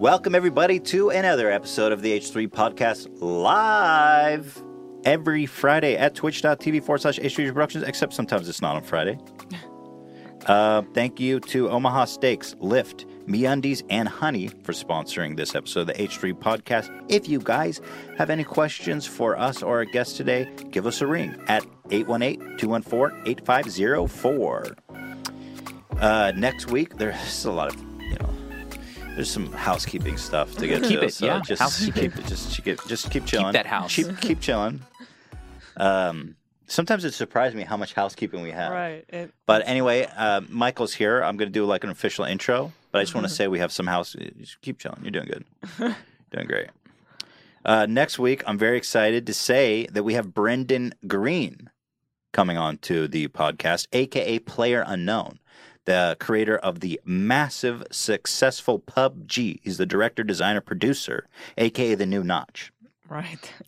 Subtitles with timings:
[0.00, 4.64] Welcome, everybody, to another episode of the H3 Podcast live
[5.04, 9.18] every Friday at twitch.tv forward slash H3 Productions, except sometimes it's not on Friday.
[10.46, 15.88] Uh, thank you to Omaha Steaks, Lyft, MeUndies, and Honey for sponsoring this episode of
[15.88, 16.88] the H3 Podcast.
[17.10, 17.82] If you guys
[18.16, 24.78] have any questions for us or our guest today, give us a ring at 818-214-8504.
[26.00, 27.89] Uh, next week, there's a lot of,
[29.14, 31.06] there's some housekeeping stuff to get Keep to.
[31.06, 32.10] it, so yeah, just housekeeping.
[32.10, 33.46] keep it, just keep, just keep chilling.
[33.46, 33.94] Keep that house.
[33.94, 34.80] Keep, keep chilling.
[35.76, 38.72] Um, sometimes it surprises me how much housekeeping we have.
[38.72, 39.04] Right.
[39.08, 41.22] It, But anyway, uh, Michael's here.
[41.22, 43.58] I'm going to do like an official intro, but I just want to say we
[43.58, 44.14] have some house.
[44.38, 45.00] Just keep chilling.
[45.02, 45.44] You're doing good.
[46.30, 46.68] doing great.
[47.64, 51.68] Uh, next week, I'm very excited to say that we have Brendan Greene
[52.32, 55.39] coming on to the podcast, aka Player Unknown,
[55.86, 59.60] the creator of the massive, successful PUBG.
[59.62, 61.26] He's the director, designer, producer,
[61.58, 62.72] aka the new Notch.
[63.08, 63.52] right.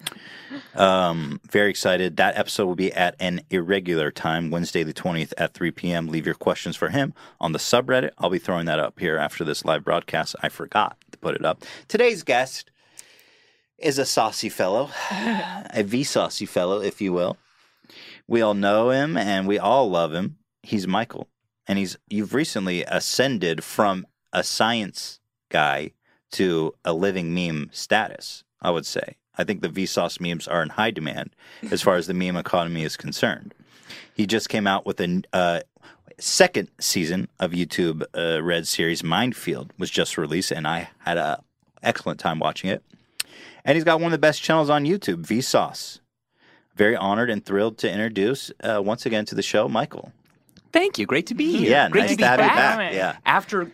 [0.75, 2.17] Um, very excited.
[2.19, 6.09] That episode will be at an irregular time, Wednesday the 20th at 3 p.m.
[6.09, 8.11] Leave your questions for him on the subreddit.
[8.19, 10.37] I'll be throwing that up here after this live broadcast.
[10.43, 11.65] I forgot to put it up.
[11.89, 12.71] Today's guest
[13.79, 17.37] is a saucy fellow, a V saucy fellow, if you will.
[18.27, 20.37] We all know him and we all love him.
[20.63, 21.29] He's Michael,
[21.67, 25.93] and he's you've recently ascended from a science guy
[26.33, 28.45] to a living meme status.
[28.63, 29.17] I would say.
[29.37, 31.35] I think the Vsauce memes are in high demand
[31.71, 33.55] as far as the meme economy is concerned.
[34.15, 35.61] He just came out with a uh,
[36.19, 39.03] second season of YouTube uh, Red series.
[39.03, 41.43] Mindfield was just released, and I had a
[41.83, 42.83] excellent time watching it.
[43.65, 46.01] And he's got one of the best channels on YouTube, Vsauce.
[46.77, 50.13] Very honored and thrilled to introduce uh, once again to the show, Michael.
[50.73, 51.07] Thank you.
[51.07, 51.71] Great to be here.
[51.71, 52.79] Yeah, Great nice to be have you back.
[52.79, 52.95] back.
[52.95, 53.71] Yeah, After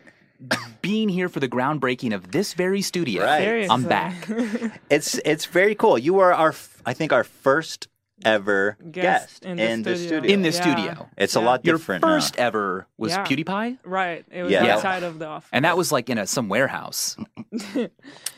[0.83, 3.43] being here for the groundbreaking of this very studio, Right.
[3.43, 3.75] Seriously.
[3.75, 4.29] I'm back.
[4.91, 5.99] it's it's very cool.
[5.99, 6.55] You were our,
[6.87, 7.89] I think, our first
[8.25, 10.19] ever guest, Guest in the the studio.
[10.19, 10.35] studio.
[10.35, 10.61] In the Yeah.
[10.61, 11.09] studio.
[11.17, 12.03] It's a lot Your different.
[12.05, 12.09] now.
[12.09, 13.25] first ever was Yeah.
[13.25, 14.25] PewDiePie, Right.
[14.31, 14.75] It was Yeah.
[14.75, 15.49] outside of the office.
[15.53, 17.17] and that was like in a some warehouse.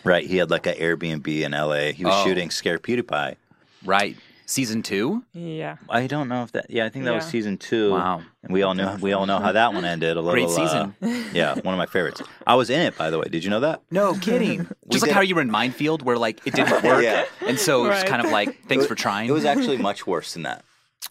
[0.05, 0.27] Right.
[0.27, 1.93] He had like an Airbnb in LA.
[1.93, 2.25] He was Oh.
[2.25, 3.37] shooting Scare PewDiePie.
[3.85, 4.17] Right.
[4.51, 5.23] Season two.
[5.33, 5.77] Yeah.
[5.89, 6.67] I don't know if that.
[6.71, 7.31] Yeah, I think that was Yeah.
[7.31, 7.93] season two.
[7.93, 8.23] Wow.
[8.43, 10.17] And we all know we all know how that one ended.
[10.17, 11.25] A little Great uh, season.
[11.33, 12.21] yeah, one of my favorites.
[12.47, 13.27] I was in it, by the way.
[13.31, 13.83] Did you know that?
[13.93, 14.67] No kidding.
[14.91, 17.27] Just like did- how you were in Mindfield, where like it didn't work, Yeah.
[17.47, 18.07] and so it was Right.
[18.09, 19.29] kind of like thanks for trying.
[19.29, 20.65] It was actually much worse than that.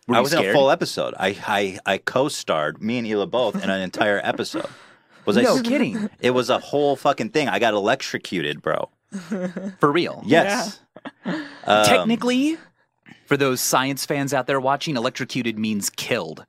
[0.08, 0.56] Were I you was in a scared?
[0.56, 1.14] full episode.
[1.18, 4.68] I I, I co-starred me and Hila both in an entire episode.
[5.26, 5.44] Was I?
[5.44, 6.10] No s- kidding.
[6.20, 7.48] It was a whole fucking thing.
[7.48, 8.90] I got electrocuted, bro.
[9.80, 10.24] For real.
[10.26, 10.82] Yes.
[11.26, 12.58] Um, Technically,
[13.30, 16.44] for those science fans out there watching, electrocuted means killed.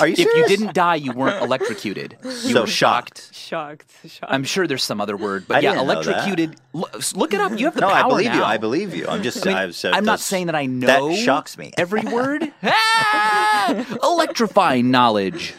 [0.00, 2.16] Are you If you didn't die, you weren't electrocuted.
[2.24, 3.32] You So were shocked.
[3.32, 3.86] Shocked.
[4.04, 4.24] Shocked.
[4.32, 6.06] I'm sure there's some other word, but I yeah, didn't know that.
[6.06, 6.56] electrocuted.
[6.72, 7.56] Lo- Look it up.
[7.58, 8.40] You have the No, power I believe you.
[8.40, 8.44] now.
[8.44, 9.06] I believe you.
[9.06, 9.46] I'm just.
[9.46, 11.08] I mean, I've said I'm not that's- saying that I know.
[11.10, 11.72] That shocks me.
[11.78, 12.52] Every word.
[12.64, 13.98] Ah!
[14.02, 15.54] Electrifying knowledge.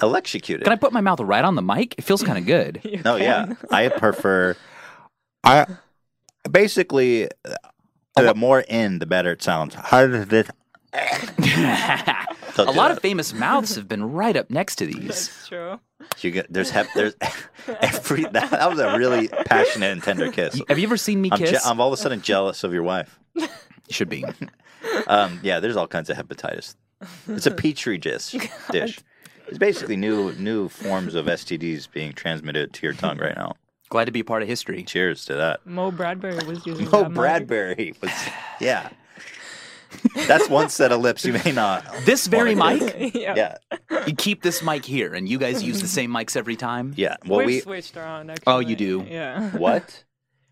[0.00, 0.62] electrocuted.
[0.64, 1.96] Can I put my mouth right on the mic?
[1.98, 2.80] It feels kind of good.
[2.84, 3.54] You No, yeah.
[3.70, 4.56] I prefer.
[5.44, 5.66] I
[6.50, 7.54] basically uh,
[8.16, 9.74] the more in, the better it sounds.
[9.74, 10.48] How does this?
[12.58, 15.28] a lot of famous mouths have been right up next to these.
[15.28, 15.80] That's true.
[16.20, 17.14] you get there's hep, there's
[17.80, 20.60] every that, that was a really passionate and tender kiss.
[20.68, 21.66] Have you ever seen me I'm, je- kiss?
[21.66, 23.18] I'm all of a sudden jealous of your wife.
[23.34, 23.48] You
[23.90, 24.24] should be.
[25.06, 26.74] Um, yeah, there's all kinds of hepatitis.
[27.28, 28.34] It's a petri dish.
[28.72, 28.98] Dish.
[29.46, 33.54] It's basically new new forms of STDs being transmitted to your tongue right now.
[33.92, 34.84] Glad to be a part of history.
[34.84, 35.66] Cheers to that.
[35.66, 37.14] Mo Bradbury was using Mo that mic.
[37.14, 38.10] Bradbury was
[38.58, 38.88] yeah.
[40.26, 41.84] That's one set of lips you may not.
[42.06, 43.34] This very mic, yeah.
[43.36, 46.94] Yeah, you keep this mic here, and you guys use the same mics every time.
[46.96, 47.16] yeah.
[47.26, 48.30] Well, We've we switched around.
[48.30, 48.50] Actually.
[48.50, 49.04] Oh, you do?
[49.06, 49.50] Yeah.
[49.58, 50.04] what?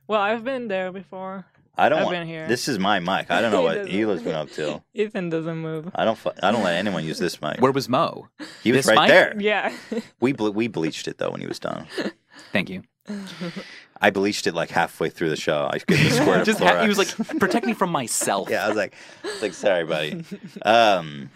[0.07, 1.47] Well, I've been there before.
[1.79, 2.17] I don't I've want.
[2.17, 2.47] been here.
[2.47, 3.31] This is my mic.
[3.31, 3.91] I don't know He what doesn't.
[3.91, 4.83] Hila's been up to.
[4.93, 5.91] Ethan doesn't move.
[5.95, 6.19] I don't.
[6.43, 7.59] I don't let anyone use this mic.
[7.63, 8.29] Where was Mo?
[8.63, 9.09] He was this right mic?
[9.09, 9.35] there.
[9.41, 9.75] Yeah.
[10.21, 11.87] We ble- we bleached it though when he was done.
[12.53, 12.83] Thank you.
[14.01, 15.69] I bleached it like halfway through the show.
[15.73, 17.09] I squirt Just ha- he was like,
[17.41, 18.49] protect me from myself.
[18.51, 18.65] yeah.
[18.65, 18.95] I was like,
[19.25, 20.25] I was like, sorry, buddy.
[20.63, 21.31] Um,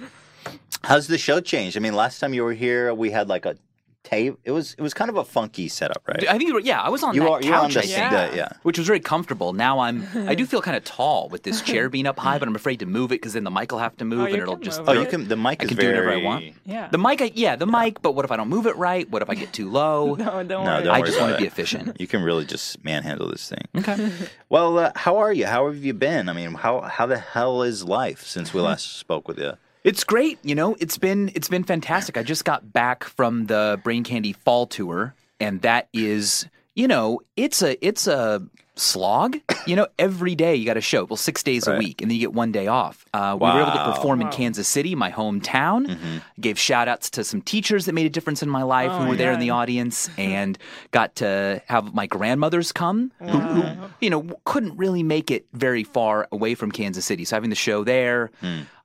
[0.82, 1.76] how's the show changed?
[1.76, 3.56] I mean, last time you were here, we had like a
[4.04, 4.38] tape.
[4.44, 6.28] It was it was kind of a funky setup, right?
[6.28, 7.74] I think you were, yeah, I was on You that are you were on couch,
[7.74, 8.26] the I think, Yeah.
[8.30, 8.48] the- yeah.
[8.62, 9.52] which was very comfortable.
[9.54, 12.46] Now I'm, I do feel kind of tall with this chair being up high, but
[12.46, 14.36] I'm afraid to move it because then the mic will have to move Oh, and
[14.36, 14.80] it'll just.
[14.80, 15.00] move Oh, it.
[15.00, 15.26] you can.
[15.28, 16.44] The mic I is can do whatever I want.
[16.64, 16.88] Yeah.
[16.92, 18.02] The mic, I, yeah, the mic.
[18.02, 19.10] But what if I don't move it right?
[19.10, 20.14] What if I get too low?
[20.24, 20.84] No, don't No, worry.
[20.84, 21.96] don't I just want to be efficient.
[22.00, 23.64] You can really just manhandle this thing.
[23.78, 24.10] Okay.
[24.50, 25.46] Well, uh, how are you?
[25.46, 26.28] How have you been?
[26.28, 29.52] I mean, how how the hell is life since we last spoke with you?
[29.84, 30.76] It's great, you know.
[30.80, 32.16] It's been it's been fantastic.
[32.16, 37.20] I just got back from the Brain Candy Fall tour, and that is you know,
[37.36, 38.42] it's a it's a
[38.76, 39.36] slog.
[39.66, 41.04] You know, every day you got a show.
[41.04, 43.04] Well, six days a week, and then you get one day off.
[43.14, 43.92] Uh, We were able to Wow.
[43.94, 46.20] perform in Kansas City, my hometown.
[46.40, 49.02] Gave shout outs to some teachers that made a difference in my life Oh who
[49.04, 50.58] my were there in the audience, and
[50.90, 53.64] got to have my grandmothers come, who, who
[54.00, 57.24] you know couldn't really make it very far away from Kansas City.
[57.26, 58.30] So having the show there,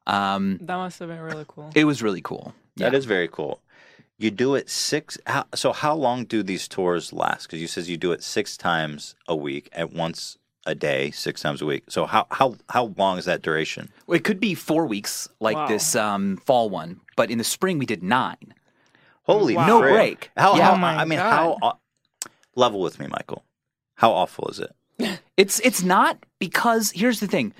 [0.10, 1.70] um, That must have been really cool.
[1.76, 2.54] it was really cool.
[2.78, 3.62] That is very cool.
[4.18, 5.18] You do it six.
[5.28, 7.44] How, so how long do these tours last?
[7.48, 11.42] Because you says you do it six times a week at once a day, six
[11.42, 11.84] times a week.
[11.90, 13.90] So how how how long is that duration?
[14.08, 15.68] Well, It could be four weeks, like Wow.
[15.68, 18.54] this um, fall one, but in the spring we did nine.
[19.24, 19.68] Holy Wow.
[19.68, 19.94] No frick.
[19.94, 20.32] break.
[20.38, 20.66] How, Yeah.
[20.68, 21.32] how Oh my I mean God.
[21.62, 21.80] how
[22.56, 23.44] level with me, Michael?
[23.96, 24.76] How awful is it?
[25.38, 27.54] It's it's not because here's the thing.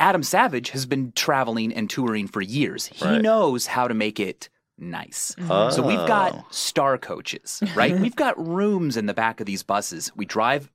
[0.00, 2.86] Adam Savage has been traveling and touring for years.
[2.86, 3.22] He Right.
[3.22, 4.48] knows how to make it
[4.78, 5.34] nice.
[5.46, 6.06] So we've Oh.
[6.06, 7.96] got star coaches, right?
[8.00, 10.10] we've got rooms in the back of these buses.
[10.16, 10.70] We drive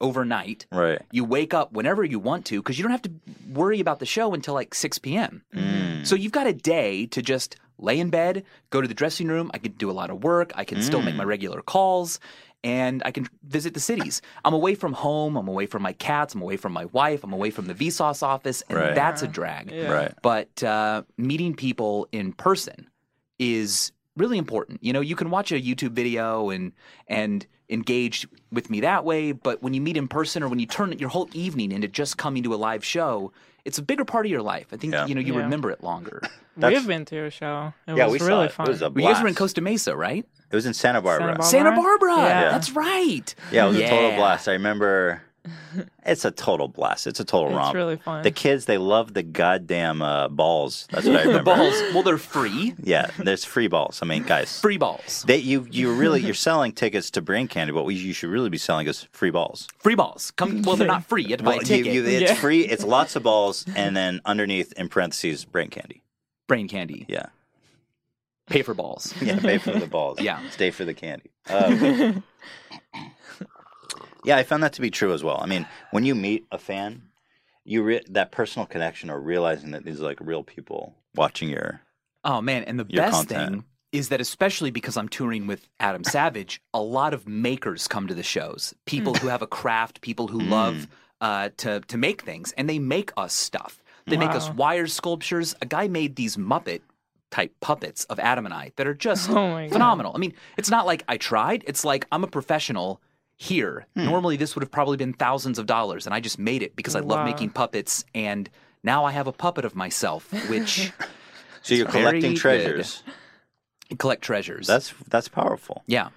[0.00, 0.66] overnight.
[0.72, 1.00] right.
[1.12, 3.12] You wake up whenever you want to because you don't have to
[3.52, 5.42] worry about the show until like 6 p.m.
[5.54, 6.04] Mm.
[6.04, 9.50] So you've got a day to just lay in bed, go to the dressing room.
[9.54, 10.50] I can do a lot of work.
[10.56, 11.18] I can still make Mm.
[11.18, 12.18] my regular calls,
[12.64, 14.22] and I can visit the cities.
[14.44, 15.36] I'm away from home.
[15.36, 16.34] I'm away from my cats.
[16.34, 17.24] I'm away from my wife.
[17.24, 18.94] I'm away from the Vsauce office, and Right.
[18.94, 19.70] that's a drag.
[19.70, 19.90] Yeah.
[19.90, 20.12] Right.
[20.22, 22.88] But uh, meeting people in person
[23.38, 24.78] is really important.
[24.82, 26.72] You know, you can watch a YouTube video and
[27.08, 30.66] and engage with me that way, but when you meet in person or when you
[30.66, 33.32] turn your whole evening into just coming to a live show,
[33.64, 34.66] it's a bigger part of your life.
[34.72, 35.06] I think Yeah.
[35.06, 35.40] you know you Yeah.
[35.40, 36.20] remember it longer.
[36.58, 37.72] That's- We've been to your show.
[37.88, 38.46] It Yeah, was we really it.
[38.50, 38.66] It fun.
[38.68, 39.34] was a Well, you guys were in.
[39.34, 40.26] Costa Mesa, right?
[40.52, 41.28] It was in Santa Barbara.
[41.28, 41.44] Barbara.
[41.44, 42.16] Santa Barbara.
[42.18, 42.50] Yeah.
[42.50, 43.34] That's right.
[43.50, 44.48] Yeah, it was a total blast.
[44.48, 45.22] I remember.
[46.04, 47.06] It's a total blast.
[47.06, 47.74] It's a total It's romp.
[47.74, 48.22] really fun.
[48.22, 50.86] The kids, they love the goddamn uh, balls.
[50.90, 51.38] That's what I remember.
[51.38, 52.74] The balls, well, they're free.
[52.82, 54.00] Yeah, there's free balls.
[54.02, 55.24] I mean, guys, Free balls.
[55.26, 57.72] They you you really you're selling tickets to brain candy.
[57.72, 59.66] What we, you should really be selling is free balls.
[59.78, 60.32] Free balls.
[60.32, 60.62] Come.
[60.62, 61.22] Well, they're not free.
[61.22, 61.92] You have to buy a Well, you- ticket.
[61.94, 62.34] you- it's Yeah.
[62.34, 62.60] free.
[62.66, 66.02] It's lots of balls, and then underneath in parentheses, brain candy.
[66.48, 67.06] Brain candy.
[67.08, 67.26] Yeah,
[68.48, 69.14] Pay for balls.
[69.22, 69.38] yeah.
[69.38, 70.20] Pay for the balls.
[70.20, 70.40] Yeah.
[70.50, 71.30] stay for the candy.
[71.48, 72.22] Um,
[74.24, 75.38] yeah, I found that to be true as well.
[75.40, 77.02] I mean, when you meet a fan,
[77.64, 81.80] you re- that personal connection or realizing that these are like real people watching your.
[82.24, 83.50] Oh man, and the Your best content.
[83.52, 88.06] thing is that especially because I'm touring with Adam Savage, a lot of makers come
[88.08, 88.74] to the shows.
[88.86, 90.88] People who have a craft, people who love
[91.20, 93.82] uh, to to make things, and they make us stuff.
[94.06, 95.54] They make us wire sculptures.
[95.62, 96.80] A guy made these Muppet
[97.32, 99.72] type puppets of Adam and I that are just Oh my God.
[99.72, 100.12] phenomenal.
[100.14, 101.64] I mean, it's not like I tried.
[101.66, 103.00] It's like I'm a professional
[103.36, 103.86] here.
[103.96, 104.04] Hmm.
[104.04, 106.94] Normally, this would have probably been thousands of dollars, and I just made it because
[106.94, 108.04] I love making puppets.
[108.14, 108.48] And
[108.84, 110.92] now I have a puppet of myself, which
[111.62, 112.40] So you're It's very collecting good.
[112.40, 113.02] treasures.
[113.98, 114.66] collect treasures.
[114.66, 115.82] That's that's powerful.
[115.86, 116.08] yeah.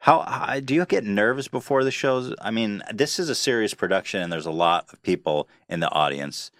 [0.00, 2.32] How, how do you get nervous before the shows?
[2.40, 5.90] I mean, this is a serious production, and there's a lot of people in the
[5.90, 6.50] audience.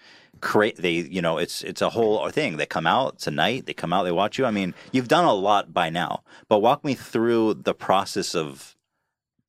[0.41, 2.57] Create they, you know, it's it's a whole thing.
[2.57, 3.15] They come out.
[3.15, 3.67] It's a night.
[3.67, 4.05] They come out.
[4.05, 4.45] They watch you.
[4.45, 6.23] I mean, you've done a lot by now.
[6.49, 8.77] But walk me through the process of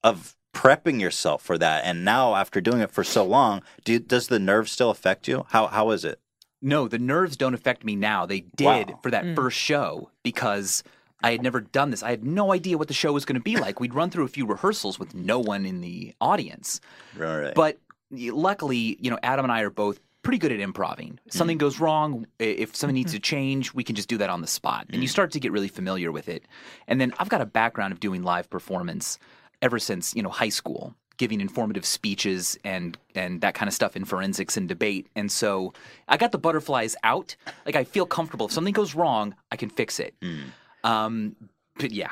[0.04, 1.84] of prepping yourself for that.
[1.84, 5.46] And now, after doing it for so long, do, does the nerves still affect you?
[5.50, 6.20] How how is it?
[6.62, 8.26] No, the nerves don't affect me now.
[8.26, 9.00] They did Wow.
[9.04, 9.36] for that mm.
[9.36, 10.84] first show because
[11.24, 12.02] I had never done this.
[12.02, 13.80] I had no idea what the show was going to be like.
[13.80, 16.82] We'd run through a few rehearsals with no one in the audience.
[17.16, 17.54] Right.
[17.54, 17.80] But
[18.12, 21.20] luckily, you know, Adam and I are both pretty good at improving.
[21.26, 21.38] If mm-hmm.
[21.38, 23.24] something goes wrong, if something needs to mm-hmm.
[23.24, 24.86] change, we can just do that on the spot.
[24.90, 25.12] And you mm-hmm.
[25.12, 26.44] start to get really familiar with it.
[26.86, 29.20] And then I've got a background of doing live performance
[29.62, 33.96] ever since, you know, high school, giving informative speeches and and that kind of stuff
[33.96, 35.08] in forensics and debate.
[35.16, 35.74] And so
[36.10, 37.38] I got the butterflies out.
[37.66, 38.48] Like I feel comfortable.
[38.48, 40.14] If something goes wrong, I can fix it.
[40.22, 40.50] Mm.
[40.84, 41.38] Um,
[41.80, 42.12] but yeah.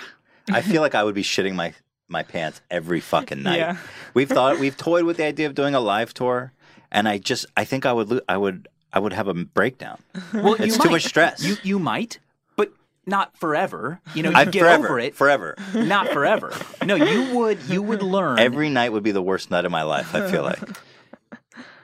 [0.49, 1.73] I feel like I would be shitting my
[2.07, 3.57] my pants every fucking night.
[3.57, 3.77] Yeah.
[4.13, 6.53] We've thought we've toyed with the idea of doing a live tour,
[6.95, 9.99] and I just I think I would lo- I would I would have a breakdown.
[10.33, 10.91] Well, It's you too might.
[10.91, 11.43] much stress.
[11.43, 12.17] You you might,
[12.55, 12.71] but
[13.05, 13.99] not forever.
[14.15, 15.15] You know, you I get forever over it.
[15.15, 15.55] forever.
[15.75, 16.53] not forever.
[16.83, 18.39] No, you would you would learn.
[18.39, 20.15] Every night would be the worst night of my life.
[20.15, 20.59] I feel like.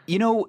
[0.07, 0.47] you know,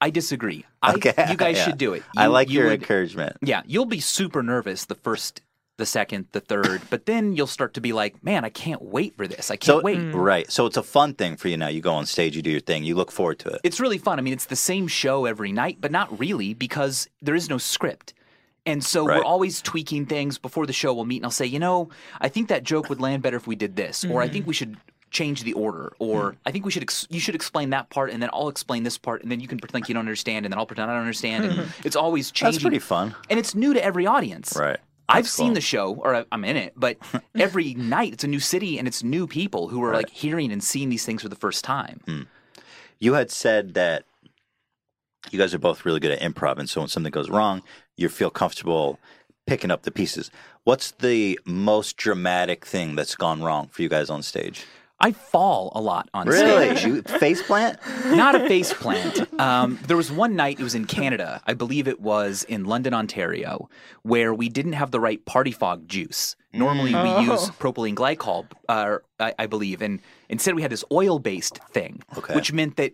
[0.00, 0.64] I disagree.
[0.82, 1.64] I, Okay, you guys yeah.
[1.64, 2.02] should do it.
[2.16, 3.36] I like you your would- encouragement.
[3.42, 5.40] Yeah, you'll be super nervous the first,
[5.80, 9.16] the second, the third, but then you'll start to be like, man, I can't wait
[9.16, 9.50] for this.
[9.50, 9.98] I can't So wait.
[9.98, 10.14] Mm.
[10.14, 11.66] right, so it's a fun thing for you now.
[11.68, 13.60] You go on stage, you do your thing, you look forward to it.
[13.64, 14.18] It's really fun.
[14.18, 17.58] I mean, it's the same show every night, but not really because there is no
[17.58, 18.14] script.
[18.66, 19.18] And so Right.
[19.18, 20.92] we're always tweaking things before the show.
[20.92, 21.88] We'll meet and I'll say, you know,
[22.20, 24.32] I think that joke would land better if we did this, or I mm-hmm.
[24.34, 24.76] think we should
[25.10, 26.36] change the order, or mm.
[26.46, 28.96] I think we should ex- you should explain that part, and then I'll explain this
[28.96, 30.94] part, and then you can pretend like you don't understand, and then I'll pretend I
[30.94, 31.44] don't understand.
[31.44, 31.86] And mm-hmm.
[31.86, 32.52] it's always changing.
[32.52, 33.14] That's pretty fun.
[33.28, 34.56] and it's new to every audience.
[34.56, 34.78] Right.
[35.10, 36.96] I've That's seen the show, or I'm in it, but
[37.34, 39.96] every night it's a new city and it's new people who are Right.
[39.98, 42.00] like hearing and seeing these things for the first time.
[42.06, 42.22] Hmm.
[42.98, 44.04] You had said that
[45.30, 47.62] you guys are both really good at improv, and so when something goes wrong,
[47.96, 48.98] you feel comfortable
[49.46, 50.30] picking up the pieces.
[50.64, 54.64] What's the most dramatic thing that's gone wrong for you guys on stage?
[55.00, 56.76] I fall a lot on Really?
[56.76, 56.84] stage.
[56.86, 57.78] you face plant?
[58.06, 59.26] Not a face plant.
[59.40, 62.92] Um, there was one night, it was in Canada, I believe it was in London,
[62.92, 63.68] Ontario,
[64.02, 66.36] where we didn't have the right party fog juice.
[66.52, 67.02] Normally Mm.
[67.02, 67.32] we Oh.
[67.32, 72.02] use propylene glycol, uh, I, I believe, and instead we had this oil based thing,
[72.18, 72.34] Okay.
[72.34, 72.92] which meant that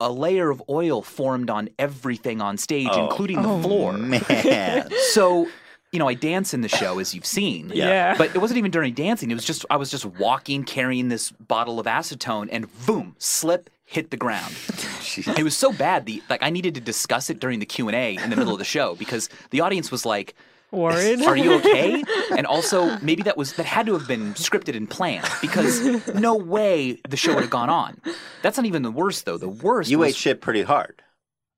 [0.00, 3.04] a layer of oil formed on everything on stage, Oh.
[3.04, 3.92] including the Oh, floor.
[3.94, 4.88] Man.
[5.12, 5.48] So,
[5.96, 7.70] you know, I dance in the show, as you've seen.
[7.72, 7.88] Yeah.
[7.88, 8.14] Yeah.
[8.18, 9.30] But it wasn't even during dancing.
[9.30, 13.70] It was just I was just walking, carrying this bottle of acetone, and boom, slip,
[13.86, 14.54] hit the ground.
[15.16, 16.04] it was so bad.
[16.04, 18.52] The like I needed to discuss it during the Q and A in the middle
[18.52, 20.34] of the show because the audience was like,
[20.70, 21.22] Worried?
[21.22, 22.04] "Are you okay?"
[22.36, 25.80] And also maybe that was that had to have been scripted and planned because
[26.14, 27.98] no way the show would have gone on.
[28.42, 29.38] That's not even the worst though.
[29.38, 31.00] The worst you was ate shit pretty hard.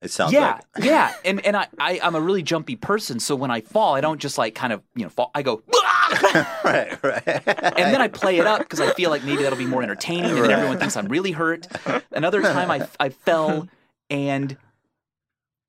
[0.00, 0.84] It sounds yeah, like.
[0.84, 4.00] yeah, and and I, I I'm a really jumpy person, so when I fall, I
[4.00, 5.30] don't just like kind of you know fall.
[5.34, 5.62] I go,
[6.64, 7.22] right, right.
[7.26, 10.30] and then I play it up because I feel like maybe that'll be more entertaining,
[10.30, 11.66] and then everyone thinks I'm really hurt.
[12.12, 13.68] Another time I I fell
[14.08, 14.56] and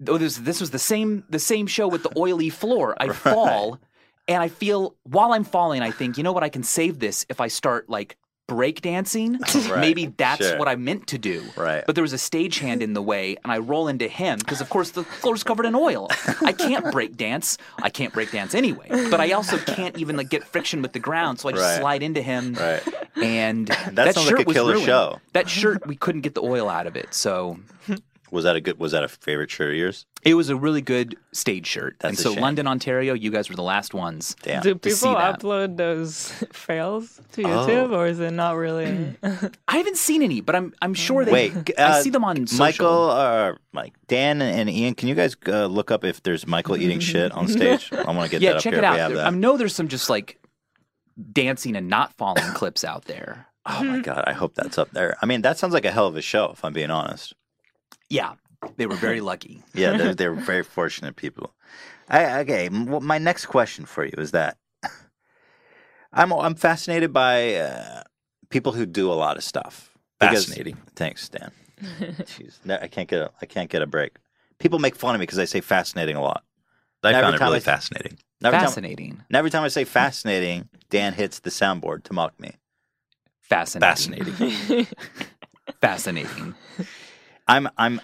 [0.08, 2.96] oh this this was the same the same show with the oily floor.
[3.00, 3.80] I fall
[4.30, 7.26] and I feel while I'm falling, I think you know what I can save this
[7.30, 8.16] if I start like
[8.50, 9.40] break dancing.
[9.70, 10.58] Right, Maybe that's sure.
[10.58, 11.44] what I meant to do.
[11.56, 11.84] Right.
[11.86, 14.70] But there was a stagehand in the way, and I roll into him because, of
[14.70, 16.08] course, the floor's covered in oil.
[16.44, 17.58] I can't break dance.
[17.84, 18.88] I can't break dance anyway.
[18.90, 21.80] But I also can't even like get friction with the ground, so I just Right.
[21.80, 22.56] slide into him.
[22.56, 22.82] Right.
[23.22, 24.86] And That that, shirt like a was killer ruined.
[24.88, 25.20] show.
[25.34, 27.60] That shirt, we couldn't get the oil out of it, so
[28.32, 28.80] Was that a good?
[28.80, 30.06] Was that a favorite shirt of yours?
[30.24, 31.96] it was a really good stage shirt.
[32.00, 32.42] That's and a so shame.
[32.42, 34.36] London, Ontario, you guys were the last ones.
[34.42, 34.62] Damn.
[34.62, 35.40] Do to see people that.
[35.40, 37.48] upload those fails to Oh.
[37.48, 39.16] YouTube, or is it not really?
[39.68, 41.32] I haven't seen any, but I'm I'm sure they.
[41.32, 42.60] Wait, I uh, see them on social.
[42.66, 46.76] Michael, uh, Mike, Dan, and Ian, can you guys uh, look up if there's Michael
[46.78, 47.92] eating shit on stage?
[47.94, 49.12] I want to get yeah, that up check here it out.
[49.14, 50.38] There- I know there's some just like
[51.32, 53.48] dancing and not falling clips out there.
[53.66, 55.16] Oh my god, I hope that's up there.
[55.22, 57.34] I mean, that sounds like a hell of a show, if I'm being honest.
[58.10, 58.34] Yeah,
[58.78, 59.64] they were very lucky.
[59.74, 61.54] Yeah, they're, they're very fortunate people.
[62.10, 64.58] I, okay, m- my next question for you is that
[66.14, 68.04] I'm I'm fascinated by uh,
[68.50, 69.92] people who do a lot of stuff.
[70.20, 70.78] Because- Fascinating.
[70.96, 71.52] Thanks, Dan.
[71.82, 74.18] Jeez, no, I can't get a I can't get a break.
[74.58, 76.44] People make fun of me because I say fascinating a lot.
[77.04, 78.18] I Every found it really I- fascinating.
[78.42, 79.24] Every time, Fascinating.
[79.28, 82.52] and every time I say fascinating, Dan hits the soundboard to mock me.
[83.42, 84.24] Fascinating.
[84.34, 84.88] Fascinating.
[85.82, 86.56] Fascinating.
[87.50, 88.00] I'm I'm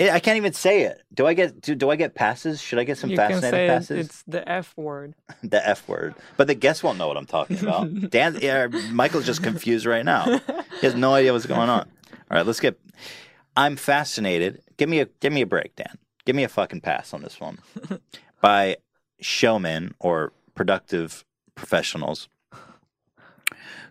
[0.00, 1.02] I can't even say it.
[1.12, 2.60] Do I get do, do I get passes?
[2.60, 4.06] Should I get some you can fascinating passes?
[4.06, 5.14] it's the F word.
[5.42, 6.14] the F word.
[6.36, 8.10] But the guests won't know what I'm talking about.
[8.10, 10.40] Dan, yeah, Michael's just confused right now.
[10.80, 11.88] He has no idea what's going on.
[12.30, 12.80] All right, let's get.
[13.54, 14.62] I'm fascinated.
[14.78, 15.98] Give me a give me a break, Dan.
[16.24, 17.58] Give me a fucking pass on this one.
[18.40, 18.78] By
[19.20, 21.24] showmen or productive
[21.54, 22.28] professionals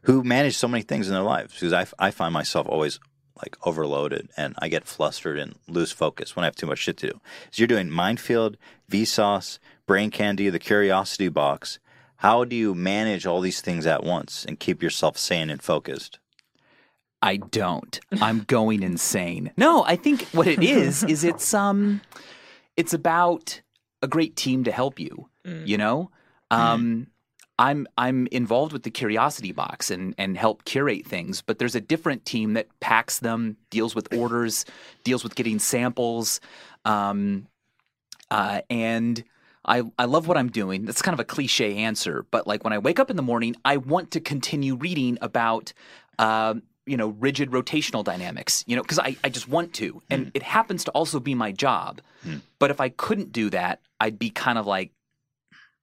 [0.04, 1.54] who manage so many things in their lives.
[1.54, 3.00] Because I, I find myself always
[3.42, 6.98] like overloaded and I get flustered and lose focus when I have too much shit
[6.98, 7.22] to do.
[7.52, 8.56] So you're doing Mindfield,
[8.90, 11.80] Vsauce, Brain Candy, the Curiosity Box.
[12.18, 16.20] How do you manage all these things at once and keep yourself sane and focused?
[17.22, 18.00] I don't.
[18.22, 19.52] I'm going insane.
[19.58, 22.02] No, I think what it is is it's um
[22.78, 23.62] it's about
[24.02, 25.30] a great team to help you,
[25.66, 26.10] you know?
[26.50, 27.08] Um
[27.62, 31.82] I'm I'm involved with the curiosity box and and help curate things, but there's a
[31.82, 34.66] different team that packs them, deals with orders,
[35.04, 36.42] deals with getting samples.
[36.86, 37.48] Um
[38.32, 39.24] uh and
[39.64, 40.86] I, I love what I'm doing.
[40.86, 43.56] That's kind of a cliche answer, but like when I wake up in the morning,
[43.64, 45.72] I want to continue reading about
[46.18, 50.02] um, you know, rigid rotational dynamics, you know, because I, I just want to.
[50.10, 52.02] And it happens to also be my job.
[52.58, 54.92] But if I couldn't do that, I'd be kind of like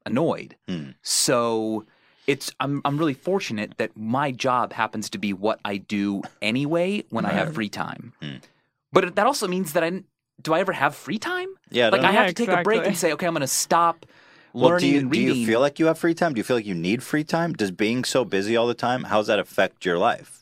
[0.09, 0.57] annoyed.
[0.69, 0.91] Hmm.
[1.03, 1.85] So
[2.27, 7.05] it's I'm I'm really fortunate that my job happens to be what I do anyway
[7.11, 8.13] when I have free time.
[8.21, 8.37] Hmm.
[8.93, 10.03] But that also means that I
[10.43, 11.49] do I ever have free time?
[11.71, 13.47] Yeah, like I have Yeah, to take a break and say, okay, I'm going to
[13.47, 14.07] stop
[14.53, 16.35] Well, learning do you do you feel like you have free time?
[16.35, 17.53] Do you feel like you need free time?
[17.53, 20.38] Does being so busy all the time, how does that affect your life?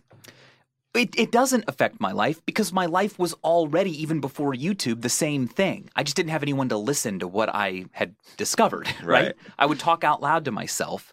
[0.97, 5.09] It, it doesn't affect my life because my life was already, even before YouTube, the
[5.09, 5.91] same thing.
[5.95, 9.26] I just didn't have anyone to listen to what I had discovered, right?
[9.26, 9.35] Right.
[9.59, 11.12] I would talk out loud to myself.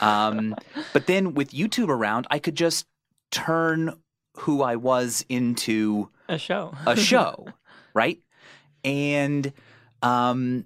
[0.00, 0.54] Um,
[0.92, 2.86] but then with YouTube around, I could just
[3.30, 3.94] turn
[4.38, 6.74] who I was into A show.
[6.86, 7.48] a show,
[7.94, 8.18] right?
[8.84, 9.52] And
[10.02, 10.64] um,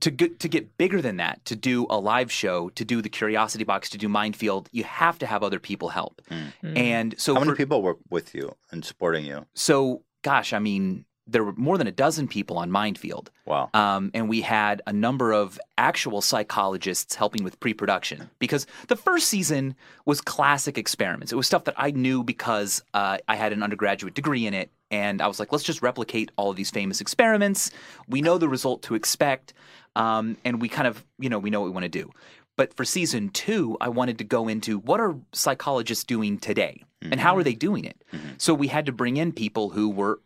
[0.00, 3.08] to get to get bigger than that, to do a live show, to do the
[3.08, 6.20] Curiosity Box, to do Mindfield, you have to have other people help.
[6.30, 6.52] Mm.
[6.62, 6.78] Mm.
[6.78, 9.46] And so How many for- people work with you and supporting you?
[9.54, 13.28] so gosh, I mean, there were more than a dozen people on Mindfield.
[13.44, 13.68] Wow.
[13.74, 18.96] Um, and we had a number of actual psychologists helping with pre production because the
[18.96, 21.32] first season was classic experiments.
[21.32, 24.70] It was stuff that I knew because uh, I had an undergraduate degree in it.
[24.90, 27.70] And I was like, let's just replicate all of these famous experiments.
[28.08, 29.52] We know the result to expect.
[29.96, 32.10] Um, and we kind of, you know, we know what we want to do.
[32.56, 37.20] But for season two, I wanted to go into what are psychologists doing today and
[37.20, 38.02] how are they doing it?
[38.38, 40.20] So we had to bring in people who were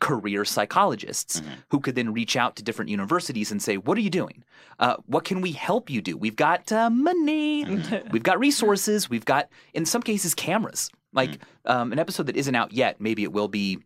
[0.00, 4.10] career psychologists who could then reach out to different universities and say, What are you
[4.10, 4.44] doing?
[4.78, 6.16] Uh, what can we help you do?
[6.16, 7.64] We've got uh, money,
[8.12, 10.90] we've got resources, we've got, in some cases, cameras.
[11.12, 13.78] Like um, an episode that isn't out yet, maybe it will be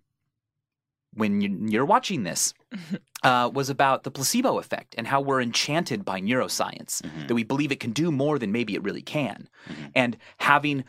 [1.14, 2.55] when you- you're watching this,
[3.23, 7.73] uh, was about the placebo effect and how we're enchanted by neuroscience, that we believe
[7.73, 9.49] it can do more than maybe it really can.
[9.95, 10.85] And having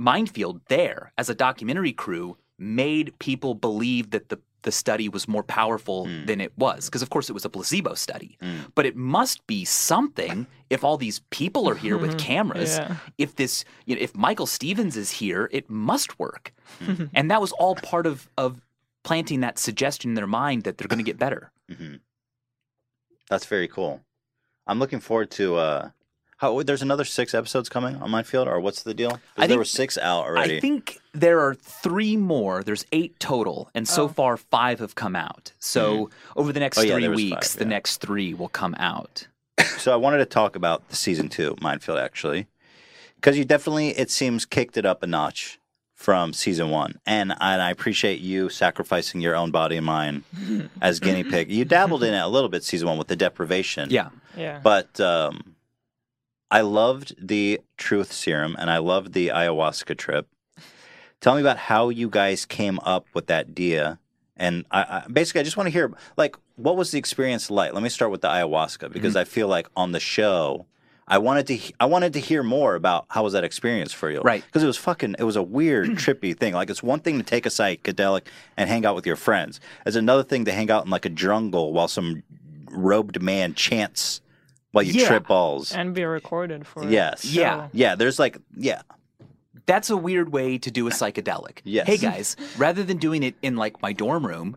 [0.00, 5.42] Mindfield there as a documentary crew made people believe that the the study was more
[5.42, 6.24] powerful hmm.
[6.24, 8.36] than it was because of course it was a placebo study.
[8.40, 8.60] Hmm.
[8.74, 12.78] But it must be something if all these people are here with cameras.
[12.78, 12.96] Yeah.
[13.18, 16.52] if this you know if michael stevens is here it must work.
[16.80, 17.04] Hmm.
[17.14, 18.60] And that was all part of of
[19.04, 21.52] planting that suggestion in their mind that they're going to get better.
[21.70, 21.96] Mm-hmm.
[23.28, 24.00] That's very cool.
[24.66, 25.56] I'm looking forward to.
[25.56, 25.90] uh
[26.44, 29.18] how there's another six episodes coming on Mindfield, or what's the deal?
[29.36, 30.56] I there were six out already.
[30.58, 32.62] I think there are three more.
[32.62, 34.08] There's eight total, and so Oh.
[34.08, 35.52] far five have come out.
[35.58, 37.68] So over the next Oh, yeah, three weeks, five, the yeah.
[37.70, 39.26] next three will come out.
[39.78, 42.46] So I wanted to talk about the season two Mindfield actually,
[43.16, 45.58] because you definitely it seems kicked it up a notch
[45.94, 50.24] from season one, and and I appreciate you sacrificing your own body and mind
[50.82, 51.50] as guinea pig.
[51.50, 54.60] You dabbled in it a little bit season one with the deprivation, Yeah, Yeah.
[54.62, 55.54] but um,
[56.54, 60.28] I loved the truth serum and I loved the ayahuasca trip.
[61.20, 63.98] Tell me about how you guys came up with that idea.
[64.36, 67.72] And I, I basically, I just want to hear, like, what was the experience like?
[67.72, 69.22] Let me start with the ayahuasca because mm-hmm.
[69.22, 70.66] I feel like on the show,
[71.08, 74.20] I wanted to, I wanted to hear more about how was that experience for you,
[74.20, 74.44] Right.
[74.46, 76.54] Because it was fucking, it was a weird, trippy thing.
[76.54, 79.58] Like, it's one thing to take a psychedelic and hang out with your friends.
[79.84, 82.22] It's another thing to hang out in like a jungle while some
[82.70, 84.20] robed man chants
[84.74, 85.06] while you Yeah.
[85.06, 85.72] trip balls.
[85.72, 87.22] and be recorded for Yes.
[87.22, 87.56] the Yeah.
[87.66, 87.70] show.
[87.72, 88.82] Yeah, there's like, yeah,
[89.66, 91.60] that's a weird way to do a psychedelic.
[91.64, 91.86] Yes.
[91.86, 94.56] Hey guys, rather than doing it in like my dorm room,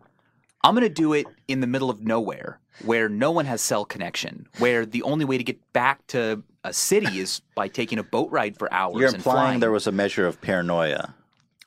[0.64, 3.86] I'm going to do it in the middle of nowhere where no one has cell
[3.86, 8.04] connection, where the only way to get back to a city is by taking a
[8.04, 9.60] boat ride for hours you're and implying flying.
[9.60, 11.14] there was a measure of paranoia.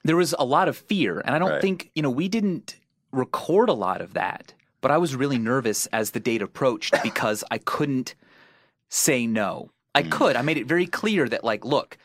[0.05, 1.61] there was a lot of fear and i don't Right.
[1.63, 2.77] think you know we didn't
[3.13, 7.43] record a lot of that but i was really nervous as the date approached because
[7.51, 8.15] i couldn't
[8.91, 10.11] say no i Mm.
[10.11, 11.97] could i made it very clear that like look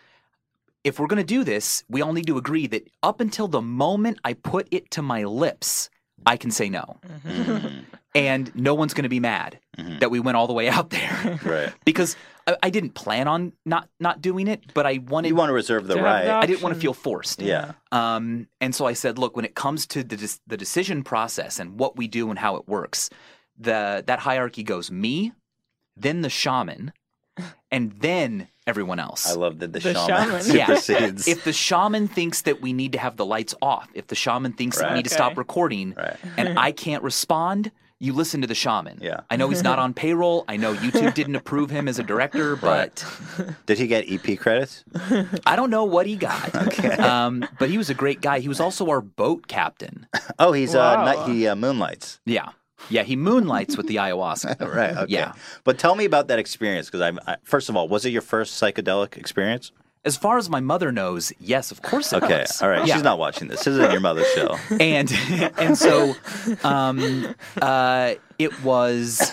[0.83, 3.61] if we're going to do this we all need to agree that up until the
[3.61, 5.89] moment i put it to my lips
[6.25, 7.79] i can say no Mm-hmm.
[8.13, 9.59] and no one's going to be mad
[9.99, 11.73] that we went all the way out there Right.
[11.85, 12.15] because
[12.47, 15.53] I, I didn't plan on not not doing it but i wanted You want to
[15.53, 16.25] reserve the To right.
[16.25, 17.73] the i didn't want to feel forced yeah.
[17.91, 21.59] um, and so I said, look, when it comes to the des- the decision process
[21.59, 23.09] and what we do and how it works,
[23.57, 25.31] the that hierarchy goes me,
[25.97, 26.91] then the shaman,
[27.71, 29.29] and then everyone else.
[29.29, 30.41] I love that the, The shaman, shaman.
[30.55, 30.65] Yeah.
[30.75, 31.27] supersedes.
[31.27, 34.53] if the shaman thinks that we need to have the lights off, if the shaman
[34.53, 34.95] thinks that we Right.
[34.97, 36.17] need to stop recording, Right.
[36.37, 38.97] and I can't respond, you listen to the shaman.
[39.01, 39.21] Yeah.
[39.29, 40.43] I know he's not on payroll.
[40.47, 43.05] I know YouTube didn't approve him as a director, but
[43.67, 44.83] Did he get EP credits?
[45.45, 46.53] I don't know what he got.
[46.99, 48.39] um, but he was a great guy.
[48.39, 50.07] He was also our boat captain.
[50.39, 51.05] Oh, he's uh, Wow.
[51.05, 52.19] night, he uh, moonlights.
[52.25, 52.49] Yeah.
[52.89, 54.59] Yeah, he moonlights with the ayahuasca.
[54.75, 54.95] Right.
[54.97, 55.13] Okay.
[55.13, 55.33] Yeah.
[55.63, 58.21] But tell me about that experience because I'm I, first of all, was it your
[58.21, 59.71] first psychedelic experience?
[60.03, 62.41] As far as my mother knows, yes, of course it Okay.
[62.41, 62.61] was.
[62.61, 62.85] All right.
[62.85, 62.93] Yeah.
[62.95, 63.63] She's not watching this.
[63.63, 64.55] This isn't your mother's show.
[64.79, 65.11] and
[65.57, 66.13] and so
[66.63, 69.31] um uh it was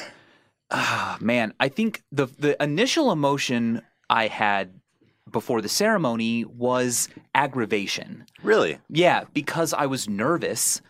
[0.70, 4.72] ah, man, I think the the initial emotion I had
[5.30, 8.26] before the ceremony was aggravation.
[8.42, 8.78] Really?
[8.88, 10.80] Yeah, because I was nervous,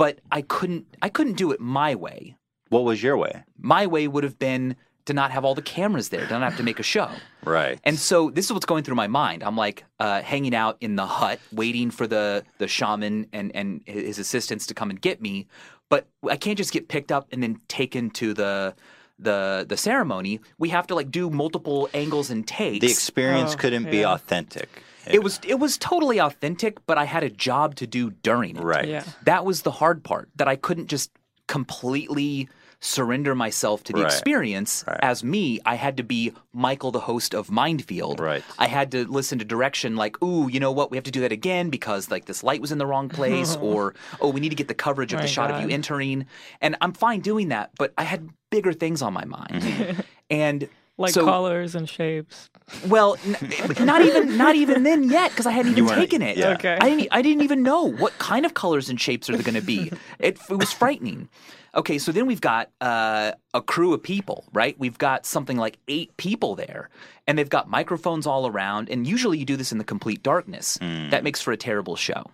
[0.00, 2.36] but I couldn't I couldn't do it my way.
[2.70, 3.34] What was your way?
[3.58, 6.56] My way would have been to not have all the cameras there, to not have
[6.56, 7.08] to make a show.
[7.58, 7.78] Right.
[7.84, 9.42] And so this is what's going through my mind.
[9.42, 13.80] I'm like uh, hanging out in the hut, waiting for the the shaman and and
[13.86, 15.46] his assistants to come and get me.
[15.88, 18.74] But I can't just get picked up and then taken to the
[19.18, 20.40] the the ceremony.
[20.58, 22.80] We have to like do multiple angles and takes.
[22.84, 24.68] the experience Oh, couldn't be authentic.
[25.12, 28.62] It was it was totally authentic, but I had a job to do during it.
[28.62, 28.88] right.
[28.88, 29.04] Yeah.
[29.24, 30.28] That was the hard part.
[30.36, 31.10] That I couldn't just
[31.48, 32.48] completely
[32.82, 34.06] surrender myself to the Right.
[34.10, 34.98] experience Right.
[35.02, 35.60] as me.
[35.66, 38.18] I had to be Michael, the host of Mindfield.
[38.18, 38.42] Right.
[38.58, 40.90] I had to listen to direction like, ooh, you know what?
[40.90, 43.54] We have to do that again because like this light was in the wrong place,
[43.56, 46.24] or oh, we need to get the coverage of My the shot of you entering.
[46.62, 49.62] And I'm fine doing that, but I had bigger things on my mind.
[49.62, 50.00] Mm-hmm.
[50.30, 50.68] and
[51.00, 52.50] Like so, colors and shapes.
[52.86, 56.36] well, n- not even not even then yet because I hadn't even taken it.
[56.36, 56.50] yeah.
[56.50, 56.76] Okay.
[56.80, 59.54] I didn't I didn't even know what kind of colors and shapes are they going
[59.54, 59.90] to be.
[60.18, 61.28] It, it was frightening.
[61.74, 64.76] Okay, so then we've got uh, a crew of people, right?
[64.78, 66.90] We've got something like eight people there,
[67.28, 68.90] and they've got microphones all around.
[68.90, 70.78] And usually you do this in the complete darkness.
[70.80, 72.24] That makes for a terrible show.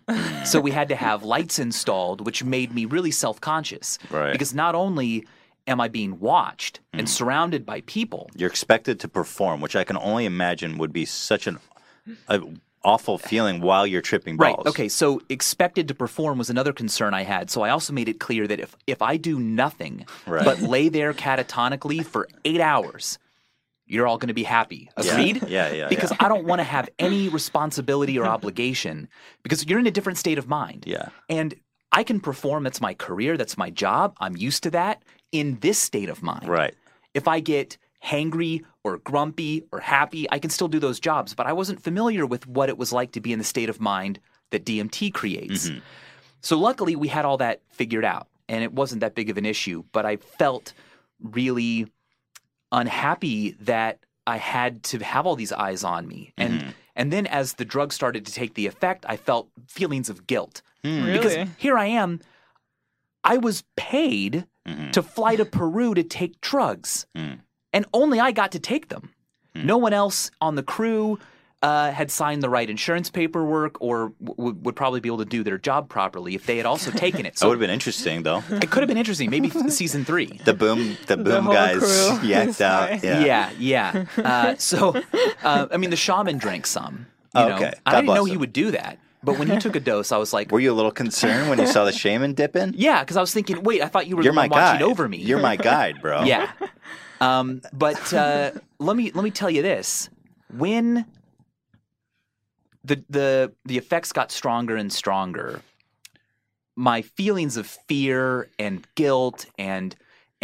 [0.47, 3.99] so we had to have lights installed, which made me really self conscious.
[4.11, 4.33] Right.
[4.33, 5.27] Because not only
[5.67, 7.07] am I being watched and mm-hmm.
[7.07, 11.47] surrounded by people, You're expected to perform, which I can only imagine would be such
[11.47, 11.59] an
[12.29, 12.41] a
[12.85, 14.59] awful feeling while you're tripping balls.
[14.59, 14.67] Right.
[14.67, 14.89] Okay.
[14.89, 17.51] So expected to perform was another concern I had.
[17.51, 20.45] So I also made it clear that if if I do nothing Right.
[20.45, 23.19] but lay there catatonically for eight hours,
[23.87, 24.89] you're all going to be happy.
[25.03, 25.13] Yeah.
[25.13, 25.49] Agreed?
[25.49, 26.17] Yeah, yeah, Because yeah.
[26.21, 29.09] I don't want to have any responsibility or obligation
[29.43, 30.85] because you're in a different state of mind.
[30.87, 31.09] Yeah.
[31.29, 31.55] And
[31.93, 32.65] I can perform.
[32.65, 33.37] That's my career.
[33.37, 34.17] That's my job.
[34.21, 36.49] I'm used to that in this state of mind.
[36.49, 36.75] Right.
[37.15, 41.35] If I get hangry or grumpy or happy, I can still do those jobs.
[41.35, 43.81] But I wasn't familiar with what it was like to be in the state of
[43.81, 45.69] mind that DMT creates.
[45.69, 45.79] Mm-hmm.
[46.41, 49.47] So luckily, we had all that figured out, and it wasn't that big of an
[49.47, 49.83] issue.
[49.93, 50.73] But I felt
[51.21, 51.87] really
[52.71, 56.71] unhappy that I had to have all these eyes on me, and mm-hmm.
[56.95, 60.63] and then as the drug started to take the effect, I felt feelings of guilt
[60.85, 61.07] hmm.
[61.13, 61.51] because Really?
[61.57, 62.21] here I am.
[63.25, 64.47] I was paid
[64.93, 69.13] to fly to Peru to take drugs, and only I got to take them.
[69.55, 71.19] No one else on the crew
[71.63, 75.43] uh, had signed the right insurance paperwork, or w- would probably be able to do
[75.43, 77.37] their job properly if they had also taken it.
[77.41, 78.43] That would have been interesting, though.
[78.51, 79.31] it could have been interesting.
[79.31, 80.27] Maybe season three.
[80.45, 83.03] The boom, the boom whole guys crew yacked out.
[83.03, 83.25] Yeah.
[83.25, 84.05] Yeah, yeah.
[84.19, 84.95] Uh, so,
[85.43, 87.07] uh, I mean, the shaman drank some.
[87.35, 87.57] You know?
[87.57, 87.73] Okay.
[87.87, 90.17] I didn't know bless he would do that, but when he took a dose, I
[90.17, 92.73] was like, Were you a little concerned when you saw the shaman dip in?
[92.77, 94.91] yeah, because I was thinking, wait, I thought you were You're my one watching guide.
[94.91, 95.19] over me.
[95.19, 96.23] You're my guide, bro.
[96.25, 96.53] yeah.
[97.19, 100.11] Um, but uh, let me let me tell you this:
[100.55, 101.07] when
[102.85, 105.63] the the the effects got stronger and stronger,
[106.77, 109.97] my feelings of fear and guilt and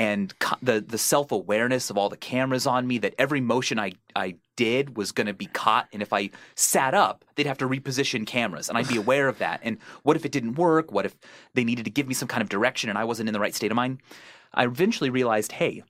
[0.02, 3.78] and co- the the self awareness of all the cameras on me that every motion
[3.78, 7.58] I I did was going to be caught, and if I sat up, they'd have
[7.58, 9.60] to reposition cameras, and I'd be aware of that.
[9.62, 10.90] And what if it didn't work?
[10.90, 11.14] What if
[11.54, 13.54] they needed to give me some kind of direction and I wasn't in the right
[13.54, 14.00] state of mind?
[14.52, 15.84] I eventually realized, hey,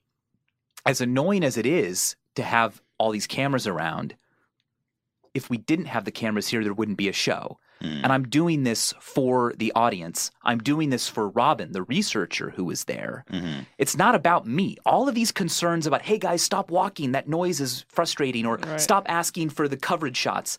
[0.85, 4.15] as annoying as it is to have all these cameras around,
[5.33, 7.57] if we didn't have the cameras here, there wouldn't be a show.
[7.83, 10.31] And I'm doing this for the audience.
[10.43, 13.25] I'm doing this for Robin, the researcher who was there.
[13.77, 14.77] It's not about me.
[14.85, 18.79] All of these concerns about, hey guys, stop walking, that noise is frustrating, or Right.
[18.79, 20.57] stop asking for the coverage shots.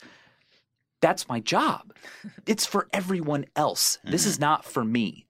[1.01, 1.95] That's my job.
[2.47, 3.99] It's for everyone else.
[4.05, 5.27] This is not for me.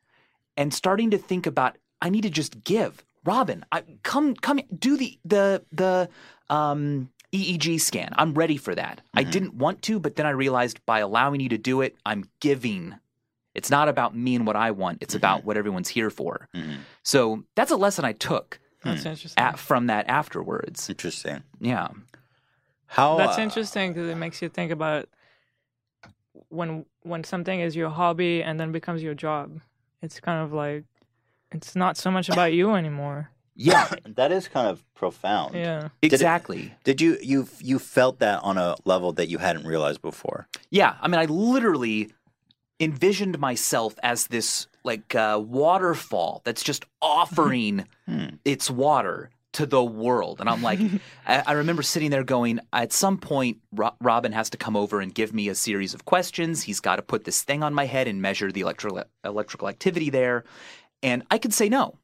[0.56, 3.04] And starting to think about, I need to just give.
[3.24, 6.08] Robin, I, come, come, do the the the
[6.50, 8.12] um, EEG scan.
[8.16, 9.00] I'm ready for that.
[9.12, 9.30] I mm-hmm.
[9.30, 12.94] didn't want to, but then I realized by allowing you to do it, I'm giving.
[13.54, 14.98] It's not about me and what I want.
[15.02, 15.48] It's about mm-hmm.
[15.48, 16.48] what everyone's here for.
[16.54, 16.76] Mm-hmm.
[17.02, 19.08] So that's a lesson I took That's hmm.
[19.08, 19.42] interesting.
[19.42, 20.88] at, from that afterwards.
[20.88, 21.42] Interesting.
[21.60, 21.88] Yeah.
[22.86, 25.08] How That's uh, interesting because it makes you think about
[26.48, 29.60] when when something is your hobby and then becomes your job.
[30.02, 30.84] It's kind of like
[31.50, 33.30] it's not so much about you anymore.
[33.56, 35.54] Yeah, That is kind of profound.
[35.54, 35.88] Yeah.
[36.02, 36.72] it- exactly.
[36.84, 40.46] Did you you you felt that on a level that you hadn't realized before?
[40.70, 42.10] Yeah, I mean, I literally
[42.80, 47.86] envisioned myself as this like uh, waterfall that's just offering
[48.44, 50.80] its water to the world, and I'm like,
[51.26, 55.00] I, I remember sitting there going, at some point, Ro- Robin has to come over
[55.00, 56.62] and give me a series of questions.
[56.64, 60.10] He's got to put this thing on my head and measure the electrical electrical activity
[60.10, 60.42] there,
[61.04, 61.94] and I could say no.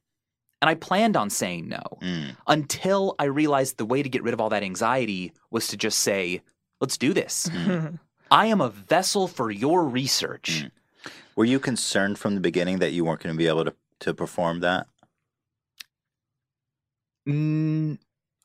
[0.61, 2.35] And I planned on saying no mm.
[2.47, 5.99] until I realized the way to get rid of all that anxiety was to just
[5.99, 6.41] say,
[6.79, 7.49] let's do this.
[7.51, 7.99] Mm.
[8.31, 10.63] I am a vessel for your research.
[10.63, 10.71] Mm.
[11.35, 14.13] Were you concerned from the beginning that you weren't going to be able to to
[14.13, 14.87] perform that?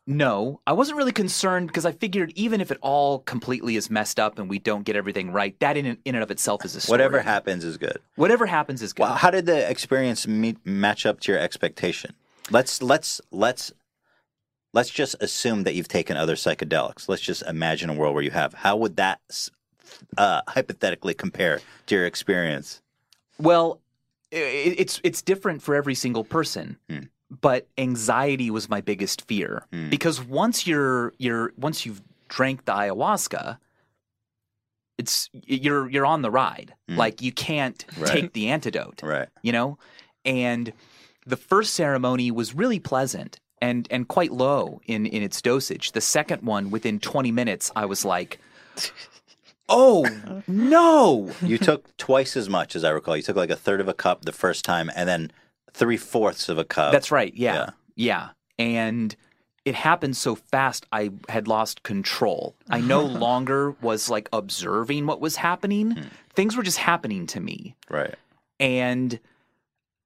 [0.09, 4.21] No, I wasn't really concerned because I figured even if it all completely is messed
[4.21, 6.81] up and we don't get everything right, that in, in and of itself is a
[6.81, 6.95] story.
[6.95, 7.99] Whatever happens is good.
[8.15, 9.03] Whatever happens is good.
[9.03, 12.15] Well, how did the experience meet, match up to your expectation?
[12.53, 13.73] Let's let's let's
[14.73, 17.09] let's just assume that you've taken other psychedelics.
[17.09, 18.55] Let's just imagine a world where you have.
[18.55, 19.21] How would that
[20.17, 22.81] uh, hypothetically compare to your experience?
[23.41, 23.81] Well,
[24.31, 26.77] it's it's different for every single person.
[26.89, 26.99] Hmm.
[27.31, 29.91] But anxiety was my biggest fear Hmm.
[29.91, 33.59] because once you're you're once you've drank the ayahuasca,
[34.99, 36.75] it's you're you're on the ride.
[36.89, 36.97] Hmm.
[36.97, 38.11] Like you can't Right.
[38.11, 39.29] take the antidote Right.
[39.43, 39.79] you know
[40.25, 40.73] and
[41.27, 46.01] the first ceremony was really pleasant and and quite low in in its dosage the
[46.01, 48.39] second one within 20 minutes i was like
[49.69, 50.07] oh
[50.47, 53.17] no You took twice as much as I recall.
[53.17, 55.31] You took like a third of a cup the first time, and then
[55.79, 56.91] three fourths of a cup.
[56.93, 57.71] that's right yeah, Yeah.
[57.97, 59.15] yeah and
[59.65, 65.21] it happened so fast i had lost control i no longer was like observing what
[65.21, 66.03] was happening Hmm.
[66.35, 68.15] things were just happening to me right.
[68.61, 69.19] and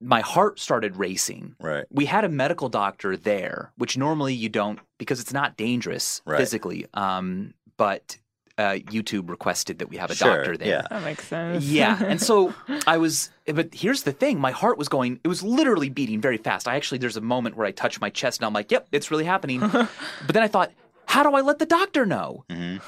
[0.03, 1.85] my heart started racing Right.
[1.91, 6.39] we had a medical doctor there, which normally you don't because it's not dangerous Right.
[6.39, 6.87] physically.
[6.95, 8.17] Um, but
[8.61, 10.69] uh, YouTube requested that we have a Sure, doctor there.
[10.69, 10.83] yeah.
[10.91, 11.65] That makes sense.
[11.65, 12.53] Yeah, and so
[12.87, 16.37] I was, but here's the thing: my heart was going; it was literally beating very
[16.37, 16.69] fast.
[16.69, 19.11] I actually, there's a moment where I touch my chest, and I'm like, "Yep, it's
[19.11, 19.89] really happening." but
[20.35, 20.71] then I thought,
[21.07, 22.45] how do I let the doctor know?
[22.51, 22.81] Mhm.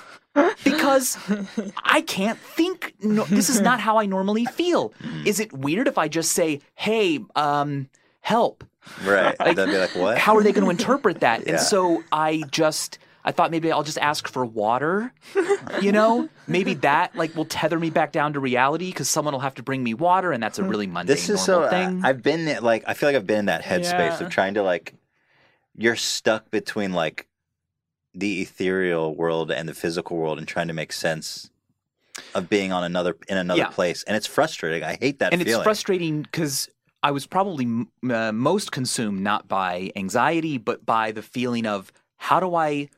[0.65, 1.19] Because
[1.85, 2.95] I can't think.
[3.03, 4.91] No, this is not how I normally feel.
[5.03, 5.27] Mm-hmm.
[5.27, 7.89] Is it weird if I just say, "Hey, um,
[8.21, 8.65] help"?
[9.05, 9.37] Right.
[9.39, 10.19] They'll be like, what?
[10.19, 11.43] How are they going to interpret that?
[11.43, 11.51] Yeah.
[11.53, 15.13] And so I just I thought maybe I'll just ask for water.
[15.81, 19.41] You know, maybe that like will tether me back down to reality because someone will
[19.41, 21.69] have to bring me water, and that's a really mundane this is so.
[21.71, 22.05] thing.
[22.05, 24.25] I, I've been there, like I feel like I've been in that headspace Yeah.
[24.25, 24.95] of trying to like.
[25.77, 27.29] You're stuck between like
[28.15, 31.51] the ethereal world and the physical world, and trying to make sense
[32.35, 33.69] of being on another in another Yeah.
[33.69, 34.83] place, and it's frustrating.
[34.85, 35.61] I hate that and feeling.
[35.61, 36.69] it's frustrating because
[37.03, 41.91] I was probably m- uh, most consumed not by anxiety, but by the feeling of
[42.17, 42.91] how do I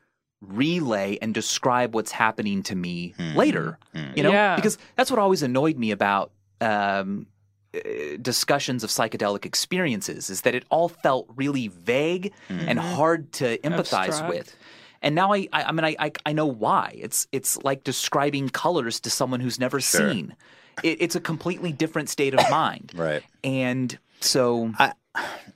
[0.49, 3.37] relay and describe what's happening to me Hmm.
[3.37, 3.79] later.
[3.95, 4.13] Hmm.
[4.17, 4.57] You know, Yeah.
[4.57, 6.31] because that's what always annoyed me about
[6.61, 7.27] um,
[7.75, 7.79] uh,
[8.23, 14.09] discussions of psychedelic experiences is that it all felt really vague and hard to empathize
[14.09, 14.29] Abstract.
[14.29, 14.57] with.
[15.03, 16.95] And now I, I, I mean, I, I, I know why.
[16.97, 20.11] It's, it's like describing colors to someone who's never Sure.
[20.13, 20.35] seen.
[20.83, 22.93] It, it's a completely different state of mind.
[22.95, 23.23] Right.
[23.43, 24.93] And so, I,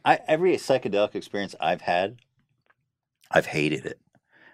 [0.04, 2.16] I every psychedelic experience I've had,
[3.30, 3.98] I've hated it.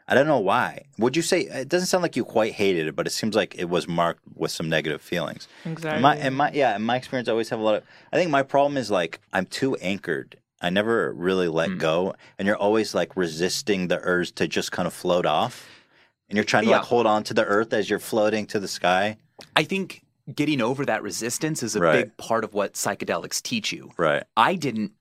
[0.07, 0.85] I don't know why.
[0.99, 3.55] Would you say it doesn't sound like you quite hated it, but it seems like
[3.57, 5.49] it was marked with some negative feelings.
[5.64, 5.97] Exactly.
[5.97, 7.83] In my, in my yeah, in my experience, I always have a lot of.
[8.12, 10.37] I think my problem is like I'm too anchored.
[10.61, 11.79] I never really let Mm.
[11.79, 15.67] go, and you're always like resisting the urge to just kind of float off,
[16.29, 16.77] and you're trying to Yeah.
[16.79, 19.17] like hold on to the earth as you're floating to the sky.
[19.57, 22.05] I think getting over that resistance is a Right.
[22.05, 23.90] big part of what psychedelics teach you.
[23.97, 24.23] Right.
[24.37, 24.93] I didn't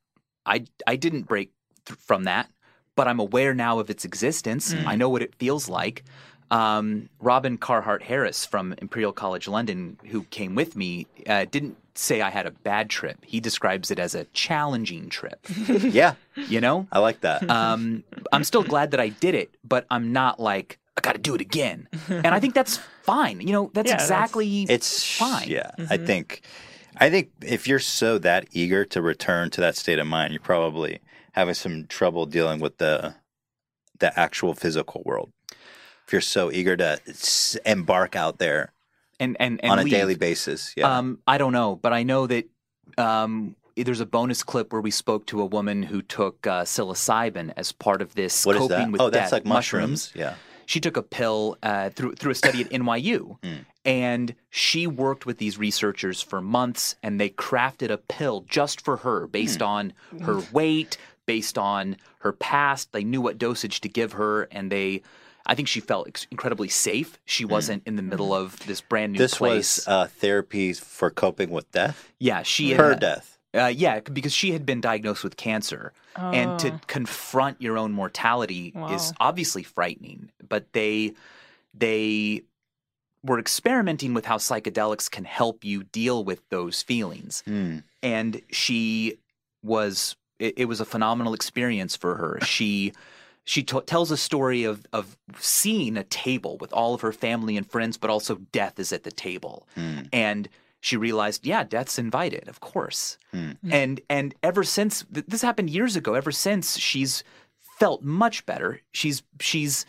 [0.45, 1.51] I I didn't break
[1.85, 2.49] th- from that,
[2.95, 4.73] but I'm aware now of its existence.
[4.73, 4.85] Mm.
[4.85, 6.03] I know what it feels like.
[6.51, 12.21] Um, Robin Carhart Harris from Imperial College London, who came with me, uh, didn't say
[12.21, 13.17] I had a bad trip.
[13.25, 15.39] He describes it as a challenging trip.
[15.67, 17.49] Yeah, You know, I like that.
[17.49, 21.21] um, I'm still glad that I did it, but I'm not like I got to
[21.21, 21.87] do it again.
[22.09, 23.41] And I think that's fine.
[23.41, 25.47] You know, that's Yeah, that's- exactly it's fine.
[25.47, 26.41] Yeah, I think,
[26.97, 30.39] I think if you're so that eager to return to that state of mind, you're
[30.41, 30.99] probably
[31.33, 33.15] having some trouble dealing with the
[33.99, 35.31] the actual physical world.
[36.07, 36.99] If you're so eager to
[37.65, 38.73] embark out there
[39.19, 39.93] and and, and on a leave.
[39.93, 42.45] daily basis, yeah, Um, I don't know, but I know that
[42.97, 47.53] um, there's a bonus clip where we spoke to a woman who took uh, psilocybin
[47.55, 48.91] as part of this what coping that?
[48.91, 49.31] with Oh, that's death.
[49.33, 50.11] like mushrooms.
[50.15, 53.65] Yeah, She took a pill uh, through through a study at NYU, Mm.
[53.85, 58.97] and she worked with these researchers for months, and they crafted a pill just for
[58.97, 59.67] her based Hmm.
[59.67, 59.93] on
[60.23, 62.91] her weight, based on her past.
[62.91, 65.01] They knew what dosage to give her, and they.
[65.45, 67.19] I think she felt ex- incredibly safe.
[67.25, 69.79] She wasn't in the middle of this brand new this place.
[69.79, 72.09] was uh, therapy for coping with death.
[72.17, 73.37] yeah, she had, Her death.
[73.53, 76.79] Uh, yeah, because she had been diagnosed with cancer, and to Oh.
[76.87, 80.31] confront your own mortality is obviously frightening.
[80.47, 81.13] But they
[81.73, 82.43] they
[83.21, 87.79] were experimenting with how psychedelics can help you deal with those feelings, Hmm.
[88.01, 89.17] and she
[89.61, 92.39] was it, it was a phenomenal experience for her.
[92.45, 92.93] She
[93.45, 97.57] she t- tells a story of of seeing a table with all of her family
[97.57, 100.01] and friends, but also death is at the table, Hmm.
[100.13, 100.47] and
[100.79, 103.17] she realized, yeah, death's invited, of course.
[103.31, 103.51] Hmm.
[103.71, 107.23] And and ever since th- this happened years ago, ever since she's
[107.79, 108.79] felt much better.
[108.91, 109.85] She's she's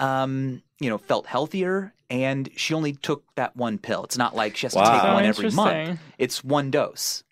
[0.00, 4.04] um, you know felt healthier, and she only took that one pill.
[4.04, 6.00] It's not like she has to take So one every month.
[6.18, 7.24] It's one dose.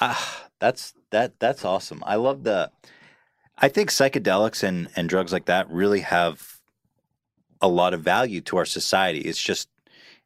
[0.00, 2.02] Ah, that's that that's awesome.
[2.06, 2.70] I love the
[3.58, 6.60] I think psychedelics and and drugs like that really have
[7.60, 9.20] a lot of value to our society.
[9.20, 9.68] It's just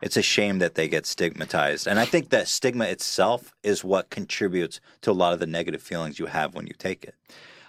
[0.00, 1.86] it's a shame that they get stigmatized.
[1.86, 5.82] And I think that stigma itself is what contributes to a lot of the negative
[5.82, 7.14] feelings you have when you take it.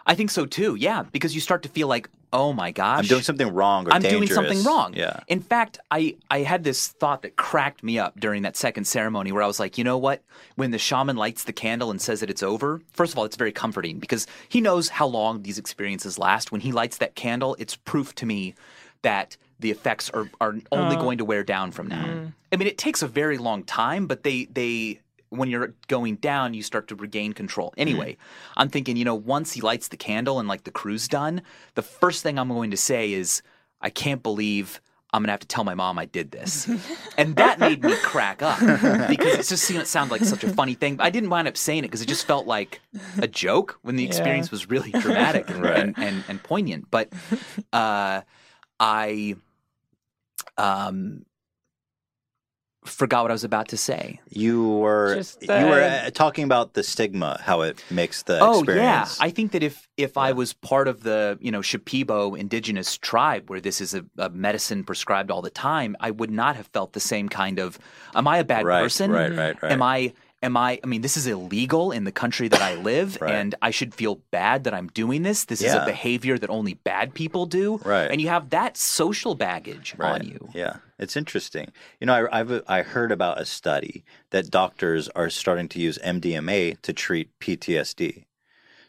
[0.09, 0.75] I think so too.
[0.75, 3.93] Yeah, because you start to feel like, oh my gosh, I'm doing something wrong or
[3.93, 4.93] I'm doing something wrong.
[4.95, 5.19] Yeah.
[5.27, 9.31] In fact, I, I had this thought that cracked me up during that second ceremony
[9.31, 10.23] where I was like, you know what?
[10.55, 13.35] When the shaman lights the candle and says that it's over, first of all, it's
[13.37, 16.51] very comforting because he knows how long these experiences last.
[16.51, 18.55] When he lights that candle, it's proof to me
[19.03, 21.01] that the effects are, are only Oh.
[21.01, 22.05] going to wear down from now.
[22.05, 22.33] Mm.
[22.51, 26.53] I mean, it takes a very long time, but they they when you're going down,
[26.53, 27.73] you start to regain control.
[27.77, 28.17] Anyway,
[28.57, 31.41] I'm thinking, you know, once he lights the candle and like the crew's done,
[31.75, 33.41] the first thing I'm going to say is,
[33.81, 36.67] I can't believe I'm gonna have to tell my mom I did this,
[37.17, 38.59] and that made me crack up
[39.07, 40.97] because it just seemed it sounded like such a funny thing.
[40.99, 42.79] I didn't wind up saying it because it just felt like
[43.19, 44.09] a joke when the Yeah.
[44.09, 45.77] experience was really dramatic and, Right.
[45.77, 46.91] and, and and poignant.
[46.91, 47.09] But
[47.73, 48.21] uh,
[48.79, 49.35] I
[50.57, 51.25] um
[52.89, 54.19] forgot what I was about to say.
[54.29, 58.59] You were Just, you were uh, talking about the stigma, how it makes the Oh
[58.59, 59.17] experience.
[59.19, 62.97] yeah, I think that if if I was part of the you know Shipibo indigenous
[62.97, 66.67] tribe where this is a, a medicine prescribed all the time, I would not have
[66.67, 67.79] felt the same kind of.
[68.15, 69.11] Am I a bad right, person?
[69.11, 69.71] right, right, right.
[69.71, 70.13] Am I?
[70.41, 70.79] Am I?
[70.83, 73.35] I mean, this is illegal in the country that I live, Right.
[73.35, 75.43] and I should feel bad that I'm doing this.
[75.45, 78.09] This is a behavior that only bad people do, Right.
[78.09, 80.21] And you have that social baggage right.
[80.21, 80.49] on you.
[80.53, 81.71] Yeah, it's interesting.
[81.99, 85.97] You know, I, I've I heard about a study that doctors are starting to use
[85.99, 88.23] MDMA to treat PTSD.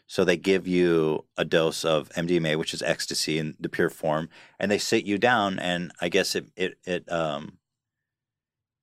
[0.07, 4.27] So they give you a dose of MDMA, which is ecstasy in the pure form,
[4.59, 7.57] and they sit you down, and I guess it it it um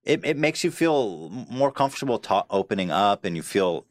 [0.08, 3.84] it it makes you feel more comfortable ta- opening up, and you feel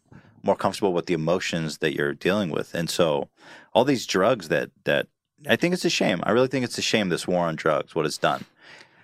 [0.43, 3.29] more comfortable with the emotions that you're dealing with, and so
[3.73, 5.07] all these drugs that that
[5.47, 6.19] I think it's a shame.
[6.23, 8.43] I really think it's a shame this war on drugs, what it's done.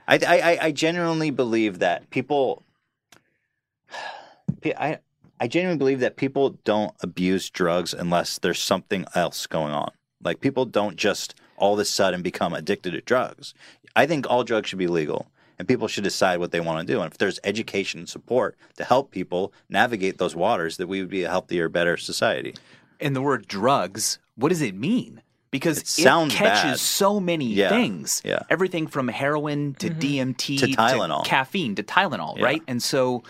[0.08, 2.64] I I, I- genuinely believe that people.
[4.66, 4.98] I
[5.40, 9.92] I genuinely believe that people don't abuse drugs unless there's something else going on.
[10.24, 13.54] Like people don't just all of a sudden become addicted to drugs.
[13.96, 15.28] I think all drugs should be legal
[15.60, 17.02] and people should decide what they want to do.
[17.02, 21.10] And if there's education and support to help people navigate those waters, that we would
[21.10, 22.56] be a healthier, better society.
[23.00, 25.22] And the word drugs, what does it mean?
[25.52, 26.80] Because It sounds catches bad.
[26.80, 28.22] so many Yeah, things.
[28.26, 28.40] yeah.
[28.50, 30.00] Everything from heroin to mm-hmm.
[30.00, 31.26] DMT To Tylenol.
[31.26, 32.46] caffeine to Tylenol, Yeah.
[32.46, 32.62] right?
[32.68, 33.22] And so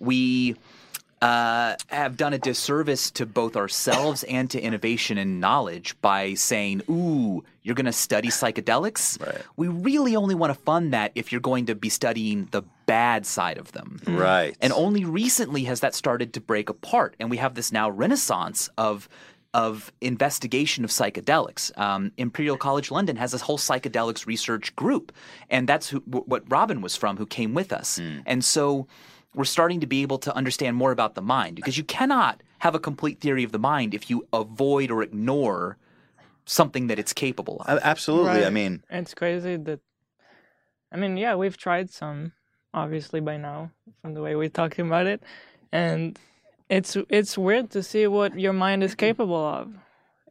[0.00, 0.56] we
[1.22, 6.82] uh, have done a disservice to both ourselves and to innovation and knowledge by saying,
[6.88, 9.42] "Ooh, you're going to study psychedelics." Right.
[9.56, 13.26] We really only want to fund that if you're going to be studying the bad
[13.26, 14.00] side of them.
[14.06, 14.56] Right.
[14.60, 18.70] And only recently has that started to break apart, and we have this now renaissance
[18.78, 19.08] of
[19.52, 21.76] of investigation of psychedelics.
[21.76, 25.12] Um, Imperial College London has this whole psychedelics research group,
[25.50, 27.98] and that's who, wh- what Robin was from, who came with us.
[28.26, 28.86] And so
[29.34, 32.74] we're starting to be able to understand more about the mind because you cannot have
[32.74, 35.76] a complete theory of the mind if you avoid or ignore
[36.44, 37.78] something that it's capable of.
[37.78, 38.44] A- Absolutely.
[38.44, 39.80] I mean, It's crazy that.
[40.92, 42.32] I mean, yeah, we've tried some,
[42.74, 43.70] obviously by now,
[44.02, 45.22] from the way we're talking about it,
[45.70, 46.18] and
[46.68, 49.72] it's it's weird to see what your mind is capable of.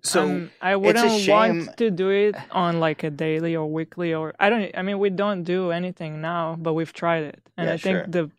[0.01, 4.33] So Um, I wouldn't want to do it on like a daily or weekly or
[4.39, 4.69] I don't.
[4.77, 7.97] I mean, we don't do anything now, but we've tried it, and Yeah, I think
[7.97, 8.05] sure.
[8.07, 8.31] the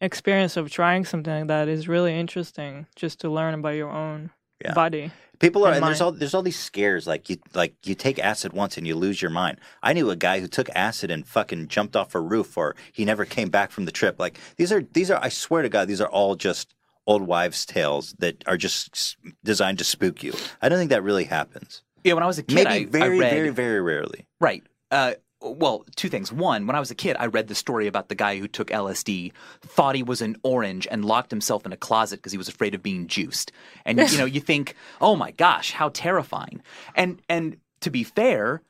[0.00, 4.30] experience of trying something like that is really interesting, just to learn about your own
[4.64, 4.74] Yeah.
[4.74, 5.10] body.
[5.38, 7.06] People are, in and there's all there's all these scares.
[7.06, 9.58] Like you, like you take acid once and you lose your mind.
[9.82, 13.04] I knew a guy who took acid and fucking jumped off a roof, or he
[13.04, 14.18] never came back from the trip.
[14.18, 15.20] Like these are these are.
[15.22, 16.74] I swear to God, these are all just
[17.06, 20.32] old wives' tales that are just designed to spook you.
[20.62, 21.82] I don't think that really happens.
[22.02, 24.26] yeah, when I was a kid, Maybe I, very, I read, very, very rarely.
[24.40, 24.62] Right.
[24.90, 26.32] Uh, well, two things.
[26.32, 28.68] One, when I was a kid, I read the story about the guy who took
[28.68, 32.48] LSD, thought he was an orange, and locked himself in a closet because he was
[32.48, 33.52] afraid of being juiced.
[33.84, 36.62] And you know, you think, oh my gosh, how terrifying.
[36.94, 38.62] And and to be fair,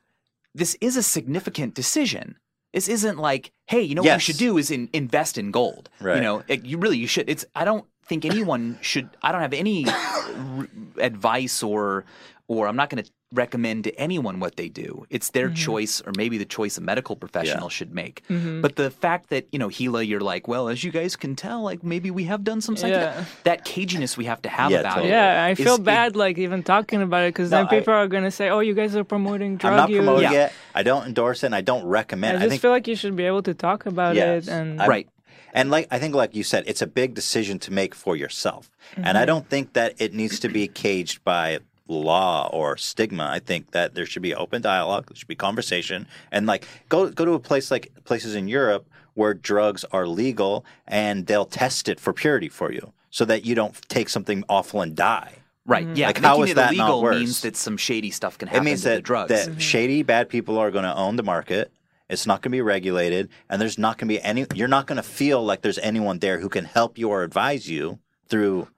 [0.54, 2.36] this is a significant decision.
[2.72, 5.88] This isn't like, hey, you know what you should do is in, invest in gold.
[6.00, 6.16] Right.
[6.16, 7.30] You know, it, you really you should.
[7.30, 9.08] It's I don't think anyone should.
[9.22, 12.04] I don't have any r- advice or
[12.48, 15.04] or I'm not going to recommend to anyone what they do.
[15.10, 18.22] It's their choice, or maybe the choice a medical professional should make.
[18.28, 21.62] But the fact that you know Hila, you're like, well, as you guys can tell,
[21.62, 22.90] like maybe we have done some psychedelic.
[23.16, 23.24] Yeah.
[23.44, 25.08] That caginess we have to have Yeah, about totally.
[25.08, 25.12] it.
[25.12, 27.94] Yeah, I feel is- bad like even talking about it because No, then I- people
[27.94, 30.46] are gonna say, "Oh, you guys are promoting drug I'm not use." promoting Yeah.
[30.46, 30.52] it.
[30.74, 31.46] I don't endorse it.
[31.46, 32.34] and I don't recommend.
[32.38, 32.40] I it.
[32.42, 34.46] just I think feel like you should be able to talk about Yes.
[34.46, 35.08] it and I- right.
[35.52, 38.70] And like I think, like you said, it's a big decision to make for yourself,
[38.96, 39.26] and I Mm-hmm.
[39.26, 41.58] don't think that it needs to be caged by
[41.88, 43.28] law or stigma.
[43.30, 47.10] I think that there should be open dialogue, there should be conversation, and like go
[47.10, 51.88] go to a place like places in Europe where drugs are legal and they'll test
[51.88, 55.32] it for purity for you so that you don't take something awful and die.
[55.64, 55.86] Right.
[55.86, 55.96] Mm-hmm.
[55.96, 56.06] Yeah.
[56.08, 57.18] Like, making how is it that not illegal worse?
[57.18, 58.56] means that some shady stuff can happen.
[58.56, 59.28] It happen means to the that, drugs.
[59.30, 59.58] that mm-hmm.
[59.58, 61.72] shady bad people are going to own the market.
[62.08, 64.46] It's not going to be regulated, and there's not going to be any.
[64.54, 67.68] You're not going to feel like there's anyone there who can help you or advise
[67.68, 68.68] you through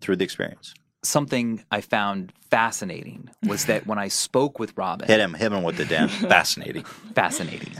[0.00, 0.74] through the experience.
[1.04, 5.62] Something I found fascinating was that when I spoke with Robin, Hit him, hit him
[5.62, 6.84] with the damn fascinating.
[7.14, 7.74] fascinating.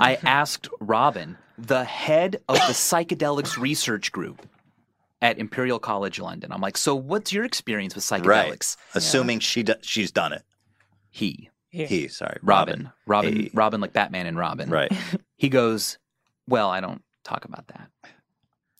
[0.00, 4.46] I asked Robin, the head of the psychedelics research group
[5.22, 6.52] at Imperial College London.
[6.52, 8.26] I'm like, so what's your experience with psychedelics?
[8.76, 8.76] Right.
[8.94, 10.42] Assuming she do, she's done it.
[11.10, 11.86] He, Yeah.
[11.86, 13.50] He, sorry, Robin, Robin, Hey.
[13.54, 14.68] Robin, like Batman and Robin.
[14.70, 14.92] Right.
[15.36, 15.98] He goes,
[16.48, 17.88] well, I don't talk about that.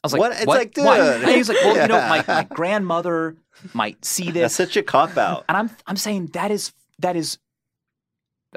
[0.02, 0.32] I was like, What?
[0.32, 3.36] It's like, Why?" And he's like, well, you know, my, my grandmother
[3.74, 4.42] might see this.
[4.42, 5.44] That's such a cop out.
[5.48, 7.38] and I'm I'm saying that is that is.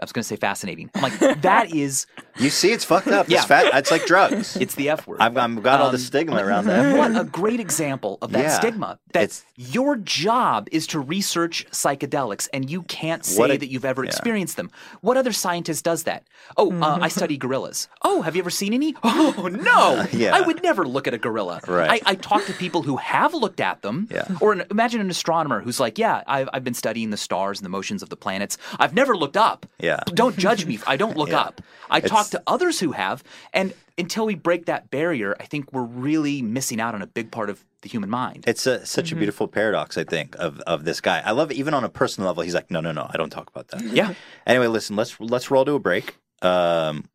[0.02, 0.90] I was going to say fascinating.
[0.96, 2.06] I'm like, that is,
[2.38, 3.28] You see, it's fucked up.
[3.30, 3.40] Yeah.
[3.40, 3.74] It's fat.
[3.74, 4.56] It's like drugs.
[4.62, 5.20] it's the F word.
[5.20, 6.96] I've, I've got all the Um, stigma around that.
[6.98, 8.50] what a great example of that Yeah.
[8.60, 9.00] stigma.
[9.14, 13.86] That It's- your job is to research psychedelics, and you can't say a- that you've
[13.86, 14.10] ever yeah.
[14.10, 14.72] experienced them.
[15.02, 16.24] What other scientist does that?
[16.58, 17.88] Oh, uh, I study gorillas.
[18.02, 18.96] Oh, have you ever seen any?
[19.04, 20.36] Oh no, Yeah.
[20.36, 21.60] I would never look at a gorilla.
[21.68, 22.02] Right.
[22.06, 24.08] I, I talk to people who have looked at them.
[24.10, 24.26] Yeah.
[24.40, 27.66] Or an, imagine an astronomer who's like, yeah, I've, I've been studying the stars and
[27.66, 28.58] the motions of the planets.
[28.80, 29.66] I've never looked up.
[29.82, 30.00] Yeah.
[30.08, 30.80] Don't judge me.
[30.88, 31.42] I don't look Yeah.
[31.42, 31.62] up.
[31.90, 33.24] I It's- talk to others who have,
[33.54, 37.32] and until we break that barrier, I think we're really missing out on a big
[37.32, 38.46] part of the human mind.
[38.48, 41.22] It's a, such a beautiful paradox, I think, of, of this guy.
[41.26, 41.56] I love it.
[41.58, 43.82] Even on a personal level, he's like, no, no, no, I don't talk about that.
[43.84, 44.14] yeah.
[44.48, 46.18] Anyway, listen, let's let's roll to a break.
[46.42, 47.06] Um,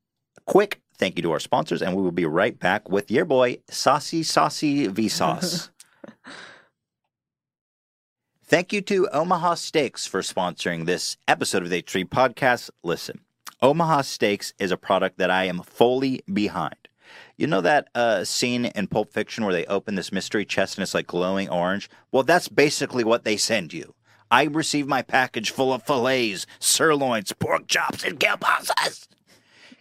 [0.47, 3.59] quick thank you to our sponsors, and we will be right back with your boy
[3.69, 5.71] Saucy Saucy Vsauce.
[8.49, 12.71] Thank you to Omaha Steaks for sponsoring this episode of the H3 Podcast.
[12.85, 13.23] Listen,
[13.61, 16.77] Omaha Steaks is a product that I am fully behind.
[17.37, 20.85] You know that uh, scene in Pulp Fiction where they open this mystery chest and
[20.85, 21.91] it's like glowing orange?
[22.13, 23.97] Well, that's basically what they send you.
[24.31, 29.09] I received my package full of fillets, sirloins, pork chops, and kielbasa's.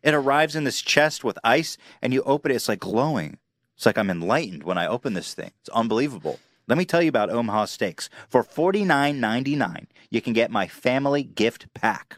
[0.01, 3.37] It arrives in this chest with ice, and you open it, it's like glowing.
[3.77, 5.51] It's like I'm enlightened when I open this thing.
[5.59, 6.39] It's unbelievable.
[6.67, 8.09] Let me tell you about Omaha Steaks.
[8.27, 12.17] For $49.99, you can get my family gift pack.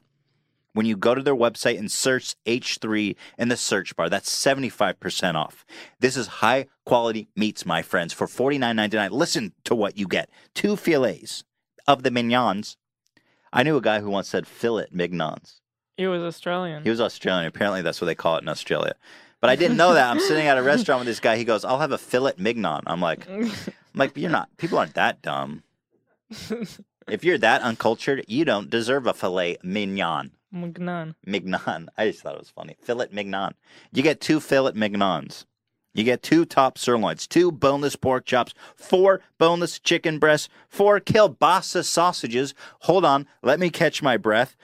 [0.74, 5.34] When you go to their website and search H3 in the search bar, that's 75%
[5.36, 5.66] off.
[6.00, 9.10] This is high quality meats, my friends, for $49.99.
[9.12, 11.44] Listen to what you get two fillets
[11.88, 12.78] of the mignons.
[13.52, 15.62] I knew a guy who once said fillet mignons.
[15.98, 16.84] He was Australian.
[16.84, 17.48] He was Australian.
[17.48, 18.94] Apparently, that's what they call it in Australia.
[19.42, 20.10] But I didn't know that.
[20.10, 21.38] I'm sitting at a restaurant with this guy.
[21.38, 23.28] He goes, "I'll have a fillet mignon." I'm like,
[23.98, 24.50] like, you're not.
[24.58, 25.64] People aren't that dumb.
[27.08, 30.32] If you're that uncultured, you don't deserve a filet mignon.
[30.54, 31.16] Mugnan.
[31.26, 31.90] Mignon.
[31.98, 32.76] I just thought it was funny.
[32.82, 33.54] Fillet mignon.
[33.94, 35.46] You get two fillet mignons.
[35.94, 41.84] You get two top sirloins, two boneless pork chops, four boneless chicken breasts, four kielbasa
[41.84, 42.54] sausages.
[42.82, 44.56] Hold on, let me catch my breath.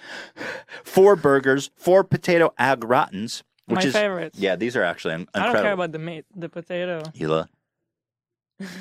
[0.84, 4.38] Four burgers, four potato au gratins, which My is favorites.
[4.38, 5.64] yeah, these are actually in- I don't incredible.
[5.64, 7.02] care about the meat, the potato.
[7.18, 7.48] Hila.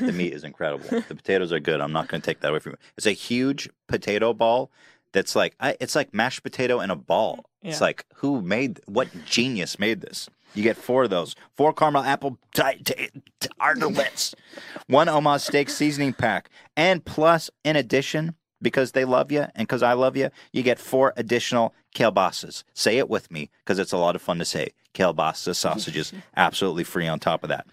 [0.00, 0.84] The meat is incredible.
[0.88, 1.80] the potatoes are good.
[1.80, 2.78] I'm not going to take that away from you.
[2.96, 4.70] It's a huge potato ball
[5.12, 7.46] that's like I, it's like mashed potato in a ball.
[7.62, 10.28] It's like who made what genius made this?
[10.54, 14.34] You get four of those, four caramel apple tartlets,
[14.86, 19.82] one Omaha steak seasoning pack, and plus, in addition, because they love you and because
[19.82, 22.64] I love you, you get four additional kielbasas.
[22.74, 24.70] Say it with me because it's a lot of fun to say.
[24.94, 27.66] Kielbasa sausages, absolutely free on top of that.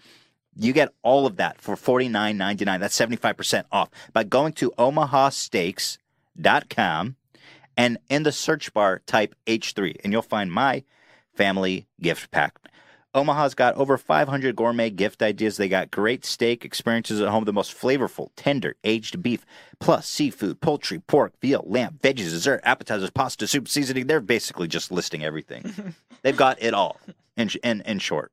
[0.56, 2.80] You get all of that for $49.99.
[2.80, 7.16] That's 75% off by going to omahasteaks.com
[7.76, 10.82] and in the search bar type H3 and you'll find my
[11.34, 12.58] family gift pack.
[13.12, 15.56] Omaha's got over 500 gourmet gift ideas.
[15.56, 19.44] They got great steak experiences at home, the most flavorful, tender, aged beef,
[19.80, 24.06] plus seafood, poultry, pork, veal, lamb, veggies, dessert, appetizers, pasta, soup, seasoning.
[24.06, 25.94] They're basically just listing everything.
[26.22, 27.00] They've got it all
[27.36, 28.30] in, in, in short.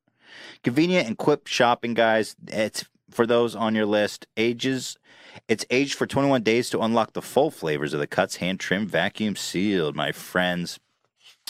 [0.62, 2.36] Convenient and quick shopping, guys.
[2.46, 4.26] It's for those on your list.
[4.36, 4.96] Ages,
[5.48, 8.90] it's aged for 21 days to unlock the full flavors of the cuts, hand trimmed,
[8.90, 10.78] vacuum sealed, my friends.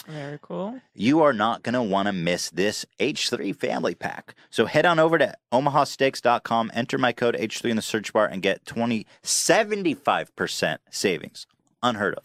[0.07, 0.81] Very cool.
[0.95, 4.35] You are not going to want to miss this H3 family pack.
[4.51, 8.41] So head on over to omahasteaks.com, enter my code H3 in the search bar, and
[8.41, 11.47] get 20, 75% savings.
[11.83, 12.25] Unheard of.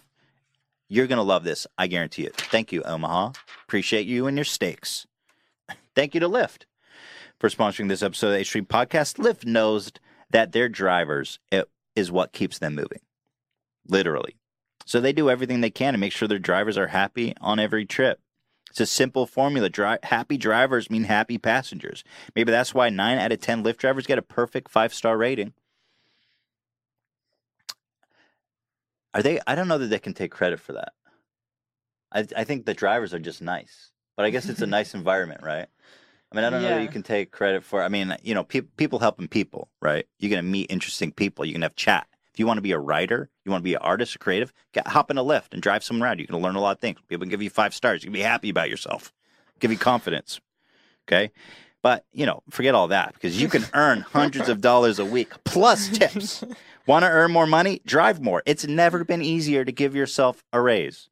[0.88, 1.66] You're going to love this.
[1.78, 2.36] I guarantee it.
[2.36, 3.32] Thank you, Omaha.
[3.64, 5.08] Appreciate you and your steaks.
[5.96, 6.66] Thank you to Lyft
[7.40, 9.18] for sponsoring this episode of the H3 podcast.
[9.18, 9.92] Lyft knows
[10.30, 13.02] that their drivers it is what keeps them moving.
[13.88, 14.36] literally.
[14.86, 17.86] So they do everything they can to make sure their drivers are happy on every
[17.86, 18.20] trip.
[18.70, 19.70] It's a simple formula.
[19.70, 22.04] Dri- happy drivers mean happy passengers.
[22.36, 25.54] Maybe that's why nine out of 10 Lyft drivers get a perfect five star rating.
[29.14, 29.40] Are they?
[29.46, 30.94] I don't know that they can take credit for that.
[32.12, 35.42] I, I think the drivers are just nice, but I guess it's a nice environment,
[35.44, 35.68] right?
[36.34, 37.84] I mean, I don't know that you can take credit for.
[37.84, 40.08] I mean, you know, pe- people helping people, right?
[40.18, 41.46] You're gonna meet interesting people.
[41.46, 42.08] You can have chat.
[42.34, 44.52] If you want to be a writer, you want to be an artist, a creative,
[44.72, 46.20] get, hop in a Lyft and drive someone around.
[46.20, 46.98] You can learn a lot of things.
[47.08, 48.04] People can give you five stars.
[48.04, 49.14] You can be happy about yourself,
[49.60, 50.42] give you confidence.
[51.08, 51.32] Okay,
[51.84, 55.32] but you know, forget all that because you can earn hundreds of dollars a week
[55.44, 56.44] plus tips.
[56.86, 57.82] Want to earn more money?
[57.86, 58.44] Drive more.
[58.46, 61.08] It's never been easier to give yourself a raise.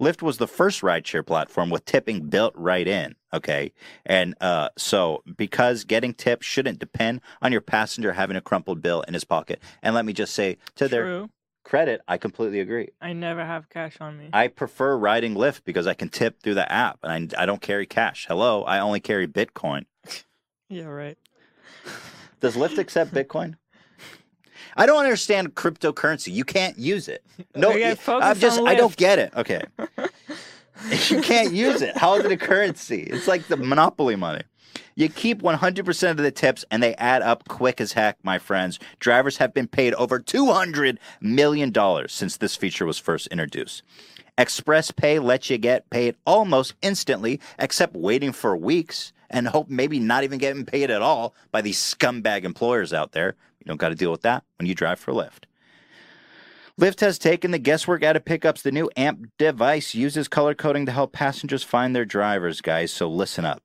[0.00, 3.14] Lyft was the first rideshare platform with tipping built right in.
[3.32, 3.72] Okay.
[4.04, 9.02] And uh, so, because getting tips shouldn't depend on your passenger having a crumpled bill
[9.02, 9.60] in his pocket.
[9.82, 11.28] And let me just say, to their
[11.64, 12.90] credit, I completely agree.
[13.00, 14.28] I never have cash on me.
[14.32, 17.60] I prefer riding Lyft because I can tip through the app and I, I don't
[17.60, 18.26] carry cash.
[18.28, 19.86] Hello, I only carry Bitcoin.
[20.68, 21.18] yeah, right.
[22.40, 23.56] Does Lyft accept Bitcoin?
[24.76, 26.32] I don't understand cryptocurrency.
[26.32, 27.22] You can't use it.
[27.54, 29.32] No, I'm just I don't get it.
[29.34, 29.62] Okay.
[31.08, 31.96] you can't use it.
[31.96, 33.02] How is it a currency?
[33.02, 34.42] It's like the monopoly money.
[34.94, 38.78] You keep 100% of the tips and they add up quick as heck, my friends.
[38.98, 41.72] Drivers have been paid over $200 million
[42.08, 43.82] since this feature was first introduced.
[44.38, 49.98] Express Pay lets you get paid almost instantly, except waiting for weeks and hope maybe
[49.98, 53.34] not even getting paid at all by these scumbag employers out there.
[53.66, 55.42] You don't got to deal with that when you drive for Lyft.
[56.80, 58.62] Lyft has taken the guesswork out of pickups.
[58.62, 62.92] The new AMP device uses color coding to help passengers find their drivers, guys.
[62.92, 63.62] So listen up.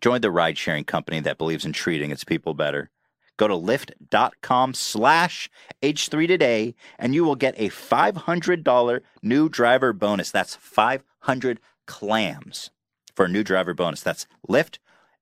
[0.00, 2.90] Join the ride sharing company that believes in treating its people better.
[3.36, 5.48] Go to lyft.com slash
[5.80, 10.32] H3 today and you will get a $500 new driver bonus.
[10.32, 12.70] That's 500 clams
[13.14, 14.02] for a new driver bonus.
[14.02, 14.78] That's Lyft,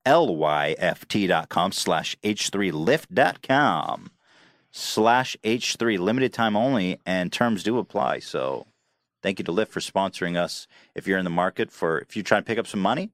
[0.08, 4.10] L-Y-F-T.com slash H3, Lyft.com
[4.70, 5.98] slash H3.
[5.98, 8.20] Limited time only and terms do apply.
[8.20, 8.66] So
[9.22, 10.66] thank you to Lyft for sponsoring us.
[10.94, 13.10] If you're in the market for, if you're trying to pick up some money,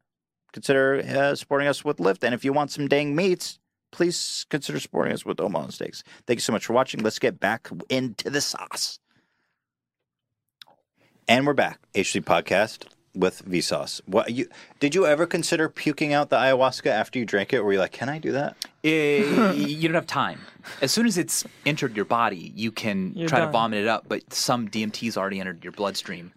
[0.52, 2.22] consider uh, supporting us with Lyft.
[2.22, 3.58] And if you want some dang meats,
[3.90, 6.04] please consider supporting us with Omaha Steaks.
[6.28, 7.02] Thank you so much for watching.
[7.02, 9.00] Let's get back into the sauce.
[11.26, 11.80] And we're back.
[11.94, 14.00] H3 Podcast with Vsauce.
[14.06, 14.48] What you
[14.80, 17.62] did you ever consider puking out the ayahuasca after you drank it?
[17.62, 18.56] Were you like, can I do that?
[18.82, 20.40] Eh, you don't have time.
[20.82, 24.04] As soon as it's entered your body, you can You're try to vomit it up,
[24.08, 26.32] but some DMT's already entered your bloodstream.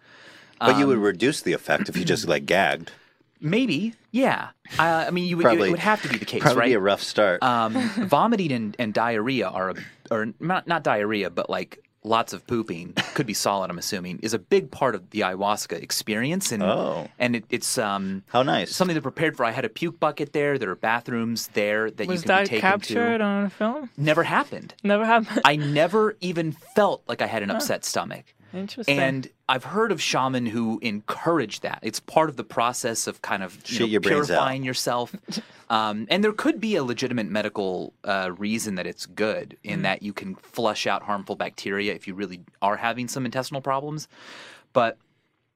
[0.59, 2.91] But you would reduce the effect if you just like gagged.
[3.39, 4.49] Maybe, yeah.
[4.80, 6.65] Uh, I mean, you would, Probably- it would have to be the case, Probably right?
[6.69, 7.43] be a rough start.
[7.43, 7.73] um,
[8.07, 9.75] vomiting and, and diarrhea are, a,
[10.09, 13.69] or not, not diarrhea, but like lots of pooping could be solid.
[13.69, 17.07] I'm assuming is a big part of the ayahuasca experience, and Oh.
[17.19, 18.75] and it, it's um How nice.
[18.75, 19.45] something they're prepared for.
[19.45, 20.57] I had a puke bucket there.
[20.57, 23.23] There are bathrooms there that Was you can that be taken captured to.
[23.23, 23.89] on film?
[23.97, 24.73] Never happened.
[24.83, 25.41] Never happened.
[25.45, 28.25] I never even felt like I had an upset stomach.
[28.53, 28.99] Interesting.
[28.99, 31.79] And I've heard of shaman who encourage that.
[31.81, 35.15] It's part of the process of kind of you know, your purifying yourself.
[35.69, 39.71] Um, and there could be a legitimate medical uh, reason that it's good Mm.
[39.73, 43.59] in that you can flush out harmful bacteria if you really are having some intestinal
[43.59, 44.07] problems.
[44.71, 44.97] But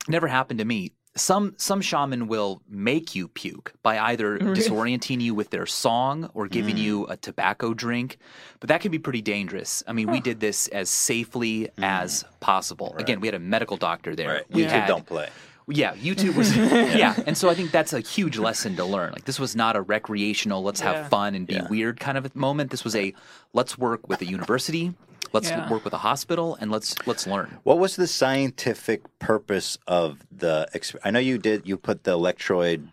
[0.09, 0.91] never happened to me.
[1.16, 6.47] Some some shaman will make you puke by either disorienting you with their song or
[6.47, 6.82] giving Mm.
[6.84, 8.18] you a tobacco drink,
[8.62, 9.84] but that can be pretty dangerous.
[9.88, 12.95] I mean, we did this as safely as possible.
[12.97, 14.30] Again, we had a medical doctor there.
[14.30, 14.34] Mm.
[14.36, 14.45] right.
[14.51, 15.28] We YouTube had- don't play.
[15.68, 16.55] yeah, YouTube was
[17.03, 19.12] yeah, and so I think that's a huge lesson to learn.
[19.12, 21.68] Like this was not a recreational, let's have fun and be Yeah.
[21.68, 22.72] weird kind of a moment.
[22.72, 23.14] This was a
[23.53, 24.93] let's work with a university,
[25.34, 25.69] let's Yeah.
[25.69, 27.57] work with a hospital, and let's let's learn.
[27.63, 30.67] What was the scientific purpose of the?
[30.73, 31.67] Exp- I know you did.
[31.67, 32.88] You put the electroid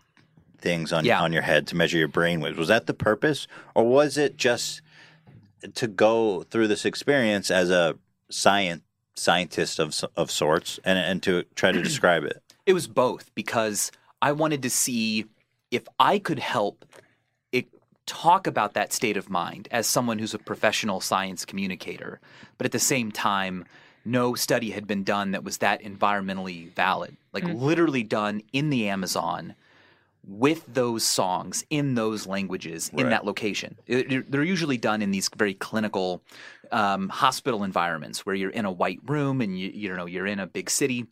[0.57, 1.21] things on Yeah.
[1.21, 2.57] on your head to measure your brain waves.
[2.57, 4.81] Was that the purpose, or was it just
[5.73, 7.95] to go through this experience as a
[8.29, 8.83] science
[9.15, 12.41] scientist of of sorts and and to try to describe it?
[12.65, 15.25] It was both because I wanted to see
[15.71, 17.03] if I could help it
[18.09, 22.19] talk about that state of mind as someone who's a professional science communicator,
[22.57, 23.65] but at the same time,
[24.03, 28.89] no study had been done that was that environmentally valid, like literally done in the
[28.89, 29.53] Amazon
[30.27, 33.77] with those songs in those languages in that location.
[33.87, 36.21] It- They're usually done in these very clinical
[36.71, 40.39] um, hospital environments where you're in a white room and you you know you're in
[40.39, 41.05] a big city.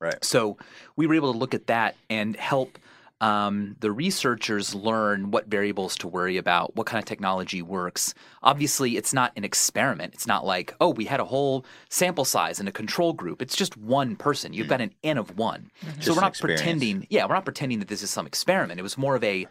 [0.00, 0.24] Right.
[0.24, 0.56] So
[0.96, 2.78] we were able to look at that and help
[3.20, 8.14] um, the researchers learn what variables to worry about, what kind of technology works.
[8.42, 10.14] Obviously, it's not an experiment.
[10.14, 13.42] It's not like, oh, we had a whole sample size and a control group.
[13.42, 14.52] It's just one person.
[14.52, 15.70] You've got an N of one.
[16.00, 17.06] So we're not pretending.
[17.10, 18.78] Yeah, we're not pretending that this is some experiment.
[18.78, 19.46] It was more of a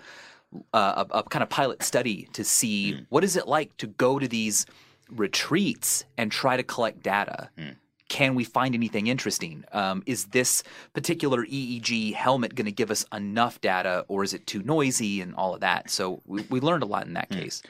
[0.73, 2.99] uh, a, a kind of pilot study to see Hmm.
[3.09, 4.65] what is it like to go to these
[5.09, 7.49] retreats and try to collect data.
[7.57, 7.69] Hmm.
[8.09, 9.65] Can we find anything interesting?
[9.73, 14.47] Um, is this particular EEG helmet going to give us enough data, or is it
[14.47, 15.89] too noisy and all of that?
[15.89, 17.13] So we, we learned a lot in Hmm.
[17.15, 17.61] that case.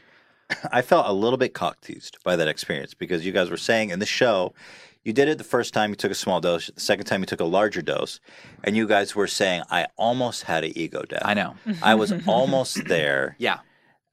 [0.71, 3.89] I felt a little bit cock teased by that experience because you guys were saying
[3.89, 4.53] in the show,
[5.03, 7.25] you did it the first time you took a small dose, the second time you
[7.25, 8.19] took a larger dose,
[8.63, 11.21] and you guys were saying, I almost had an ego death.
[11.25, 11.55] I know.
[11.81, 13.35] I was almost there.
[13.39, 13.59] Yeah.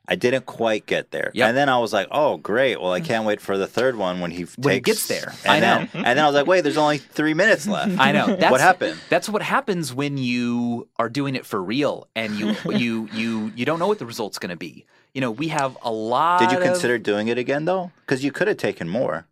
[0.07, 1.31] I didn't quite get there.
[1.33, 1.49] Yep.
[1.49, 2.81] And then I was like, oh, great.
[2.81, 3.05] Well, I mm.
[3.05, 4.87] can't wait for the third one when he When he takes.
[4.87, 5.33] gets there.
[5.45, 5.89] And I then, know.
[5.95, 7.93] And then I was like, wait, there's only three minutes left.
[7.99, 8.37] I know.
[8.37, 8.99] That's, what happened?
[9.09, 13.65] That's what happens when you are doing it for real and you you you you
[13.65, 14.85] don't know what the result's going to be.
[15.15, 16.41] You know, we have a lot.
[16.41, 17.93] Did you of- consider doing it again, though?
[18.01, 19.27] Because you could have taken more.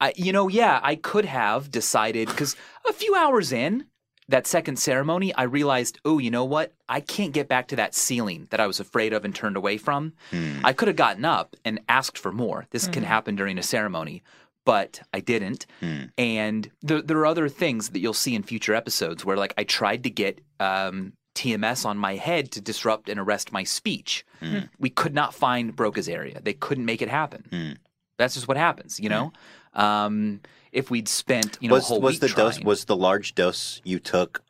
[0.00, 3.86] I, you know, yeah, I could have decided because a few hours in
[4.28, 6.72] that second ceremony, I realized, oh, you know what?
[6.88, 9.76] I can't get back to that ceiling that I was afraid of and turned away
[9.76, 10.14] from.
[10.30, 10.60] Hmm.
[10.64, 12.66] I could have gotten up and asked for more.
[12.70, 14.22] This can happen during a ceremony,
[14.64, 15.66] but I didn't.
[15.80, 16.04] Hmm.
[16.16, 19.64] And there, there are other things that you'll see in future episodes where, like, I
[19.64, 24.24] tried to get um, TMS on my head to disrupt and arrest my speech.
[24.40, 24.60] Hmm.
[24.78, 26.40] We could not find Broca's area.
[26.42, 27.78] They couldn't make it happen.
[28.18, 29.32] That's just what happens, you know.
[29.74, 30.40] Um,
[30.74, 32.96] if we'd spent, you know, was a whole was week the dose trying- was the
[32.96, 34.42] large dose you took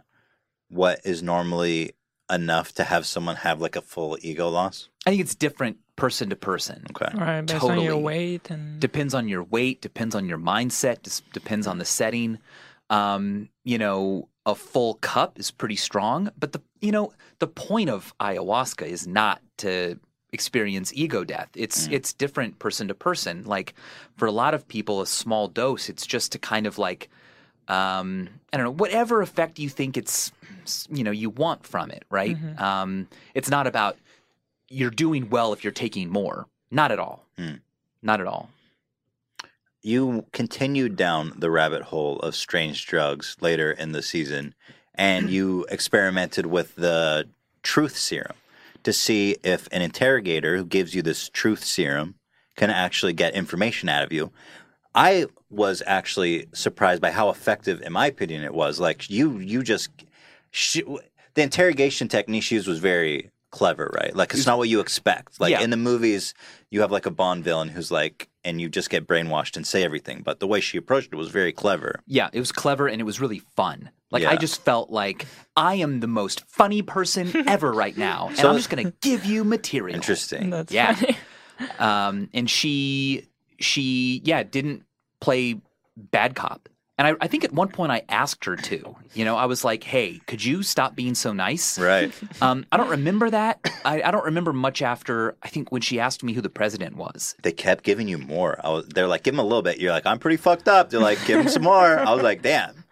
[0.69, 1.93] what is normally
[2.33, 4.89] enough to have someone have like a full ego loss?
[5.07, 6.85] I think it's different person to person.
[6.91, 7.11] Okay.
[7.15, 8.03] All right, based on your Totally.
[8.03, 12.39] weight and Depends on your weight, depends on your mindset, dis- depends on the setting.
[12.91, 17.91] Um, you know, a full cup is pretty strong, but the you know the point
[17.91, 19.99] of ayahuasca is not to
[20.35, 21.49] experience ego death.
[21.55, 23.45] It's it's different person to person.
[23.45, 23.75] Like
[24.17, 27.09] for a lot of people, a small dose, it's just to kind of like
[27.69, 30.33] um, I don't know, whatever effect you think it's,
[30.91, 32.37] you know, you want from it, right?
[32.61, 33.97] Um, it's not about
[34.69, 36.47] you're doing well if you're taking more.
[36.71, 37.25] Not at all.
[37.39, 37.55] Hmm.
[38.03, 38.51] Not at all.
[39.83, 44.55] You continued down the rabbit hole of strange drugs later in the season,
[44.95, 47.29] and you experimented with the
[47.63, 48.37] truth serum
[48.85, 52.15] to see if an interrogator who gives you this truth serum
[52.57, 54.31] can actually get information out of you.
[54.95, 58.79] I was actually surprised by how effective, in my opinion, it was.
[58.79, 59.91] Like you, you just
[60.51, 60.83] she,
[61.35, 64.15] the interrogation technique she used was very clever, right?
[64.15, 65.41] Like it's not what you expect.
[65.41, 65.61] Like Yeah.
[65.63, 66.35] in the movies,
[66.71, 69.83] you have like a Bond villain who's like, and you just get brainwashed and say
[69.85, 70.23] everything.
[70.23, 72.01] But the way she approached it was very clever.
[72.07, 73.91] Yeah, it was clever and it was really fun.
[74.11, 75.27] Like I just felt like
[75.57, 78.93] I am the most funny person ever right now, and So- I'm just going to
[79.01, 79.95] give you material.
[79.95, 80.51] Interesting.
[80.51, 80.95] that's Yeah.
[80.95, 81.17] funny.
[81.79, 83.27] um, and she
[83.61, 84.83] she yeah didn't
[85.21, 85.61] play
[85.97, 89.37] bad cop and I, I think at one point i asked her to you know
[89.37, 92.13] i was like hey could you stop being so nice Right.
[92.41, 95.99] um, i don't remember that I, I don't remember much after i think when she
[95.99, 98.61] asked me who the president was They kept giving you more.
[98.65, 99.79] I was, they're like, give him a little bit.
[99.81, 100.91] You're like, I'm pretty fucked up.
[100.91, 101.99] They're like, give him some more.
[101.99, 102.85] I was like, damn.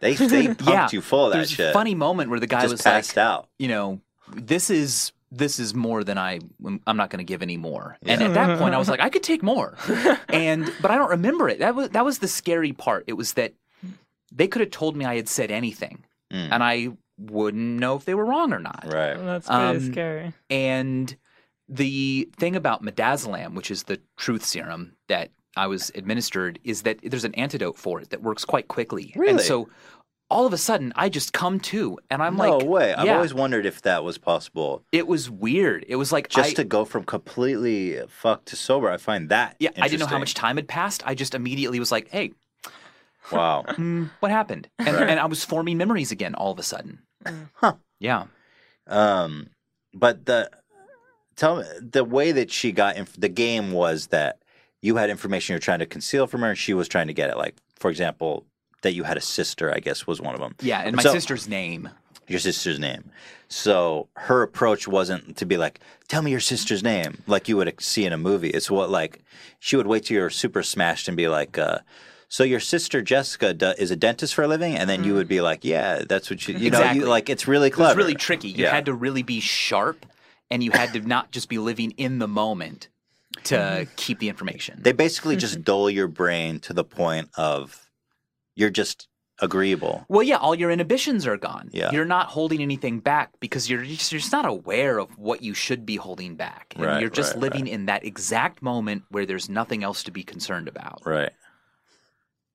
[0.00, 1.70] They they pumped yeah you full of that shit.
[1.70, 3.48] a funny moment where the guy Just was passed like out.
[3.58, 4.00] you know
[4.34, 6.40] this is this is more than I
[6.86, 7.98] I'm not going to give any more.
[8.02, 9.76] And at that point I was like I could take more.
[10.28, 11.58] and but I don't remember it.
[11.58, 13.04] That was that was the scary part.
[13.06, 13.54] It was that
[14.32, 16.48] they could have told me I had said anything Mm.
[16.52, 18.84] and I wouldn't know if they were wrong or not.
[18.84, 19.14] Right.
[19.16, 20.32] That's pretty Um, scary.
[20.50, 21.16] And
[21.68, 26.98] the thing about midazolam, which is the truth serum that I was administered, is that
[27.02, 29.12] there's an antidote for it that works quite quickly.
[29.14, 29.42] And Really?
[29.42, 29.68] so
[30.30, 32.92] all of a sudden I just come to and I'm no like No way.
[32.94, 33.14] I've yeah.
[33.16, 34.82] always wondered if that was possible.
[34.92, 35.84] it was weird.
[35.88, 39.56] It was like Just I, to go from completely fucked to sober, I find that.
[39.58, 41.02] Yeah, I didn't know how much time had passed.
[41.06, 42.32] I just immediately was like, "Hey,
[43.32, 43.64] Wow.
[43.68, 45.08] mm, what happened?" And, Right.
[45.10, 47.00] and I was forming memories again all of a sudden.
[47.54, 47.74] Huh.
[47.98, 48.26] Yeah,
[48.86, 49.48] Um,
[49.92, 50.50] but the
[51.36, 54.38] tell me the way that she got inf- the game was that
[54.82, 57.28] you had information you're trying to conceal from her, and she was trying to get
[57.30, 57.36] it.
[57.36, 58.44] Like, for example,
[58.82, 59.72] that you had a sister.
[59.74, 60.54] I guess was one of them.
[60.60, 61.90] yeah, and my So- sister's name.
[62.26, 63.10] Your sister's name.
[63.48, 67.72] So her approach wasn't to be like, "Tell me your sister's name," like you would
[67.80, 68.50] see in a movie.
[68.50, 69.22] It's what like
[69.58, 71.58] she would wait till you're super smashed and be like.
[71.58, 71.78] Uh,
[72.30, 75.28] so your sister Jessica do, is a dentist for a living, and then you would
[75.28, 75.42] be mm.
[75.42, 77.00] like, "Yeah, that's what you." You know, Exactly.
[77.00, 77.96] you, like it's really clever.
[77.96, 78.48] was really tricky.
[78.48, 78.70] You Yeah.
[78.70, 80.04] had to really be sharp,
[80.50, 82.88] and you had to not just be living in the moment
[83.44, 83.90] to mm-hmm.
[83.96, 84.80] keep the information.
[84.82, 85.62] They basically just mm-hmm.
[85.62, 87.87] dull your brain to the point of
[88.58, 89.06] you're just
[89.40, 90.04] agreeable.
[90.08, 91.70] Well, yeah, all your inhibitions are gone.
[91.72, 91.92] Yeah.
[91.92, 95.54] You're not holding anything back because you're just, you're just not aware of what you
[95.54, 96.74] should be holding back.
[96.74, 100.10] And Right, you're just right, living in that exact moment where there's nothing else to
[100.10, 101.02] be concerned about.
[101.06, 101.30] Right.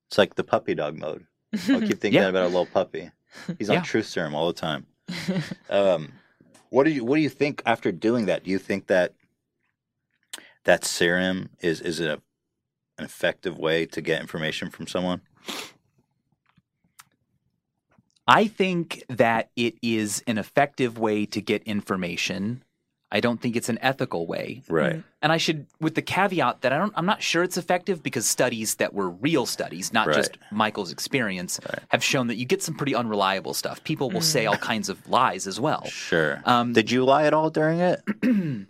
[0.08, 1.26] It's like the puppy dog mode.
[1.70, 2.28] I'll keep thinking Yeah.
[2.28, 3.10] about a little puppy.
[3.58, 3.82] He's on Yeah.
[3.82, 4.86] truth serum all the time.
[5.70, 6.12] um,
[6.68, 8.44] what do you What do you think after doing that?
[8.44, 9.14] Do you think that
[10.64, 12.20] that serum is is it a,
[12.98, 15.22] an effective way to get information from someone?
[18.26, 22.62] I think that it is an effective way to get information.
[23.12, 24.62] I don't think it's an ethical way.
[24.68, 25.04] Right.
[25.22, 28.26] And I should, with the caveat that I don't, I'm not sure it's effective because
[28.26, 30.16] studies that were real studies, not Right.
[30.16, 33.84] just Michael's experience, have shown that you get some pretty unreliable stuff.
[33.84, 35.84] People will say all kinds of lies as well.
[35.86, 36.42] Sure.
[36.44, 38.02] Um, Did you lie at all during it?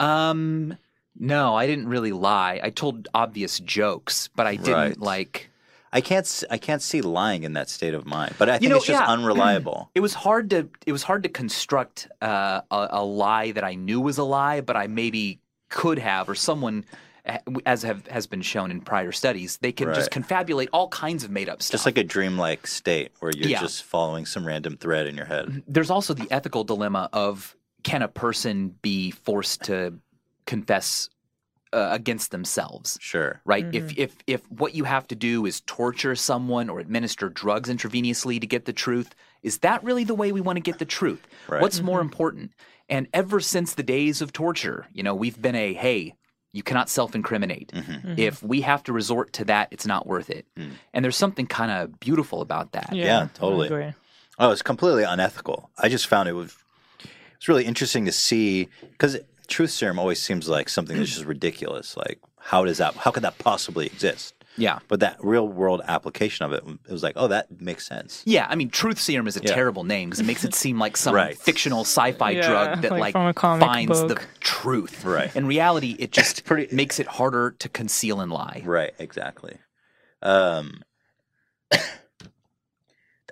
[0.00, 0.76] Um,
[1.18, 2.58] no, I didn't really lie.
[2.62, 5.00] I told obvious jokes, but I didn't Right.
[5.00, 5.50] like.
[5.92, 6.44] I can't.
[6.50, 8.34] I can't see lying in that state of mind.
[8.38, 9.06] But I think know, it's just yeah.
[9.12, 9.90] unreliable.
[9.94, 10.68] It was hard to.
[10.86, 14.60] It was hard to construct uh, a, a lie that I knew was a lie,
[14.62, 15.38] but I maybe
[15.68, 16.84] could have, or someone,
[17.24, 21.24] eh, as have has been shown in prior studies, they can just confabulate all kinds
[21.24, 21.72] of made up stuff.
[21.72, 23.60] just like a dreamlike state where you're Yeah.
[23.60, 25.62] just following some random thread in your head.
[25.66, 29.94] there's also the ethical dilemma of can a person be forced to
[30.46, 31.08] confess
[31.72, 32.98] uh, against themselves?
[33.00, 33.40] Sure.
[33.44, 33.66] right?
[33.72, 38.40] If if if what you have to do is torture someone or administer drugs intravenously
[38.40, 41.26] to get the truth, is that really the way we want to get the truth?
[41.48, 41.60] Right.
[41.60, 42.52] What's more important?
[42.88, 46.14] And ever since the days of torture, you know, we've been a hey,
[46.52, 47.72] you cannot self-incriminate.
[47.72, 48.14] Mm-hmm.
[48.18, 50.46] If we have to resort to that, it's not worth it.
[50.58, 50.72] Mm.
[50.92, 52.90] And there's something kind of beautiful about that.
[52.92, 53.68] Yeah, I totally.
[53.68, 53.92] agree.
[54.38, 55.70] Oh, it's completely unethical.
[55.78, 56.54] I just found it was
[57.36, 61.96] it's really interesting to see because truth serum always seems like something that's just ridiculous.
[61.96, 62.94] Like, how does that?
[62.94, 64.34] How could that possibly exist?
[64.58, 64.80] Yeah.
[64.88, 68.22] But that real world application of it, it was like, oh, that makes sense.
[68.26, 69.54] Yeah, I mean, truth serum is a Yeah.
[69.54, 71.38] terrible name because it makes it seem like some Right.
[71.38, 75.04] fictional sci-fi Yeah, drug that like like, from a comic finds the truth.
[75.06, 75.34] Right.
[75.34, 78.60] In reality, it just pretty- makes it harder to conceal and lie.
[78.64, 78.92] Right.
[78.98, 79.56] Exactly.
[80.20, 80.82] Um,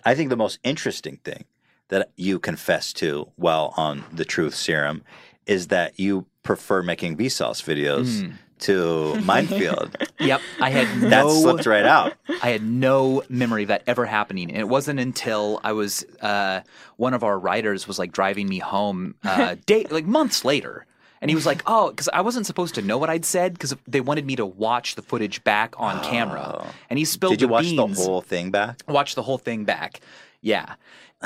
[0.04, 1.44] I think the most interesting thing
[1.88, 5.02] that you confess to while on the truth serum
[5.50, 8.72] is that you prefer making Vsauce videos to
[9.24, 9.94] Mindfield.
[10.20, 12.14] Yep, I had That slipped right out.
[12.42, 16.60] I had no memory of that ever happening, and it wasn't until I was uh,
[16.96, 20.86] one of our writers was like driving me home, uh, day like months later.
[21.22, 23.74] And he was like, "Oh, because I wasn't supposed to know what I'd said because
[23.86, 27.34] they wanted me to watch the footage back on camera." And he spilled Oh.
[27.34, 27.98] Did you the watch beans.
[27.98, 28.80] the whole thing back?
[28.88, 30.00] watch the whole thing back.
[30.42, 30.76] Yeah.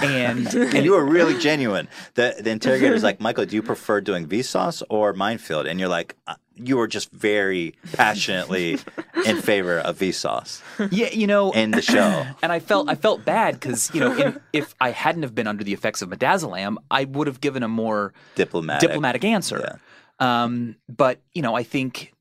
[0.02, 1.88] And, And you were really genuine.
[2.14, 5.68] The the interrogator's like, Michael, do you prefer doing Vsauce or Mindfield?
[5.68, 8.78] And you're like, uh, you were just very passionately
[9.26, 12.26] in favor of Vsauce yeah, you know, in the show.
[12.42, 15.46] and I felt I felt bad because you know in, if I hadn't have been
[15.48, 18.88] under the effects of midazolam, I would have given a more Diplomatic.
[18.88, 19.80] diplomatic answer.
[20.20, 22.13] Um, but you know, I think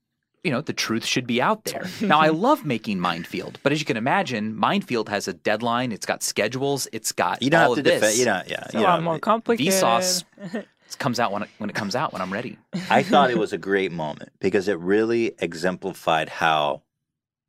[0.43, 1.85] you know the truth should be out there.
[2.01, 5.91] now, I love making Mindfield, but as you can imagine, Mindfield has a deadline.
[5.91, 6.87] It's got schedules.
[6.91, 8.03] It's got You don't all have to of defend.
[8.03, 8.19] this.
[8.19, 8.47] You don't.
[8.49, 8.63] Yeah.
[8.65, 9.73] It's you a lot don't- more complicated.
[9.73, 10.23] Vsauce
[10.99, 12.57] comes out when it, when it comes out when I'm ready.
[12.89, 16.81] I thought it was a great moment because it really exemplified how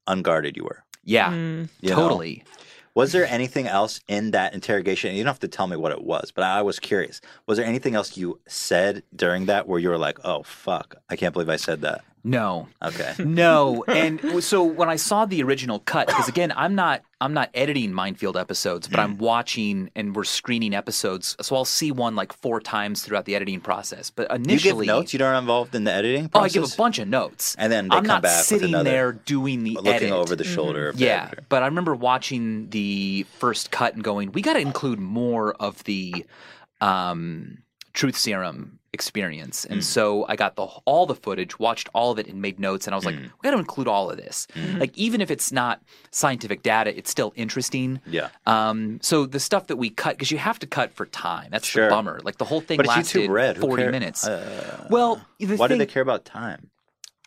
[0.07, 0.83] unguarded you were.
[1.05, 1.97] Yeah, Mm, you know?
[1.97, 2.45] totally.
[2.95, 5.15] Was there anything else in that interrogation?
[5.17, 7.21] You don't have to tell me what it was, but I was curious.
[7.47, 11.17] Was there anything else you said during that where you were like, "Oh fuck, I
[11.17, 12.05] can't believe I said that"?
[12.27, 13.13] No, Okay.
[13.25, 17.51] No, and so when I saw the original cut, because again, I'm not I'm not
[17.55, 19.03] editing Mindfield episodes, but Mm.
[19.05, 23.35] I'm watching and we're screening episodes, so I'll see one like four times throughout the
[23.35, 24.09] editing process.
[24.11, 25.13] But You initially, give notes.
[25.13, 27.89] You don't involved in the editing oh, I give a bunch of notes, And then
[27.89, 30.11] they I'm come not sitting there doing the looking edit.
[30.13, 30.89] over the shoulder.
[30.89, 31.45] Of the Yeah, editor.
[31.51, 35.85] but I remember watching the first cut and going, we got to include more of
[35.85, 36.25] the
[36.81, 37.59] um,
[37.93, 39.67] truth serum experience.
[39.67, 42.87] And so I got the all the footage, watched all of it, and made notes.
[42.87, 44.47] And I was like, we got to include all of this.
[44.79, 45.83] Like even if it's not
[46.13, 48.01] scientific data, it's still interesting.
[48.07, 48.29] Yeah.
[48.47, 51.49] Um, so the stuff that we cut, because you have to cut for time.
[51.51, 51.85] That's Sure.
[51.85, 52.21] the bummer.
[52.23, 53.59] Like the whole thing But lasted Red.
[53.59, 54.27] Forty minutes.
[54.27, 56.71] Uh, well, why thing, do they care about time?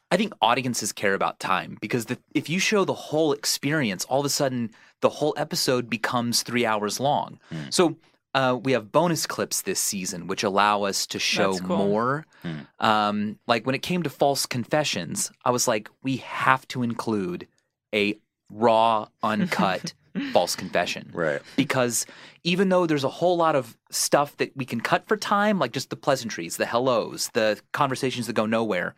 [0.09, 4.22] I think audiences care about time because the, if you show the whole experience, all
[4.22, 7.39] of a sudden the whole episode becomes three hours long.
[7.49, 7.70] Hmm.
[7.70, 7.97] So
[8.38, 11.77] uh, we have bonus clips this season, which allow us to show cool.
[11.77, 12.25] more.
[12.43, 12.59] Hmm.
[12.79, 17.47] Um, like when it came to false confessions, I was like, we have to include
[17.93, 18.15] a
[18.49, 19.93] raw, uncut
[20.33, 21.41] false confession Right.
[21.55, 22.05] because
[22.43, 25.71] even though there's a whole lot of stuff that we can cut for time, like
[25.71, 28.93] just the pleasantries, the hellos, the conversations that go nowhere,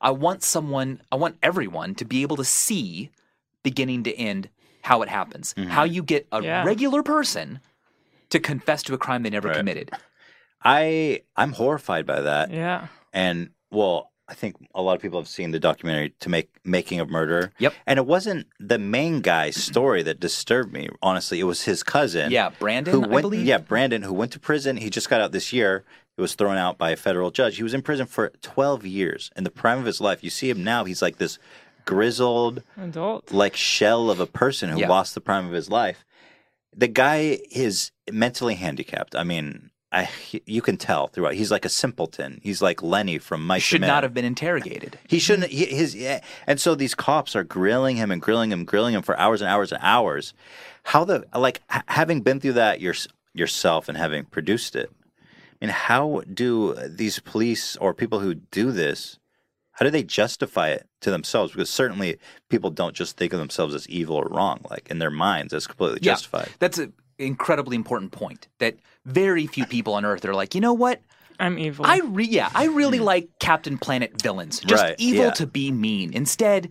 [0.00, 3.10] I want someone, I want everyone to be able to see
[3.62, 4.48] beginning to end
[4.82, 5.54] how it happens.
[5.68, 6.64] How you get a Yeah.
[6.64, 7.60] regular person
[8.30, 9.56] to confess to a crime they never Right.
[9.58, 9.90] committed.
[10.62, 12.50] I I'm horrified by that.
[12.50, 12.88] Yeah.
[13.12, 16.98] And well, I think a lot of people have seen the documentary to make making
[16.98, 17.52] of murder.
[17.58, 17.74] Yep.
[17.86, 20.88] And it wasn't the main guy's story that disturbed me.
[21.00, 22.32] Honestly, it was his cousin.
[22.32, 23.46] Yeah, Brandon, who I went, believe.
[23.46, 24.78] Yeah, Brandon, who went to prison.
[24.78, 25.84] He just got out this year.
[26.16, 27.56] He was thrown out by a federal judge.
[27.58, 30.24] He was in prison for 12 years in the prime of his life.
[30.24, 30.84] You see him now.
[30.84, 31.38] He's like this
[31.84, 33.30] grizzled, Adult.
[33.30, 34.88] like shell of a person who Yeah.
[34.88, 36.04] lost the prime of his life.
[36.76, 39.16] The guy is mentally handicapped.
[39.16, 40.10] I mean, I
[40.44, 41.34] you can tell throughout.
[41.34, 42.40] He's like a simpleton.
[42.42, 43.62] He's like Lenny from Mike.
[43.62, 44.98] Should not have been interrogated.
[45.08, 45.50] He shouldn't.
[45.50, 46.20] He, his yeah.
[46.46, 49.48] and so these cops are grilling him and grilling him, grilling him for hours and
[49.48, 50.34] hours and hours.
[50.82, 52.94] How the like having been through that your,
[53.32, 54.90] yourself and having produced it.
[55.62, 59.18] I mean, how do these police or people who do this?
[59.76, 61.52] How do they justify it to themselves?
[61.52, 62.18] Because certainly
[62.48, 64.60] people don't just think of themselves as evil or wrong.
[64.70, 66.12] Like in their minds, that's completely Yeah.
[66.12, 66.48] justified.
[66.58, 70.72] That's an incredibly important point that very few people on Earth are like, you know
[70.72, 71.00] what?
[71.38, 71.84] I'm evil.
[71.86, 74.60] I re- yeah, I really like Captain Planet villains.
[74.60, 75.30] Just Right, evil yeah.
[75.32, 76.14] to be mean.
[76.14, 76.70] Instead,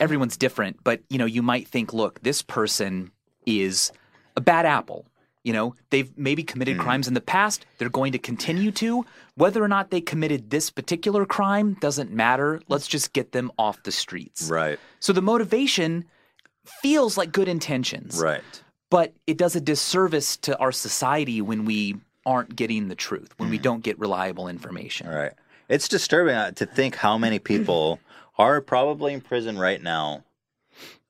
[0.00, 3.10] everyone's different, but you know, you might think, look, this person
[3.46, 3.92] is
[4.36, 5.06] a bad apple.
[5.44, 6.82] You know, they've maybe committed Hmm.
[6.82, 7.66] crimes in the past.
[7.78, 9.04] They're going to continue to.
[9.34, 12.60] Whether or not they committed this particular crime doesn't matter.
[12.68, 14.50] Let's just get them off the streets.
[14.50, 14.78] Right.
[15.00, 16.04] So the motivation
[16.64, 18.44] feels like good intentions Right.
[18.90, 23.50] but it does a disservice to our society when we aren't getting the truth, when
[23.50, 23.62] we Mm.
[23.62, 25.08] don't get reliable information.
[25.08, 25.32] Right.
[25.68, 27.98] It's disturbing uh, to think how many people
[28.38, 30.22] are probably in prison right now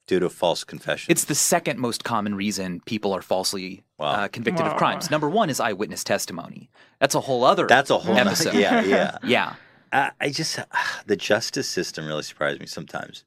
[0.06, 1.10] due to false confession.
[1.10, 4.06] It's the second most common reason people are falsely Wow.
[4.08, 5.10] uh, convicted of crimes.
[5.10, 6.70] Number one is eyewitness testimony.
[7.00, 7.66] That's a whole other.
[7.68, 8.54] That's a whole episode.
[8.64, 9.18] yeah, yeah.
[9.24, 9.54] yeah.
[9.92, 10.58] I, I just
[11.06, 13.24] the justice system really surprised me sometimes.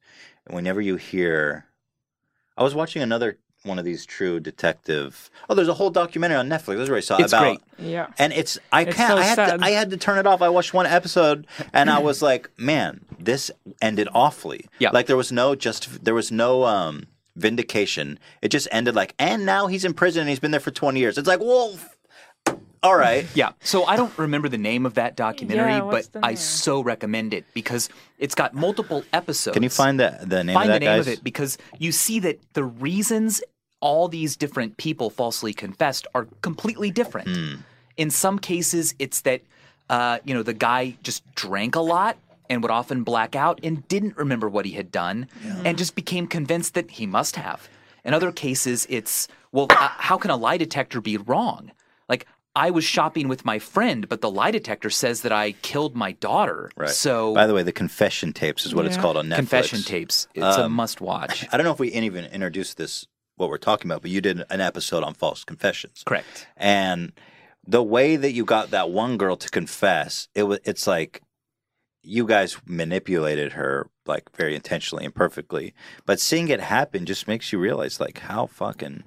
[0.48, 1.66] Whenever you hear,
[2.58, 5.30] I was watching another one of these true detective.
[5.50, 6.78] Oh, there's a whole documentary on Netflix.
[6.78, 7.42] That's where I saw It's about.
[7.78, 7.88] great.
[7.90, 8.08] yeah.
[8.18, 9.12] And it's I It's can't.
[9.12, 9.60] so I had sad.
[9.60, 9.66] to.
[9.66, 10.42] I had to turn it off.
[10.42, 13.52] I watched one episode and I was like, man, this
[13.82, 14.66] ended awfully.
[14.80, 14.92] Yeah.
[14.92, 16.04] Like there was no just.
[16.06, 18.18] There was no um vindication.
[18.42, 21.00] It just ended like, and now he's in prison and he's been there for 20
[21.00, 21.18] years.
[21.18, 21.78] It's like, well,
[22.84, 23.26] all right.
[23.36, 23.52] Yeah.
[23.62, 27.44] So I don't remember the name of that documentary, Yeah, but I so recommend it
[27.54, 27.90] because
[28.20, 29.54] it's got multiple episodes.
[29.56, 31.08] Can you find the the name find of that, the name guys?
[31.08, 33.42] of it because you see that the reasons
[33.80, 37.28] all these different people falsely confessed are completely different.
[37.28, 37.54] Hmm.
[37.98, 39.42] In some cases, it's that
[39.90, 42.18] uh, you know the guy just drank a lot
[42.50, 45.28] and would often black out and didn't remember what he had done
[45.64, 47.68] and just became convinced that he must have.
[48.04, 51.72] In other cases, it's well, uh, how can a lie detector be wrong?
[52.08, 55.96] Like I was shopping with my friend, but the lie detector says that I killed
[55.96, 56.70] my daughter.
[56.78, 56.90] Right.
[56.90, 59.36] So by the way, the confession tapes is what it's called on Netflix.
[59.36, 60.28] confession tapes.
[60.34, 61.46] It's a Um, must watch.
[61.52, 63.08] I don't know if we even introduced this
[63.38, 66.04] what we're talking about, but you did an episode on false confessions.
[66.06, 66.48] Correct.
[66.56, 67.12] And
[67.68, 71.22] the way that you got that one girl to confess, it was it's like
[72.02, 75.74] you guys manipulated her like very intentionally and perfectly.
[76.06, 79.04] But seeing it happen just makes you realize like how fucking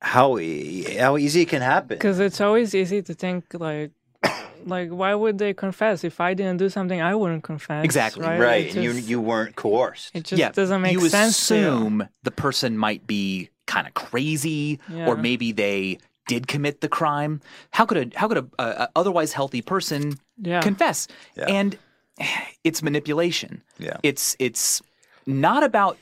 [0.00, 1.98] how e- how easy it can happen.
[1.98, 3.92] Because it's always easy to think like,
[4.66, 6.04] like why would they confess?
[6.04, 7.84] If I didn't do something, I wouldn't confess.
[7.84, 8.26] Exactly.
[8.26, 8.40] Right.
[8.40, 10.14] Right, It and you you weren't coerced.
[10.14, 11.48] It just yeah, doesn't make you sense.
[11.48, 11.60] to you.
[11.60, 15.06] assume the person might be kind of crazy, Yeah.
[15.08, 15.98] or maybe they
[16.28, 17.40] did commit the crime.
[17.70, 20.60] How could a how could a, a, a otherwise healthy person Yeah.
[20.60, 21.08] confess?
[21.36, 21.44] Yeah.
[21.48, 21.76] And
[22.64, 23.62] it's manipulation.
[23.78, 23.96] Yeah.
[24.02, 24.82] It's it's
[25.26, 25.98] not about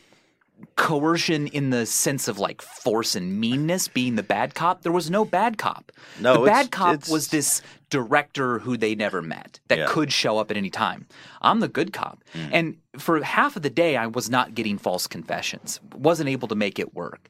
[0.76, 4.82] coercion in the sense of like force and meanness being the bad cop.
[4.82, 5.92] There was no bad cop.
[6.20, 9.86] No, the bad cop it's- was this director who they never met that Yeah.
[9.88, 11.06] could show up at any time.
[11.42, 12.24] I'm the good cop.
[12.34, 12.50] Mm.
[12.52, 15.80] And for half of the day I was not getting false confessions.
[15.94, 17.28] Wasn't able to make it work.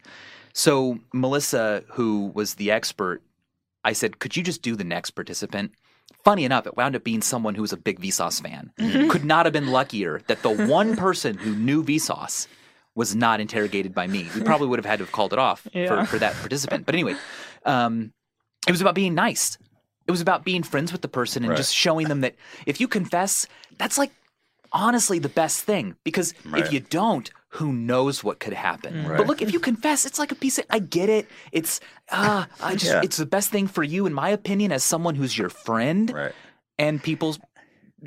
[0.53, 3.23] So Melissa, who was the expert,
[3.85, 5.73] I said, "Could you just do the next participant?"
[6.23, 8.71] Funny enough, it wound up being someone who was a big Vsauce fan.
[8.79, 9.09] Mm-hmm.
[9.11, 12.47] Could not have been luckier that the one person who knew Vsauce
[12.95, 14.29] was not interrogated by me.
[14.35, 15.87] We probably would have had to have called it off Yeah.
[16.05, 16.87] for, for that participant.
[16.87, 17.17] But anyway,
[17.65, 18.13] um,
[18.69, 19.59] it was about being nice.
[20.07, 21.57] It was about being friends with the person and Right.
[21.57, 22.35] just showing them that
[22.67, 23.47] if you confess,
[23.79, 24.13] that's like
[24.73, 26.63] honestly the best thing because Right.
[26.65, 29.07] if you don't, who knows what could happen?
[29.07, 29.17] Right.
[29.19, 30.65] But look, if you confess, it's like a piece of.
[30.71, 31.29] I get it.
[31.53, 31.81] It's
[32.11, 33.01] ah, I just Yeah.
[33.03, 36.13] it's the best thing for you, in my opinion, as someone who's your friend.
[36.13, 36.33] Right.
[36.79, 37.39] And people's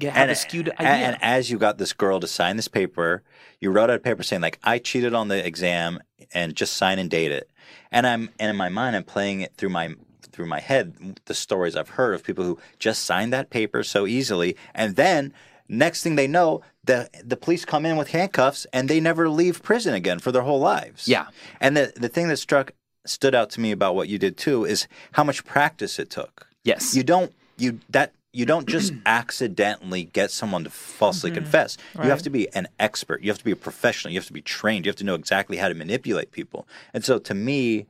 [0.03, 0.87] have a skewed idea.
[0.87, 3.23] And, as you got this girl to sign this paper,
[3.59, 5.99] you wrote out a paper saying like I cheated on the exam
[6.33, 7.49] and just sign and date it.
[7.91, 9.95] And I'm and in my mind I'm playing it through my
[10.31, 14.05] through my head the stories I've heard of people who just signed that paper so
[14.05, 15.33] easily and then
[15.69, 19.61] Next thing they know, the the police come in with handcuffs and they never leave
[19.61, 21.07] prison again for their whole lives.
[21.07, 21.27] Yeah.
[21.59, 22.71] And the the thing that struck
[23.05, 26.47] stood out to me about what you did too is how much practice it took.
[26.63, 26.95] Yes.
[26.95, 31.75] You don't you that you don't just accidentally get someone to falsely confess.
[31.95, 33.23] You have to be an expert.
[33.23, 34.13] You have to be a professional.
[34.13, 34.85] You have to be trained.
[34.85, 36.67] You have to know exactly how to manipulate people.
[36.93, 37.87] And so to me,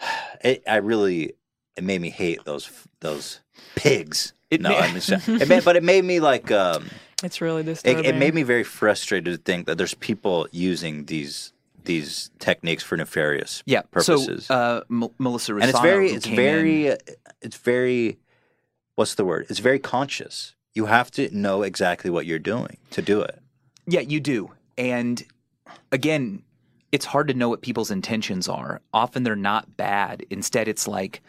[0.42, 1.34] it, I really
[1.76, 2.68] it made me hate those
[3.00, 3.40] those
[3.76, 4.32] pigs.
[4.50, 6.90] It no, I mean, it made, but it made me like um,
[7.22, 8.04] It's really disturbing.
[8.04, 11.52] it made me very frustrated to think that there's people using these
[11.84, 13.82] these techniques for nefarious yeah.
[13.82, 14.46] purposes.
[14.46, 16.98] So uh, M- Melissa Russano, and it's very it's very in-
[17.40, 18.18] it's very
[18.96, 19.46] what's the word?
[19.48, 20.54] It's very conscious.
[20.74, 23.40] You have to know exactly what you're doing to do it.
[23.86, 24.52] Yeah, you do.
[24.78, 25.22] And
[25.90, 26.42] again,
[26.92, 28.80] it's hard to know what people's intentions are.
[28.92, 30.24] Often they're not bad.
[30.30, 31.22] Instead, it's like,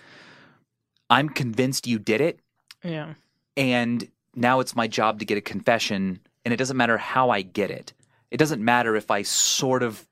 [1.10, 2.40] I'm convinced you did it,
[2.84, 3.14] yeah.
[3.56, 7.42] and now it's my job to get a confession, and it doesn't matter how I
[7.42, 7.94] get it.
[8.32, 10.08] It doesn't matter if I sort of.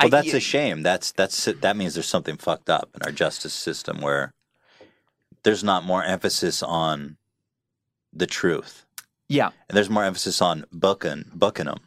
[0.00, 0.82] Well, I- that's a shame.
[0.82, 4.32] That's that's that means there's something fucked up in our justice system where
[5.42, 7.16] there's not more emphasis on
[8.12, 8.84] the truth,
[9.28, 11.78] yeah, and there's more emphasis on bucking, booking them.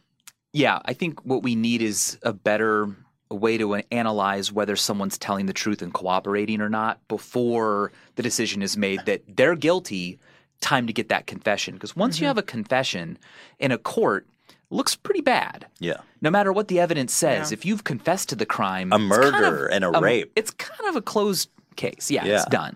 [0.53, 0.79] yeah.
[0.85, 2.89] I think what we need is a better
[3.29, 8.61] way to analyze whether someone's telling the truth and cooperating or not before the decision
[8.61, 10.19] is made that they're guilty.
[10.59, 13.17] Time to get that confession because once you have a confession
[13.57, 15.65] in a court, it looks pretty bad.
[15.79, 17.55] Yeah, No matter what the evidence says, Yeah.
[17.55, 20.31] if you've confessed to the crime, A it's kind murder of- and a um, rape.
[20.35, 22.11] it's kind of a closed case.
[22.11, 22.35] Yeah, Yeah.
[22.35, 22.75] it's done.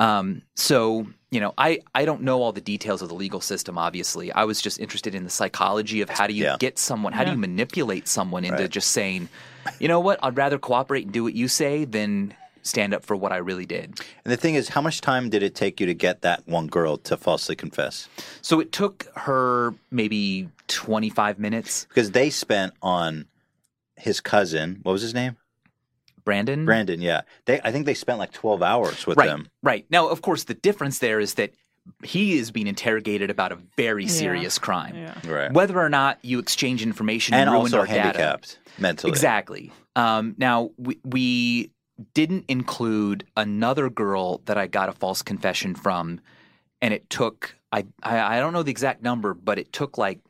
[0.00, 3.78] Um, so you know, I I don't know all the details of the legal system.
[3.78, 6.56] Obviously, I was just interested in the psychology of how do you Yeah.
[6.58, 8.70] get someone, how do you manipulate someone into Right.
[8.70, 9.28] just saying,
[9.78, 13.14] you know what, I'd rather cooperate and do what you say than stand up for
[13.14, 14.00] what I really did.
[14.24, 16.66] and the thing is, how much time did it take you to get that one
[16.66, 18.08] girl to falsely confess?
[18.42, 21.86] So it took her maybe twenty five minutes.
[21.88, 23.26] Because they spent on
[23.96, 24.80] his cousin.
[24.82, 25.36] What was his name?
[26.24, 27.00] Brendan, Brendan.
[27.00, 27.60] Yeah, they.
[27.62, 29.48] I think they spent like twelve hours with right, him.
[29.62, 29.86] Right.
[29.90, 31.52] Now, of course, the difference there is that
[32.04, 34.10] he is being interrogated about a very Yeah.
[34.10, 34.94] serious crime.
[34.94, 35.14] Yeah.
[35.26, 35.52] Right.
[35.52, 38.00] Whether or not you exchange information and, and ruined also our data.
[38.00, 39.10] handicapped mentally.
[39.10, 39.72] Exactly.
[39.96, 41.72] Um, now, we, we
[42.14, 46.20] didn't include another girl that I got a false confession from,
[46.80, 50.20] and it took, I, I, I don't know the exact number, but it took like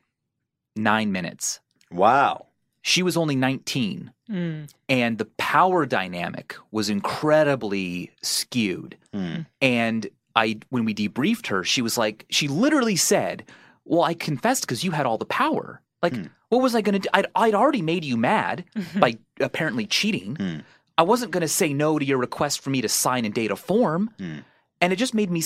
[0.76, 1.60] nine minutes.
[1.90, 2.46] Wow.
[2.82, 4.70] She was only 19 Mm.
[4.88, 6.88] and the power dynamic was
[7.34, 8.96] incredibly skewed.
[9.12, 9.40] Hmm.
[9.60, 10.06] And
[10.36, 13.44] I, when we debriefed her, she was like, she literally said,
[13.84, 15.82] "Well, I confessed because you had all the power.
[16.02, 16.26] Like, Hmm.
[16.48, 17.08] what was I going to do?
[17.12, 18.64] I'd, I'd already made you mad
[18.98, 20.36] by apparently cheating.
[20.36, 20.58] Hmm.
[20.96, 23.50] I wasn't going to say no to your request for me to sign and date
[23.50, 24.38] a form." Hmm.
[24.80, 25.42] And it just made me.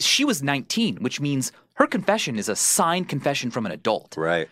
[0.00, 4.48] She was 19, which means her confession is a signed confession from an adult Right.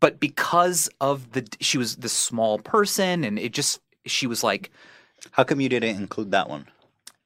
[0.00, 4.70] But because of the she was this small person and it just she was like
[5.32, 6.66] How come you didn't include that one?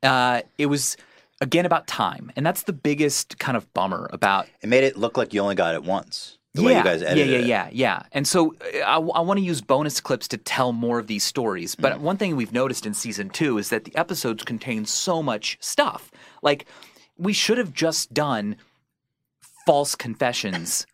[0.02, 0.96] uh it was
[1.40, 5.16] again about time and that's the biggest kind of bummer about It made it look
[5.16, 6.38] like you only got it once.
[6.54, 7.46] The yeah, way you guys edited yeah, yeah, it.
[7.46, 8.02] yeah, yeah.
[8.12, 11.74] And so uh, I, want to use bonus clips to tell more of these stories.
[11.74, 12.00] But Mm.
[12.00, 16.10] one thing we've noticed in season two is that the episodes contain so much stuff.
[16.42, 16.66] Like
[17.16, 18.56] we should have just done
[19.64, 20.86] false confessions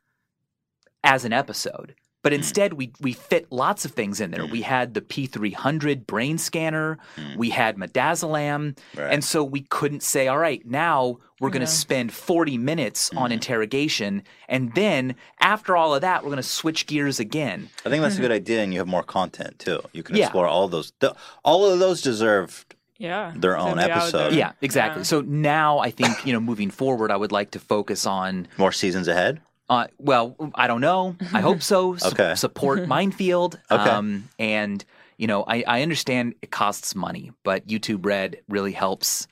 [1.05, 1.94] as an episode.
[2.20, 2.36] But Mm.
[2.38, 4.44] instead, we we fit lots of things in there.
[4.44, 6.99] We had the P300 brain scanner,
[7.36, 8.76] we had midazolam.
[8.96, 9.12] Right.
[9.12, 11.78] and so we couldn't say, "All right, now we're going to Yeah.
[11.86, 13.18] spend 40 minutes Mm.
[13.20, 17.88] on interrogation, and then after all of that, we're going to switch gears again." I
[17.88, 19.80] think that's a good idea, and you have more content too.
[19.92, 20.24] You can Yeah.
[20.24, 20.92] explore all those.
[20.99, 22.74] The, all of those deserved.
[22.99, 23.32] Yeah.
[23.36, 24.32] Their own be episode.
[24.34, 25.01] Yeah, exactly.
[25.01, 25.05] Yeah.
[25.05, 28.72] So now I think you know, moving forward, I would like to focus on More
[28.72, 29.40] seasons ahead.
[29.69, 31.16] Uh, well, I don't know.
[31.33, 31.97] I hope so.
[31.99, 32.35] Su- Okay.
[32.35, 33.57] Support Mindfield.
[33.71, 33.91] Okay.
[33.91, 34.85] Um, and,
[35.19, 39.27] you know, I, I understand it costs money, but YouTube Red really helps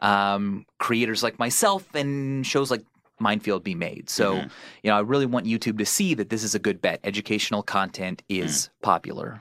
[0.00, 2.84] um, creators like myself and shows like
[3.20, 4.08] Mindfield be made.
[4.08, 4.48] So, Mm-hmm.
[4.84, 7.00] you know, I really want YouTube to see that this is a good bet.
[7.04, 8.82] Educational content is Mm.
[8.82, 9.40] popular.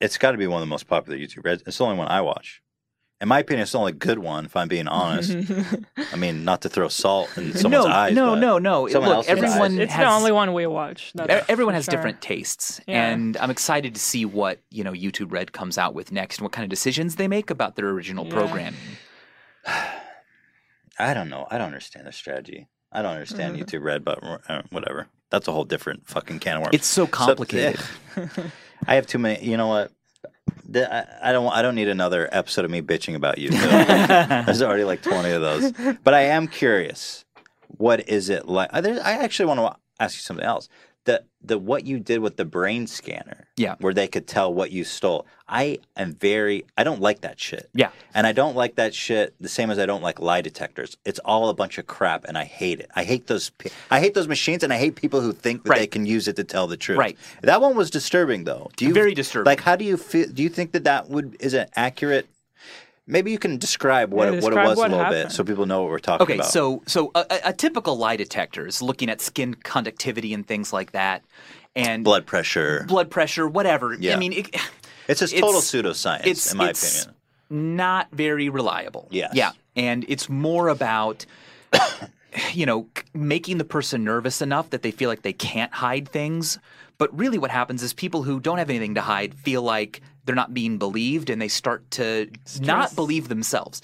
[0.00, 1.44] It's got to be one of the most popular YouTube.
[1.44, 2.61] Red- It's the only one I watch.
[3.22, 4.44] In my opinion, it's the only good one.
[4.46, 5.30] If I'm being honest.
[6.12, 8.14] I mean, not to throw salt in someone's no, eyes.
[8.14, 8.88] no, but no, no.
[8.88, 9.38] someone Look, else's eyes.
[9.38, 11.12] everyone it's has the only one we watch.
[11.14, 11.92] That's Everyone has sure.
[11.92, 13.06] different tastes, Yeah.
[13.10, 16.42] and I'm excited to see what you know YouTube Red comes out with next, and
[16.44, 18.32] what kind of decisions they make about their original Yeah.
[18.32, 18.74] programming.
[20.98, 21.46] I don't know.
[21.50, 22.68] I don't understand the strategy.
[22.90, 23.62] I don't understand Mm-hmm.
[23.64, 24.18] YouTube Red, but
[24.48, 25.06] uh, whatever.
[25.30, 26.74] That's a whole different fucking can of worms.
[26.74, 27.80] It's so complicated.
[28.86, 29.44] I have too many.
[29.44, 29.92] You know what?
[30.68, 31.52] The- I, I don't.
[31.52, 34.44] I don't need another episode of me bitching about YouTube.
[34.46, 35.72] There's already like 20 of those.
[36.02, 37.24] But I am curious.
[37.68, 38.70] what is it like?
[38.72, 40.68] I, I actually want to ask you something else.
[41.04, 43.74] The the what you did with the brain scanner, Yeah.
[43.80, 45.26] where they could tell what you stole.
[45.48, 46.64] I am very.
[46.78, 47.68] I don't like that shit.
[47.74, 47.90] Yeah.
[48.14, 50.96] And I don't like that shit the same as I don't like lie detectors.
[51.04, 52.88] It's all a bunch of crap, and I hate it.
[52.94, 53.50] I hate those.
[53.90, 56.36] I hate those machines, and I hate people who think that they can use it
[56.36, 56.98] to tell the truth.
[56.98, 57.18] Right.
[57.42, 58.70] That one was disturbing, though.
[58.76, 59.46] Do you Very disturbing.
[59.50, 60.28] Like, how do you feel?
[60.28, 62.28] Do you think that that would is an accurate?
[63.06, 65.42] Maybe you can describe what Yeah, it, what it was what a little bit, so
[65.42, 66.46] people know what we're talking Okay, about.
[66.46, 70.72] so so a, a- a typical lie detector is looking at skin conductivity and things
[70.72, 71.22] like that,
[71.74, 72.84] and blood pressure.
[72.86, 73.94] blood pressure, whatever.
[73.94, 74.14] Yeah.
[74.14, 74.56] I mean, it,
[75.08, 77.16] It's just total it's- pseudoscience, it's in my it's opinion.
[77.76, 79.08] not very reliable.
[79.10, 81.26] Yeah, Yeah, and it's more about
[82.52, 86.58] you know making the person nervous enough that they feel like they can't hide things.
[86.98, 90.34] But really, what happens is people who don't have anything to hide feel like they're
[90.36, 92.28] not being believed, and they start to
[92.60, 93.82] not believe themselves.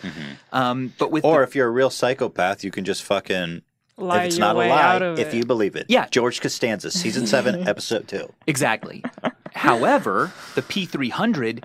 [0.53, 1.35] Um, but with Mm-hmm.
[1.35, 3.63] Or the- if you're a real psychopath, you can just fucking.
[4.01, 5.35] Lie if it's your not a lie, if it.
[5.35, 5.87] you believe it.
[5.89, 6.07] Yeah.
[6.09, 8.33] George Costanza, season seven, episode two.
[8.47, 9.03] Exactly.
[9.55, 11.65] However, the P300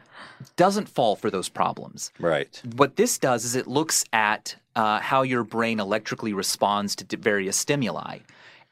[0.55, 2.11] doesn't fall for those problems.
[2.19, 2.59] Right.
[2.75, 7.55] What this does is it looks at uh, how your brain electrically responds to various
[7.55, 8.17] stimuli.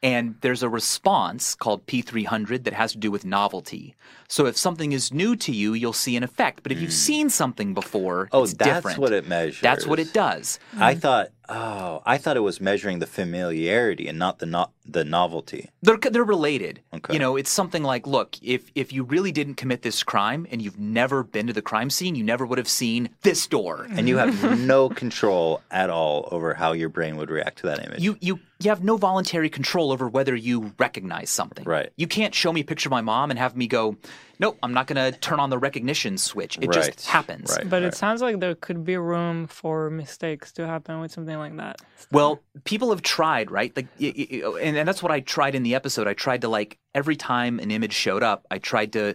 [0.02, 3.94] And there's a response called P300 that has to do with novelty.
[4.26, 6.62] So if something is new to you, you'll see an effect.
[6.62, 6.94] But if you've hmm.
[6.94, 8.98] seen something before, Oh, it's that's different.
[8.98, 9.60] what it measures.
[9.60, 10.58] That's what it does.
[10.78, 11.28] I thought.
[11.48, 15.68] Oh, I thought it was measuring the familiarity and not the no- the novelty.
[15.82, 16.80] They're they're related.
[16.94, 17.12] Okay.
[17.12, 20.62] You know, it's something like, look, if if you really didn't commit this crime and
[20.62, 23.86] you've never been to the crime scene, you never would have seen this door.
[23.90, 27.84] And you have no control at all over how your brain would react to that
[27.84, 28.00] image.
[28.00, 31.64] You you you have no voluntary control over whether you recognize something.
[31.64, 31.90] Right.
[31.96, 33.96] You can't show me a picture of my mom and have me go,
[34.38, 36.58] nope, I'm not going to turn on the recognition switch.
[36.60, 36.86] It Right.
[36.94, 37.54] just happens.
[37.56, 37.68] Right.
[37.68, 41.56] But it sounds like there could be room for mistakes to happen with something like
[41.56, 41.80] that.
[42.10, 43.74] Well, people have tried, right?
[43.76, 46.06] Like, y- y- y- and, and that's what I tried in the episode.
[46.06, 49.14] I tried to like every time an image showed up, I tried to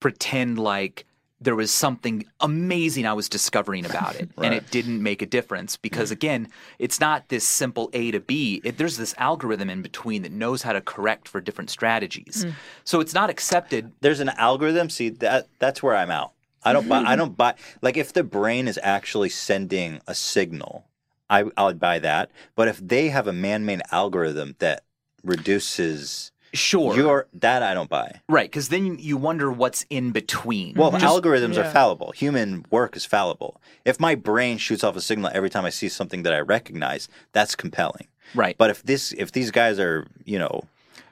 [0.00, 1.04] pretend like
[1.42, 5.76] there was something amazing I was discovering about it, and it didn't make a difference
[5.76, 6.12] because mm.
[6.12, 8.60] again, it's not this simple A to B.
[8.64, 12.44] It, there's this algorithm in between that knows how to correct for different strategies.
[12.44, 12.54] Mm.
[12.84, 13.92] So it's not accepted.
[14.00, 14.90] There's an algorithm.
[14.90, 16.32] See that that's where I'm out.
[16.64, 17.02] I don't buy.
[17.02, 17.54] I don't buy.
[17.80, 20.86] Like if the brain is actually sending a signal,
[21.28, 22.30] I I'll buy that.
[22.54, 24.84] But if they have a man-made algorithm that
[25.22, 28.20] reduces Sure, your that I don't buy.
[28.28, 28.50] right?
[28.50, 30.74] Because then you wonder what's in between.
[30.74, 32.12] Well, Just- algorithms are fallible.
[32.12, 33.60] Human work is fallible.
[33.84, 37.08] If my brain shoots off a signal every time I see something that I recognize,
[37.32, 38.08] that's compelling.
[38.34, 38.56] right.
[38.58, 40.62] But if this, if these guys are, you know,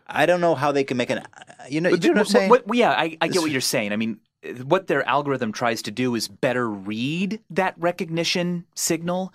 [0.06, 1.22] I don't know how they can make an,
[1.68, 2.50] you know, you know what I'm saying?
[2.50, 3.92] what- what- yeah, I, I get what you're saying.
[3.92, 4.18] I mean,
[4.64, 9.32] what their algorithm tries to do is better read that recognition signal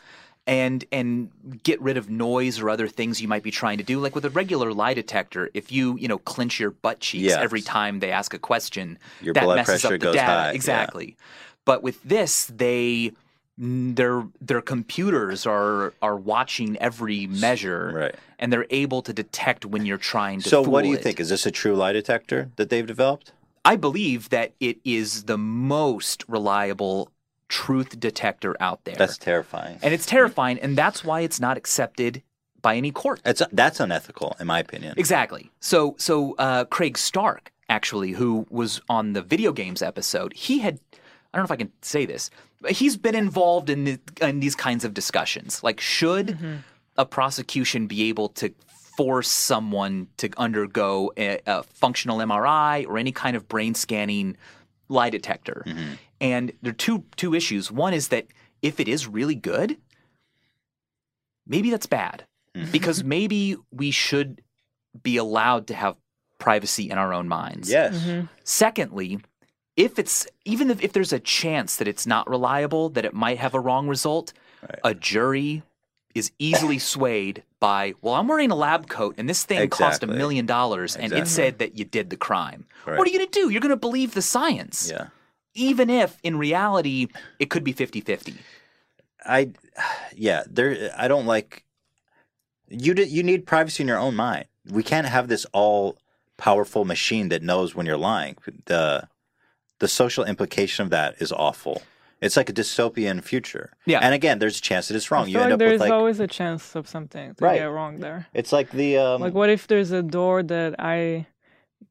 [0.48, 1.32] and and
[1.64, 4.00] get rid of noise or other things you might be trying to do.
[4.00, 7.38] Like with a regular lie detector, if you you know clench your butt cheeks Yes.
[7.40, 10.26] every time they ask a question, Your that blood messes pressure up the goes data.
[10.32, 10.52] high, yeah.
[10.52, 11.18] Exactly.
[11.66, 13.12] But with this, they
[13.58, 18.16] their their computers are are watching every measure Right.
[18.38, 21.04] and they're able to detect when you're trying to So, what do you it.
[21.04, 21.20] think?
[21.20, 23.32] Is this a true lie detector that they've developed?
[23.64, 27.10] I believe that it is the most reliable
[27.56, 28.96] truth detector out there.
[28.98, 29.80] That's terrifying.
[29.82, 32.22] and it's terrifying, and that's why it's not accepted
[32.62, 33.22] by any court.
[33.26, 34.94] It's that's unethical, in my opinion.
[34.98, 35.52] Exactly.
[35.60, 40.80] So, so uh, Craig Stark, actually, who was on the video games episode, he had.
[40.94, 42.30] I don't know if I can say this.
[42.62, 45.62] But he's been involved in the, in these kinds of discussions.
[45.64, 46.38] Like, should
[46.98, 48.54] a prosecution be able to
[48.98, 54.38] force someone to undergo a, a functional MRI or any kind of brain scanning
[54.88, 55.64] lie detector?
[55.66, 55.94] Mm-hmm.
[56.22, 57.72] And there are two two issues.
[57.72, 58.28] One is that
[58.62, 59.78] if it is really good,
[61.46, 62.26] maybe that's bad
[62.56, 62.72] mm-hmm.
[62.72, 64.42] because maybe we should
[65.02, 65.96] be allowed to have
[66.40, 67.70] privacy in our own minds.
[67.70, 67.98] Yes.
[67.98, 68.26] Mm-hmm.
[68.44, 69.20] Secondly,
[69.76, 73.38] if it's even if, if there's a chance that it's not reliable, that it might
[73.40, 74.80] have a wrong result, Right.
[74.84, 75.62] a jury
[76.16, 80.08] is easily swayed by, well, I'm wearing a lab coat and this thing cost a
[80.08, 82.66] million dollars and it said that you did the crime.
[82.86, 82.98] Right.
[82.98, 83.50] What are you going to do?
[83.50, 84.90] You're going to believe the science.
[84.90, 85.08] Yeah.
[85.54, 88.36] Even if in reality it could be 50 50.
[89.26, 89.52] I,
[90.16, 90.92] yeah, there.
[90.98, 91.64] I don't like.
[92.70, 94.46] You d- you need privacy in your own mind.
[94.70, 95.98] We can't have this all
[96.38, 98.38] powerful machine that knows when you're lying.
[98.66, 99.08] The
[99.80, 101.82] the social implication of that is awful.
[102.22, 103.74] It's like a dystopian future.
[103.86, 104.00] Yeah.
[104.02, 105.26] And again, there's a chance that it's wrong.
[105.26, 107.44] I You feel end like up there's with like always a chance of something to
[107.46, 107.60] Right.
[107.60, 108.28] get wrong there.
[108.34, 111.28] it's like the um Like, what if there's a door that I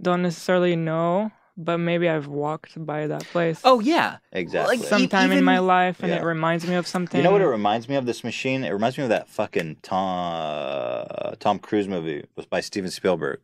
[0.02, 4.78] don't necessarily know but maybe I've walked by that place Oh yeah, Exactly.
[4.78, 6.20] Like, sometime in my life, and Yeah.
[6.20, 7.18] it reminds me of something.
[7.18, 8.06] you know what it reminds me of?
[8.06, 8.64] This machine.
[8.64, 12.24] It reminds me of that fucking Tom uh, Tom Cruise movie.
[12.34, 13.38] Was by Steven Spielberg.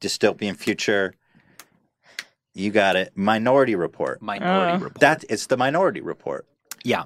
[0.00, 1.14] Dystopian future.
[2.56, 3.12] You got it.
[3.16, 4.20] Minority Report.
[4.22, 4.78] Minority Uh.
[4.78, 5.00] Report.
[5.00, 6.46] That it's the Minority Report.
[6.84, 7.04] yeah.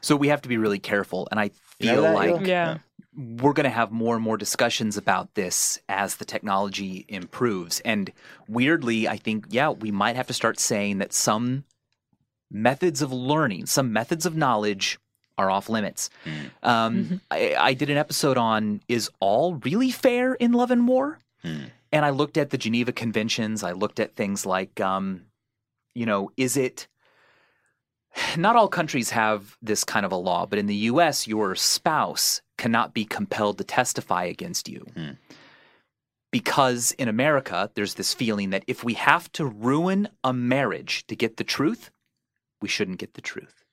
[0.00, 2.44] So we have to be really careful, and I You know feel that, like Eli?
[2.44, 2.78] Yeah.
[3.16, 7.80] we're going to have more and more discussions about this as the technology improves.
[7.80, 8.12] And
[8.48, 11.64] weirdly, I think, yeah, we might have to start saying that some
[12.50, 14.98] methods of learning, some methods of knowledge
[15.38, 16.10] are off limits.
[16.24, 16.68] Mm.
[16.68, 21.18] Um, I, I did an episode on is all really fair in love and war?
[21.44, 21.70] Mm.
[21.94, 23.62] And I looked at the Geneva Conventions.
[23.62, 25.26] I looked at things like, um,
[25.94, 26.88] you know, is it.
[28.36, 32.42] Not all countries have this kind of a law, but in the US, your spouse
[32.58, 34.84] cannot be compelled to testify against you.
[34.96, 35.10] Hmm.
[36.32, 41.14] Because in America, there's this feeling that if we have to ruin a marriage to
[41.14, 41.92] get the truth,
[42.60, 43.64] we shouldn't get the truth.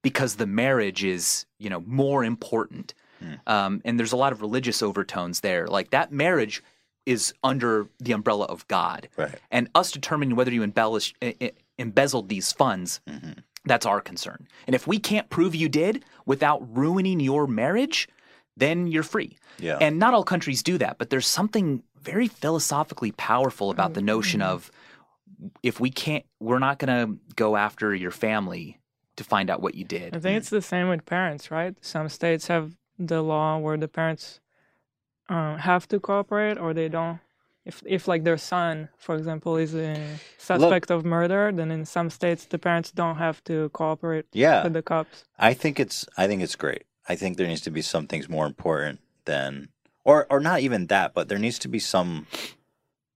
[0.00, 2.94] Because the marriage is, you know, more important.
[3.18, 3.34] Hmm.
[3.48, 5.66] Um, and there's a lot of religious overtones there.
[5.66, 6.62] Like that marriage
[7.06, 9.08] is under the umbrella of God.
[9.16, 9.34] Right.
[9.50, 11.14] And us determining whether you embellish,
[11.78, 13.32] embezzled these funds, Mm-hmm.
[13.66, 14.46] that's our concern.
[14.66, 18.08] And if we can't prove you did without ruining your marriage,
[18.56, 19.36] then you're free.
[19.58, 19.78] Yeah.
[19.80, 24.42] And not all countries do that, but there's something very philosophically powerful about the notion
[24.42, 24.70] of
[25.62, 28.78] if we can't, we're not going to go after your family
[29.16, 30.08] to find out what you did.
[30.08, 30.22] I did.
[30.22, 31.74] think it's the same with parents, right?
[31.80, 34.40] Some states have the law where the parents
[35.28, 37.20] um, have to cooperate or they don't.
[37.64, 42.10] If, if like their son, for example, is a suspect of murder, then in some
[42.10, 44.64] states the parents don't have to cooperate yeah.
[44.64, 45.24] with the cops.
[45.38, 46.84] I think it's I think it's great.
[47.08, 49.70] I think there needs to be some things more important than
[50.04, 52.26] or or not even that, but there needs to be some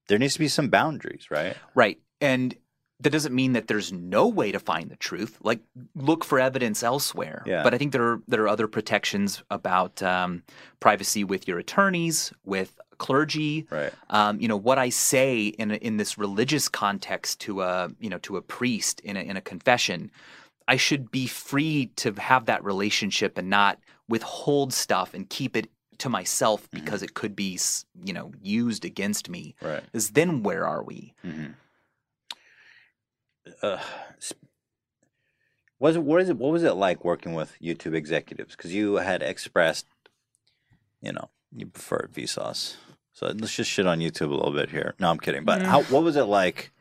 [0.09, 1.55] there needs to be some boundaries, right?
[1.75, 1.99] Right.
[2.21, 2.55] And
[3.01, 5.39] that doesn't mean that there's no way to find the truth.
[5.43, 5.61] Like
[5.95, 7.43] look for evidence elsewhere.
[7.47, 7.63] Yeah.
[7.63, 10.43] But I think there are there are other protections about um,
[10.81, 13.67] privacy with your attorneys, with clergy.
[13.71, 13.93] Right.
[14.11, 18.11] Um, you know what I say in a, in this religious context to a you
[18.11, 20.11] know to a priest in a, in a confession.
[20.67, 25.71] I should be free to have that relationship and not withhold stuff and keep it
[25.99, 27.59] to myself because it could be
[28.05, 29.55] you know used against me.
[29.63, 29.85] Right.
[29.85, 31.15] Because then where are we?
[31.25, 31.53] Mm-hmm.
[33.63, 33.79] Uh,
[35.79, 38.57] was it what is it what was it like working with YouTube executives?
[38.57, 39.87] Because you had expressed,
[41.01, 42.77] you know, you preferred Vsauce.
[43.13, 44.95] So let's just shit on YouTube a little bit here.
[44.99, 45.45] No, I'm kidding.
[45.45, 45.67] But Mm.
[45.67, 46.73] how what was it like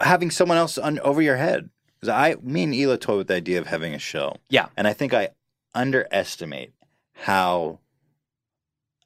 [0.00, 1.70] having someone else on, over your head?
[2.00, 4.36] Because I, me and Hila toyed with the idea of having a show.
[4.48, 4.66] Yeah.
[4.76, 5.30] And I think I
[5.74, 6.72] underestimate
[7.12, 7.78] how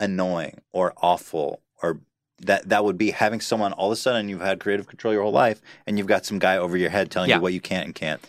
[0.01, 2.01] annoying or awful or
[2.42, 5.22] that that would be having someone all of a sudden you've had creative control your
[5.22, 7.36] whole life and you've got some guy over your head telling Yeah.
[7.36, 8.20] you what you can and can't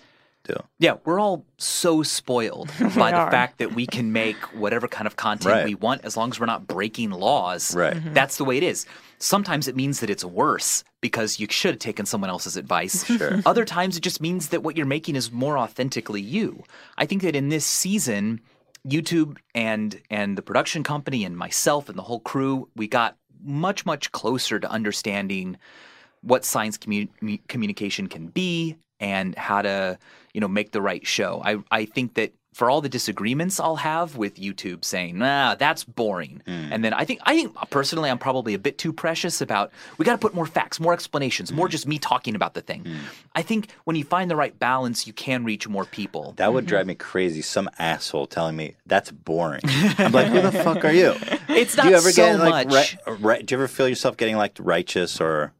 [0.43, 0.55] do.
[0.79, 3.29] Yeah, we're all so spoiled by the are.
[3.31, 5.65] fact that we can make whatever kind of content Right.
[5.65, 7.75] we want as long as we're not breaking laws.
[7.75, 7.95] Right.
[7.95, 8.13] Mm-hmm.
[8.13, 8.85] That's the way it is.
[9.19, 13.03] Sometimes it means that it's worse because you should have taken someone else's advice.
[13.17, 13.41] Sure.
[13.45, 16.63] Other times it just means that what you're making is more authentically you.
[16.97, 18.39] I think that in this season,
[18.88, 23.85] YouTube and and the production company and myself and the whole crew, we got much
[23.85, 25.57] much closer to understanding
[26.22, 29.97] what science commu- communication can be and how to
[30.34, 31.41] you know make the right show.
[31.43, 35.84] I I think that for all the disagreements I'll have with YouTube saying, "Nah, that's
[35.84, 36.72] boring," hmm.
[36.72, 40.06] and then I think I think personally I'm probably a bit too precious about we
[40.06, 41.72] got to put more facts, more explanations, more hmm.
[41.72, 42.86] just me talking about the thing.
[42.86, 42.95] Hmm.
[43.36, 46.34] I think when you find the right balance, you can reach more people.
[46.38, 46.69] That would mm-hmm.
[46.69, 47.41] drive me crazy.
[47.41, 49.61] Some asshole telling me that's boring.
[49.98, 51.14] I'm like, who the fuck are you?
[51.49, 52.98] It's not do you ever so get like much.
[53.06, 55.53] ri- ri- do you ever feel yourself getting like righteous or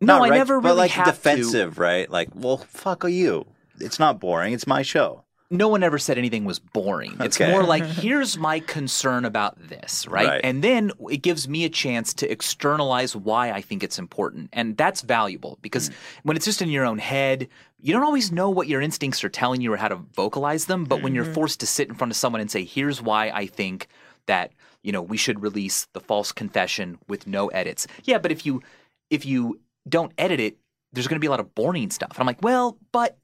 [0.00, 1.12] no, not I right- never but like have to.
[1.12, 2.10] defensive, right?
[2.10, 3.46] Like, well, fuck are you?
[3.80, 4.52] It's not boring.
[4.52, 5.23] It's my show.
[5.54, 7.16] No one ever said anything was boring.
[7.20, 7.50] It's Okay.
[7.50, 10.26] more like, here's my concern about this, right?
[10.28, 10.40] Right.
[10.44, 14.50] And then it gives me a chance to externalize why I think it's important.
[14.52, 15.94] And that's valuable because Mm.
[16.24, 17.48] when it's just in your own head,
[17.80, 20.84] you don't always know what your instincts are telling you or how to vocalize them.
[20.84, 21.34] But when you're Mm-hmm.
[21.34, 23.88] forced to sit in front of someone and say, here's why I think
[24.26, 24.52] that,
[24.82, 27.86] you know, we should release the false confession with no edits.
[28.04, 28.62] Yeah, but if you
[29.10, 30.56] if you don't edit it,
[30.92, 32.10] there's going to be a lot of boring stuff.
[32.12, 33.18] And I'm like, well, but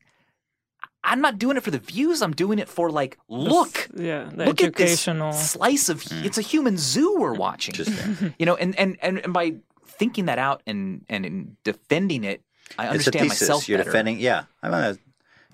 [1.02, 2.20] I'm not doing it for the views.
[2.22, 5.32] I'm doing it for like, look, Yeah, the look at this educational.
[5.32, 6.04] slice of.
[6.24, 7.74] It's a human zoo we're watching.
[7.74, 8.34] Interesting.
[8.38, 9.54] You know, and and and, and by
[9.86, 12.42] thinking that out and and in defending it,
[12.78, 13.40] I it's a understand thesis.
[13.48, 13.90] myself You're better.
[13.90, 14.18] defending.
[14.20, 14.96] Yeah, I'm a,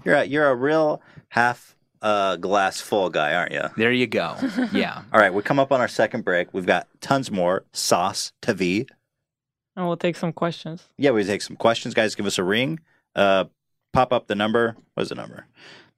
[0.05, 3.62] you're a, you're a real half uh, glass full guy, aren't you?
[3.77, 4.36] There you go.
[4.73, 5.02] Yeah.
[5.12, 6.52] All right, we come up on our second break.
[6.52, 8.86] We've got tons more sauce to V.
[9.77, 10.89] And we'll take some questions.
[10.98, 12.14] Yeah, we take some questions, guys.
[12.14, 12.81] Give us a ring.
[13.14, 13.44] Uh,
[13.97, 14.77] pop up the number.
[14.94, 15.47] What's the number?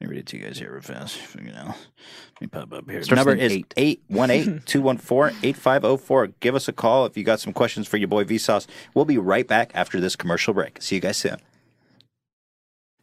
[0.01, 1.19] Let me read it to you guys here real fast.
[1.35, 3.01] You know, let me pop up here.
[3.01, 6.27] The Starts number is an 818 214 8504.
[6.41, 8.66] Give us a call if you got some questions for your boy Vsauce.
[8.95, 10.81] We'll be right back after this commercial break.
[10.81, 11.39] See you guys soon.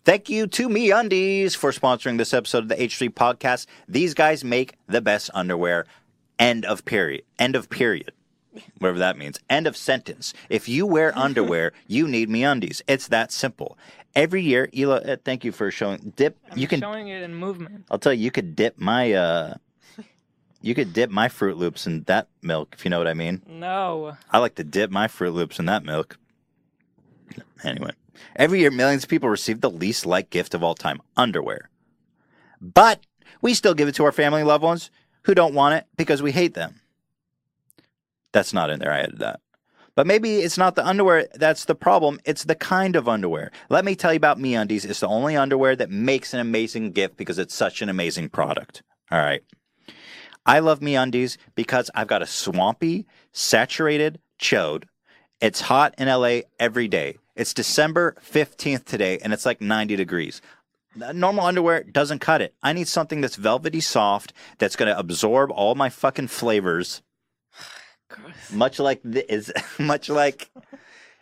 [0.05, 3.65] Thank you to MeUndies for sponsoring this episode of the H3 podcast.
[3.89, 5.87] These guys make the best underwear.
[6.37, 7.23] End of period.
[7.39, 8.11] End of period.
[8.79, 9.39] Whatever that means.
[9.49, 10.33] End of sentence.
[10.49, 12.81] If you wear underwear, you need MeUndies.
[12.87, 13.77] It's that simple.
[14.15, 16.37] Every year, Hila, uh, thank you for showing dip.
[16.49, 17.85] I'm you can showing it in movement.
[17.91, 19.55] I'll tell you, you could dip my uh,
[20.61, 23.41] you could dip my Froot Loops in that milk, if you know what I mean.
[23.47, 24.17] No.
[24.31, 26.17] I like to dip my Froot Loops in that milk.
[27.63, 27.91] Anyway,
[28.35, 31.69] every year, millions of people receive the least liked gift of all time: underwear.
[32.61, 33.01] But
[33.41, 34.89] we still give it to our family and loved ones
[35.23, 36.79] who don't want it because we hate them.
[38.35, 38.91] That's not in there.
[38.91, 39.39] I added that.
[39.95, 42.19] But maybe it's not the underwear that's the problem.
[42.25, 43.49] It's the kind of underwear.
[43.69, 44.83] Let me tell you about MeUndies.
[44.83, 48.83] It's the only underwear that makes an amazing gift because it's such an amazing product.
[49.09, 49.41] All right.
[50.45, 54.83] I love MeUndies because I've got a swampy, saturated chode.
[55.39, 57.15] It's hot in LA every day.
[57.37, 60.41] It's December 15th today and it's like 90 degrees.
[60.97, 62.53] Normal underwear doesn't cut it.
[62.61, 67.01] I need something that's velvety soft, that's going to absorb all my fucking flavors
[68.51, 70.49] much like the, is much like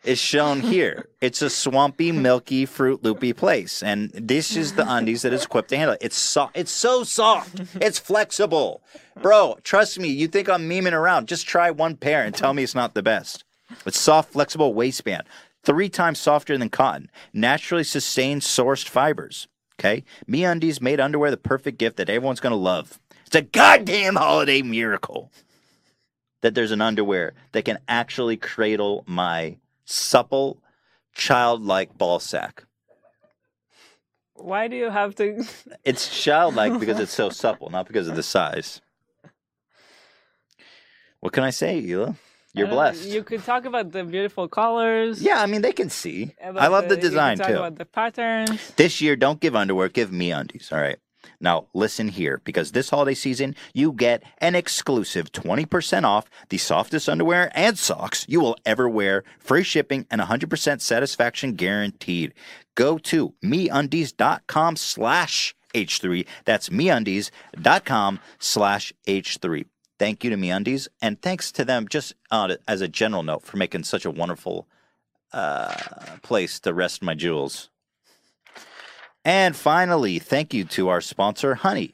[0.04, 1.08] is shown here.
[1.22, 5.70] It's a swampy, milky, fruit loopy place, and this is the undies that is equipped
[5.70, 6.04] to handle it.
[6.04, 7.62] It's so it's so soft.
[7.76, 8.82] It's flexible,
[9.22, 9.58] bro.
[9.64, 10.10] Trust me.
[10.10, 11.28] You think I'm memeing around?
[11.28, 13.44] Just try one pair and tell me it's not the best.
[13.86, 15.24] It's soft, flexible waistband,
[15.64, 19.48] three times softer than cotton, naturally sustained, sourced fibers.
[19.80, 23.00] Okay, MeUndies made underwear the perfect gift that everyone's gonna love.
[23.26, 25.32] It's a goddamn holiday miracle
[26.44, 29.56] that there's an underwear that can actually cradle my
[29.86, 30.62] supple,
[31.14, 32.66] childlike ball sack.
[34.36, 35.46] Why do you have to?
[35.86, 38.82] It's childlike because it's so supple, not because of the size.
[41.22, 42.18] What can I say, Hila?
[42.54, 43.08] You're don't- blessed.
[43.08, 45.22] You could talk about the beautiful colors.
[45.24, 46.36] Yeah, I mean they can see.
[46.44, 47.56] I love the you can design talk too.
[47.56, 48.74] About the patterns.
[48.76, 50.70] This year, don't give underwear, give me undies.
[50.74, 51.00] All right.
[51.44, 57.10] Now, listen here, because this holiday season, you get an exclusive 20% off the softest
[57.10, 62.34] underwear and socks you will ever wear, free shipping, and 100% satisfaction guaranteed.
[62.76, 66.26] Go to meundies.com slash H3.
[66.46, 69.66] That's meundies.com slash H3.
[70.00, 73.58] Thank you to MeUndies, and thanks to them, just uh, as a general note, for
[73.58, 74.68] making such a wonderful
[75.34, 75.76] uh,
[76.22, 77.70] place to rest my jewels.
[79.26, 81.94] And finally, thank you to our sponsor, Honey.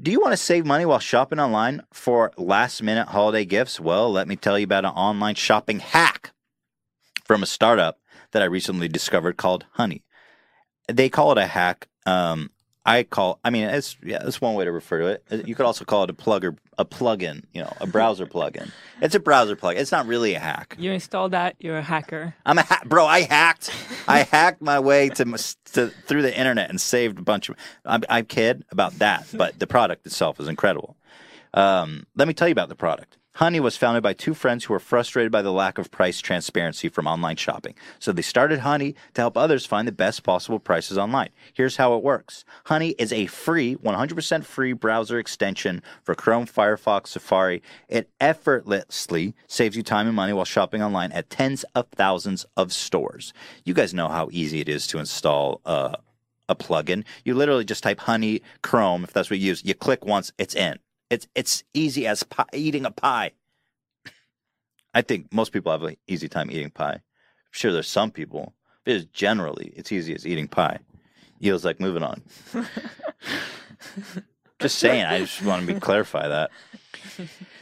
[0.00, 3.78] Do you want to save money while shopping online for last minute holiday gifts?
[3.78, 6.32] Well, let me tell you about an online shopping hack
[7.24, 7.98] from a startup
[8.32, 10.02] that I recently discovered called Honey.
[10.88, 11.88] They call it a hack.
[12.06, 12.50] Um,
[12.86, 15.46] I call, I mean, it's yeah, that's one way to refer to it.
[15.48, 18.70] You could also call it a plugger, a plugin, you know, a browser plugin.
[19.00, 19.76] It's a browser plug.
[19.76, 20.76] It's not really a hack.
[20.78, 22.34] You install that, you're a hacker.
[22.44, 23.06] I'm a ha- bro.
[23.06, 23.70] I hacked.
[24.06, 25.24] I hacked my way to,
[25.72, 27.56] to through the internet and saved a bunch of.
[27.86, 30.96] I, I kid about that, but the product itself is incredible.
[31.54, 33.16] Um, let me tell you about the product.
[33.38, 36.88] Honey was founded by two friends who were frustrated by the lack of price transparency
[36.88, 37.74] from online shopping.
[37.98, 41.30] So they started Honey to help others find the best possible prices online.
[41.52, 47.08] Here's how it works Honey is a free, 100% free browser extension for Chrome, Firefox,
[47.08, 47.60] Safari.
[47.88, 52.72] It effortlessly saves you time and money while shopping online at tens of thousands of
[52.72, 53.32] stores.
[53.64, 55.96] You guys know how easy it is to install uh,
[56.48, 57.04] a plugin.
[57.24, 59.64] You literally just type Honey Chrome, if that's what you use.
[59.64, 60.78] You click once, it's in.
[61.10, 63.32] It's it's easy as pie, eating a pie.
[64.94, 66.94] I think most people have an easy time eating pie.
[66.94, 67.00] I'm
[67.50, 68.54] sure there's some people,
[68.84, 70.78] but it's generally it's easy as eating pie.
[71.40, 72.22] Feels like moving on.
[74.60, 76.50] just saying, I just want to be clarify that.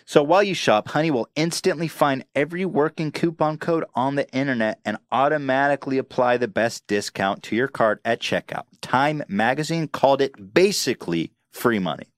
[0.04, 4.78] So while you shop, Honey will instantly find every working coupon code on the internet
[4.84, 8.64] and automatically apply the best discount to your cart at checkout.
[8.80, 12.11] Time magazine called it basically free money.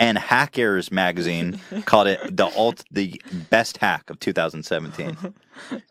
[0.00, 3.20] And Hackers magazine called it the ult the
[3.50, 5.16] best hack of 2017.
[5.16, 5.32] Top,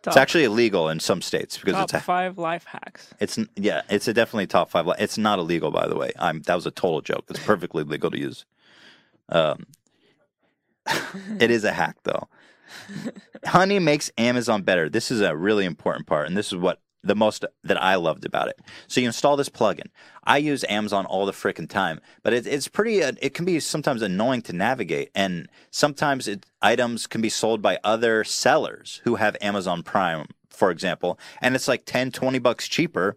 [0.06, 3.14] It's actually illegal in some states because top it's a five life hacks.
[3.20, 4.88] it's yeah, it's a definitely top five.
[4.88, 6.14] li- It's not illegal, by the way.
[6.18, 7.26] I'm that was a total joke.
[7.30, 8.46] It's perfectly legal to use.
[9.28, 9.66] Um,
[11.40, 12.30] it is a hack though.
[13.46, 14.88] Honey makes Amazon better.
[14.90, 18.26] This is a really important part, and this is what the most that I loved
[18.26, 18.60] about it.
[18.88, 19.88] So you install this plugin.
[20.24, 23.04] I use Amazon all the frickin' time, but it, it's pretty.
[23.04, 27.62] Uh, it can be sometimes annoying to navigate, and sometimes it, items can be sold
[27.62, 32.68] by other sellers who have Amazon Prime, for example, and it's like 10, 20 bucks
[32.68, 33.16] cheaper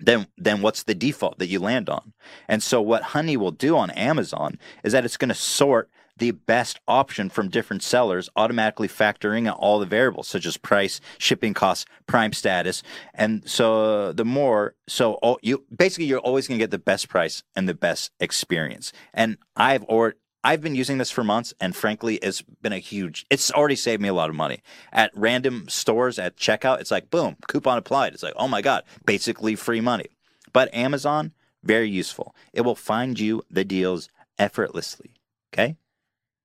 [0.00, 2.12] then then what's the default that you land on?
[2.48, 5.90] And so what Honey will do on Amazon is that it's going to sort
[6.20, 11.54] the best option from different sellers, automatically factoring all the variables such as price, shipping
[11.54, 12.82] costs, prime status,
[13.14, 16.78] and so uh, the more so all, you basically you're always going to get the
[16.78, 18.92] best price and the best experience.
[19.12, 20.14] And I've or
[20.44, 23.26] I've been using this for months, and frankly, it's been a huge.
[23.30, 26.80] It's already saved me a lot of money at random stores at checkout.
[26.80, 28.12] It's like boom, coupon applied.
[28.12, 30.06] It's like oh my god, basically free money.
[30.52, 31.32] But Amazon,
[31.64, 32.34] very useful.
[32.52, 35.14] It will find you the deals effortlessly.
[35.52, 35.76] Okay,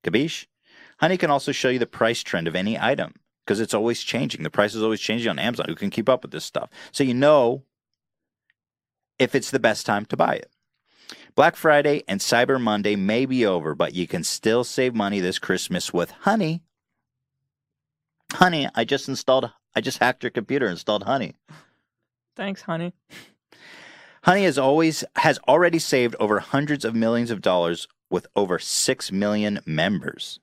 [0.06, 0.48] kabish.
[1.00, 3.16] Honey can also show you the price trend of any item
[3.46, 4.44] because it's always changing.
[4.44, 5.66] The price is always changing on Amazon.
[5.68, 6.70] Who can keep up with this stuff?
[6.92, 7.64] So you know
[9.20, 10.50] if it's the best time to buy it.
[11.36, 15.38] Black Friday and Cyber Monday may be over, but you can still save money this
[15.38, 16.64] Christmas with Honey.
[18.34, 21.36] Honey, I just installed, I just hacked your computer, installed Honey.
[22.36, 22.94] Thanks, honey.
[24.24, 29.12] Honey has always has already saved over hundreds of millions of dollars with over 6
[29.12, 30.40] million members.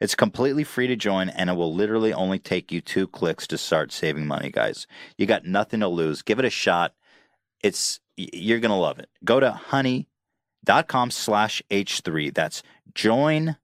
[0.00, 3.56] It's completely free to join and it will literally only take you 2 clicks to
[3.56, 4.86] start saving money, guys.
[5.16, 6.22] You got nothing to lose.
[6.22, 6.94] Give it a shot.
[7.62, 9.08] It's you're going to love it.
[9.24, 12.34] Go to honey.com slash H3.
[12.34, 12.62] That's
[12.94, 13.56] join.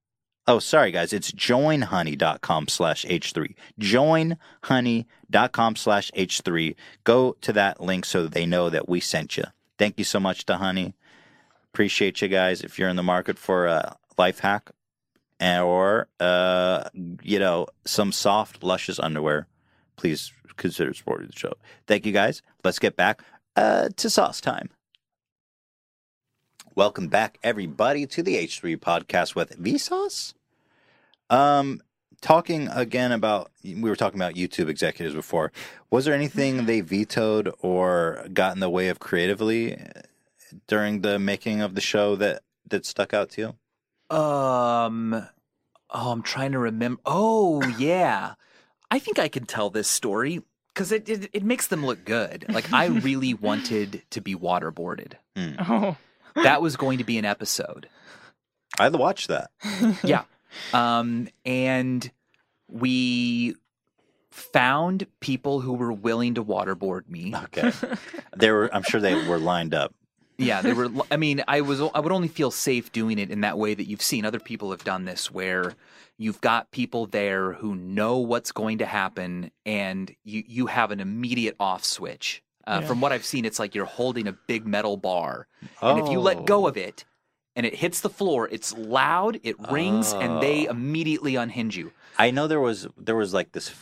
[0.46, 1.12] Oh, sorry, guys.
[1.12, 3.54] It's joinhoney.com slash H3.
[3.80, 6.74] Joinhoney.com slash H3.
[7.04, 9.44] Go to that link so they know that we sent you.
[9.78, 10.94] Thank you so much to Honey.
[11.78, 12.62] Appreciate you guys.
[12.62, 14.72] If you're in the market for a life hack
[15.40, 16.88] or, uh,
[17.22, 19.46] you know, some soft, luscious underwear,
[19.94, 21.52] please consider supporting the show.
[21.86, 22.42] Thank you guys.
[22.64, 23.22] Let's get back
[23.54, 24.70] uh, to sauce time.
[26.74, 30.34] Welcome back, everybody, to the H3 podcast with Vsauce.
[31.30, 31.80] Um,
[32.20, 35.52] talking again about we were talking about YouTube executives before.
[35.90, 39.80] Was there anything they vetoed or got in the way of creatively
[40.66, 43.40] during the making of the show that that stuck out to
[44.10, 44.16] you?
[44.16, 45.14] Um,
[45.90, 47.00] oh, I'm trying to remember.
[47.06, 48.34] Oh, yeah.
[48.90, 50.42] I think I can tell this story
[50.72, 52.46] because it, it it makes them look good.
[52.48, 55.14] Like I really wanted to be waterboarded.
[55.36, 55.96] Oh,
[56.34, 57.88] That was going to be an episode.
[58.78, 59.50] I'd watch that.
[60.02, 60.22] Yeah.
[60.72, 62.10] Um, and
[62.68, 63.54] we
[64.30, 67.34] found people who were willing to waterboard me.
[67.34, 67.70] Okay,
[68.36, 68.74] they were.
[68.74, 69.94] I'm sure they were lined up.
[70.38, 70.88] Yeah, they were.
[71.10, 71.80] I mean, I was.
[71.80, 74.70] I would only feel safe doing it in that way that you've seen other people
[74.70, 75.74] have done this, where
[76.16, 81.00] you've got people there who know what's going to happen, and you you have an
[81.00, 82.42] immediate off switch.
[82.68, 82.86] Uh, Yeah.
[82.86, 85.48] From what I've seen, it's like you're holding a big metal bar,
[85.82, 86.68] and if you let go Oh.
[86.68, 87.04] of it,
[87.56, 90.70] and it hits the floor, it's loud, it rings, and they Oh.
[90.70, 91.90] immediately unhinge you.
[92.16, 93.74] I know there was there was like this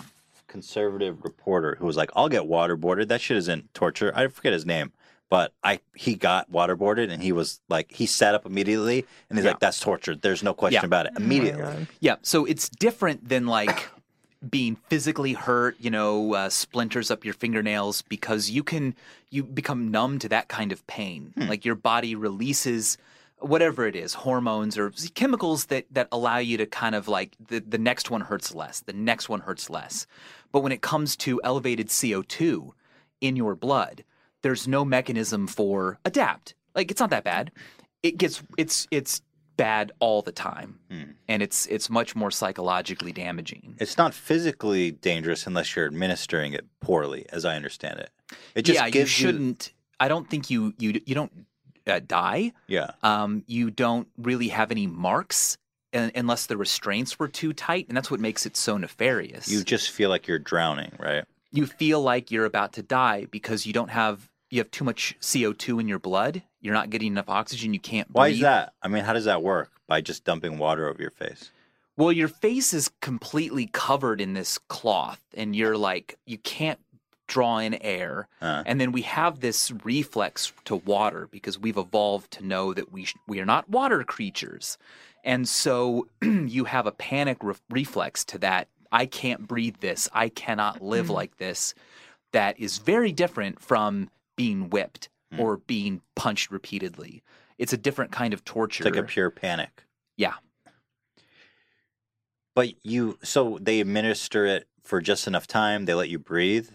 [0.46, 3.08] conservative reporter who was like, "I'll get waterboarded.
[3.08, 4.92] That shit isn't torture." I forget his name,
[5.28, 9.44] but I he got waterboarded and he was like, he sat up immediately and he's
[9.44, 9.52] Yeah.
[9.52, 10.14] like, "That's torture.
[10.14, 10.86] There's no question Yeah.
[10.86, 11.62] about it." Oh Immediately.
[11.62, 11.86] God.
[12.00, 13.88] Yeah, so it's different than like
[14.50, 18.94] being physically hurt, you know, uh, splinters up your fingernails because you can
[19.30, 21.32] you become numb to that kind of pain.
[21.36, 22.96] Like your body releases
[23.38, 27.58] whatever it is, hormones or chemicals that that allow you to kind of like the
[27.60, 30.06] the next one hurts less, the next one hurts less.
[30.52, 32.70] But when it comes to elevated CO2
[33.20, 34.04] in your blood,
[34.46, 36.54] there's no mechanism for adapt.
[36.72, 37.50] Like it's not that bad.
[38.04, 39.20] It gets it's it's
[39.56, 40.78] bad all the time.
[41.26, 43.74] And it's it's much more psychologically damaging.
[43.80, 48.10] It's not physically dangerous unless you're administering it poorly, as I understand it.
[48.54, 51.32] It just yeah, you shouldn't I don't think you you you don't
[51.84, 52.52] uh, die.
[52.68, 52.92] yeah.
[53.02, 55.58] Um you don't really have any marks
[55.92, 59.48] unless the restraints were too tight and that's what makes it so nefarious.
[59.48, 61.24] You just feel like you're drowning, right?
[61.56, 65.16] you feel like you're about to die because you don't have you have too much
[65.20, 66.42] CO2 in your blood.
[66.60, 67.74] You're not getting enough oxygen.
[67.74, 68.16] You can't breathe.
[68.16, 68.72] Why is that?
[68.82, 69.70] I mean, how does that work?
[69.86, 71.50] By just dumping water over your face?
[71.96, 76.78] Well, your face is completely covered in this cloth, and you're like, you can't
[77.26, 78.28] draw in air.
[78.40, 78.62] Uh.
[78.66, 83.04] And then we have this reflex to water because we've evolved to know that we
[83.04, 84.76] sh- we are not water creatures,
[85.24, 88.68] and so you have a panic re- reflex to that.
[88.92, 90.08] I can't breathe this.
[90.12, 91.74] I cannot live like this.
[92.32, 95.08] That is very different from being whipped
[95.38, 97.22] or being punched repeatedly.
[97.58, 98.86] It's a different kind of torture.
[98.86, 99.84] It's like a pure panic.
[100.16, 100.34] yeah.
[102.54, 105.84] But you, so they administer it for just enough time.
[105.84, 106.68] They let you breathe.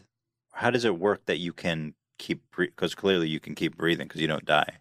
[0.53, 4.21] how does it work that you can keep because clearly you can keep breathing because
[4.21, 4.77] you don't die.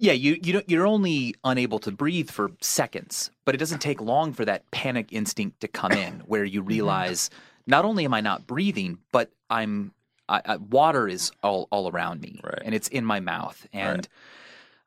[0.00, 4.00] Yeah, you you don't, you're only unable to breathe for seconds, but it doesn't take
[4.00, 6.68] long for that panic instinct to come in, where you Mm-hmm.
[6.68, 7.30] realize
[7.66, 9.92] not only am I not breathing, but I'm
[10.28, 12.62] I, I, water is all all around me, Right.
[12.64, 14.06] and it's in my mouth, and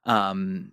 [0.05, 0.71] um,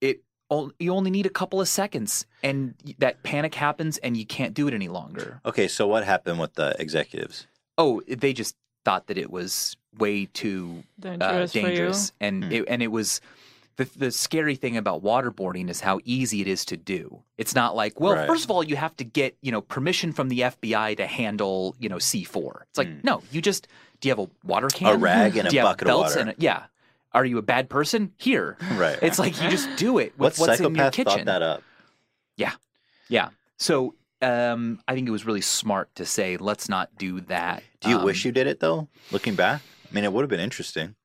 [0.00, 4.26] it o- you only need a couple of seconds, and that panic happens, and you
[4.26, 5.40] can't do it any longer.
[5.44, 7.46] Okay, so what happened with the executives?
[7.78, 12.52] Oh, they just thought that it was way too uh, Dangerous, dangerous, and Hmm.
[12.52, 13.20] it, and it was
[13.76, 17.22] the the scary thing about waterboarding is how easy it is to do.
[17.38, 18.26] It's not like, well, Right.
[18.28, 21.74] first of all, you have to get you know permission from the FBI to handle
[21.80, 22.66] you know C four.
[22.68, 23.00] It's like Hmm.
[23.02, 23.66] no, you just
[24.04, 25.96] do you have a water can, A rag and a do you have bucket of
[25.98, 26.18] water.
[26.20, 26.64] and a- yeah.
[27.12, 28.12] Are you a bad person?
[28.18, 28.98] Here, Right.
[29.00, 31.04] it's like you just do it with what what's in your kitchen.
[31.10, 31.62] thought that up?
[33.08, 33.28] Yeah.
[33.58, 37.62] So um, I think it was really smart to say, let's not do that.
[37.80, 38.88] Do you Um, wish you did it though?
[39.10, 40.96] Looking back, I mean, it would have been interesting.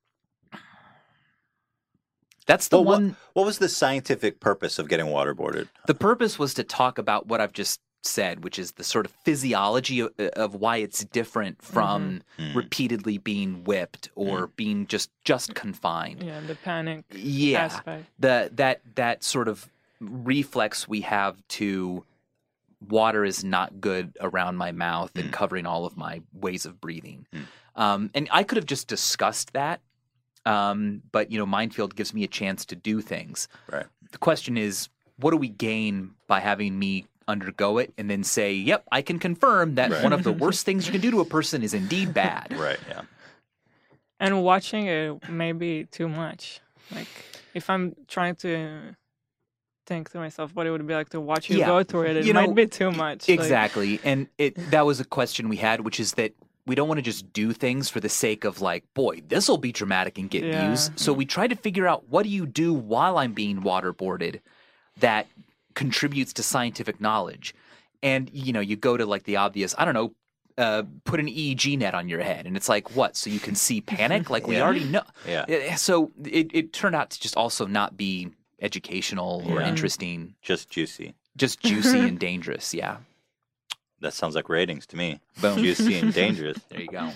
[2.46, 3.16] That's the Well, what- one.
[3.34, 5.68] What was the scientific purpose of getting waterboarded?
[5.86, 9.12] The purpose was to talk about what I've just said, which is the sort of
[9.24, 12.54] physiology of, of why it's different from Mhm.
[12.54, 16.22] repeatedly being whipped or being just just confined.
[16.22, 18.06] Yeah, the panic Yeah, aspect.
[18.18, 19.68] the that that sort of
[20.00, 22.04] reflex we have to
[22.88, 27.26] water is not good around my mouth and covering all of my ways of breathing.
[27.76, 29.80] Um, and I could have just discussed that,
[30.46, 33.48] um, but you know, Mindfield gives me a chance to do things.
[33.70, 33.84] Right.
[34.12, 38.52] The question is, what do we gain by having me undergo it and then say,
[38.52, 40.02] "Yep, I can confirm that Right.
[40.02, 42.78] one of the worst things you can do to a person is indeed bad." Right.
[42.88, 43.02] Yeah.
[44.18, 46.60] And watching it may be too much.
[46.94, 47.08] Like
[47.54, 48.96] if I'm trying to
[49.86, 51.66] think to myself what it would be like to watch you Yeah.
[51.66, 53.28] go through it, it You might know, be too much.
[53.28, 53.98] like- Exactly.
[54.04, 56.32] and it that was a question we had, which is that
[56.66, 59.56] we don't want to just do things for the sake of like, boy, this will
[59.58, 60.66] be dramatic and get Yeah.
[60.68, 60.90] views.
[60.94, 64.40] So we try to figure out what do you do while I'm being waterboarded
[64.98, 65.26] that
[65.74, 67.54] contributes to scientific knowledge.
[68.02, 70.14] And you know, you go to like the obvious, I don't know,
[70.58, 73.16] uh, put an EEG net on your head, and it's like what?
[73.16, 74.30] So you can see panic?
[74.30, 74.62] Like we Yeah.
[74.64, 75.02] already know.
[75.26, 75.44] Yeah.
[75.48, 78.28] Eh, So it, it turned out to just also not be
[78.60, 79.68] educational or Yeah.
[79.68, 81.14] interesting, Just juicy.
[81.36, 82.74] just juicy and dangerous.
[82.74, 82.98] Yeah.
[84.00, 85.20] That sounds like ratings to me.
[85.36, 85.58] Boom.
[85.58, 86.58] Juicy and dangerous.
[86.70, 87.12] There you go.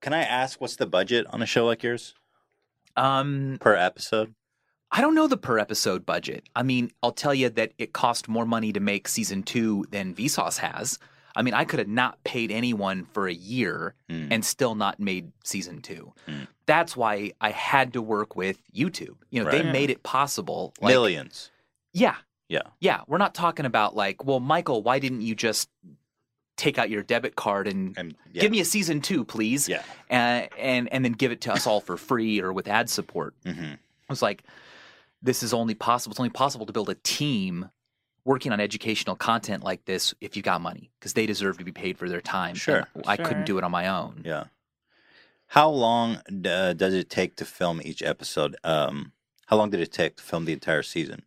[0.00, 2.14] Can I ask what's the budget on a show like yours
[2.96, 4.34] Um, per episode?
[4.90, 6.48] I don't know the per episode budget.
[6.56, 10.14] I mean, I'll tell you that it cost more money to make season two than
[10.14, 10.98] Vsauce has.
[11.36, 14.28] I mean, I could have not paid anyone for a year Hmm.
[14.30, 16.12] and still not made season two.
[16.26, 16.44] Hmm.
[16.66, 19.16] That's why I had to work with YouTube.
[19.30, 19.72] You know, they Right.
[19.72, 20.72] made it possible.
[20.80, 21.50] Like, Millions.
[21.92, 22.16] Yeah,
[22.48, 22.62] Yeah.
[22.80, 23.02] yeah.
[23.06, 25.68] We're not talking about like, well, Michael, why didn't you just
[26.56, 28.40] take out your debit card and And yeah.
[28.42, 29.68] give me a season two, please?
[29.68, 29.82] Yeah.
[30.10, 33.34] Uh, and and then give it to us all for free or with ad support.
[33.44, 33.74] hmm
[34.10, 34.42] I was like,
[35.22, 36.12] this is only possible.
[36.12, 37.70] It's only possible to build a team
[38.24, 41.72] working on educational content like this if you got money because they deserve to be
[41.72, 42.54] paid for their time.
[42.54, 42.86] Sure.
[43.06, 43.24] I Sure.
[43.24, 44.22] couldn't do it on my own.
[44.24, 44.44] Yeah.
[45.46, 48.56] How long uh, does it take to film each episode?
[48.64, 49.12] Um,
[49.46, 51.22] how long did it take to film the entire season?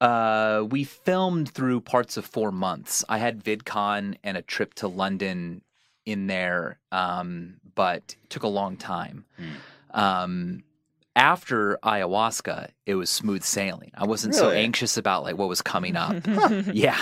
[0.00, 3.04] Uh, we filmed through parts of four months.
[3.08, 5.62] I had VidCon and a trip to London
[6.06, 9.24] in there, um, but it took a long time.
[9.36, 10.00] Hmm.
[10.00, 10.62] Um,
[11.18, 13.90] after ayahuasca, it was smooth sailing.
[13.94, 16.14] I wasn't so anxious about like what was coming up.
[16.72, 16.96] yeah.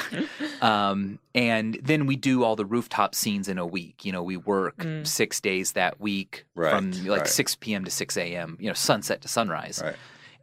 [0.62, 4.04] Um, and then we do all the rooftop scenes in a week.
[4.06, 5.06] You know, we work Mm.
[5.06, 7.28] six days that week Right, from like right.
[7.28, 7.84] 6 p.m.
[7.84, 9.80] to 6 a.m., you know, sunset to sunrise.
[9.84, 9.96] Right.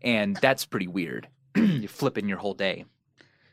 [0.04, 1.28] And that's pretty weird.
[1.56, 2.86] You're flipping your whole day.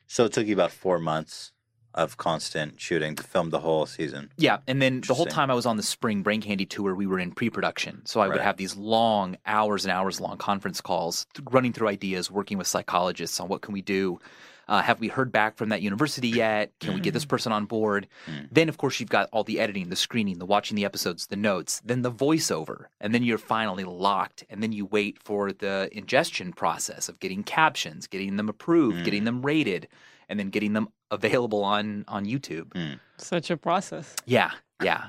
[0.07, 1.53] So it took you about four months
[1.95, 4.31] of constant shooting to film the whole season.
[4.37, 7.07] Yeah, and then the whole time I was on the spring brain candy tour, we
[7.07, 8.03] were in pre-production.
[8.07, 11.89] So I would have these long hours and hours long conference calls, th- running through
[11.89, 14.21] ideas, working with psychologists on what can we do.
[14.69, 16.71] Uh, have we heard back from that university yet?
[16.79, 18.07] Can we get this person on board?
[18.31, 18.47] Mm.
[18.53, 21.35] Then, of course, you've got all the editing, the screening, the watching the episodes, the
[21.35, 24.45] notes, then the voiceover, and then you're finally locked.
[24.49, 29.05] And then you wait for the ingestion process of getting captions, getting them approved, Mm.
[29.05, 29.89] getting them rated,
[30.31, 32.73] and then getting them available on on YouTube.
[33.19, 34.15] Such a process.
[34.25, 34.53] Yeah,
[34.83, 35.09] yeah.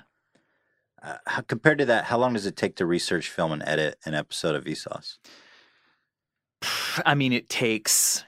[1.02, 3.98] Uh, how, compared to that, how long does it take to research, film, and edit
[4.06, 5.18] an episode of Vsauce?
[7.06, 8.24] I mean, it takes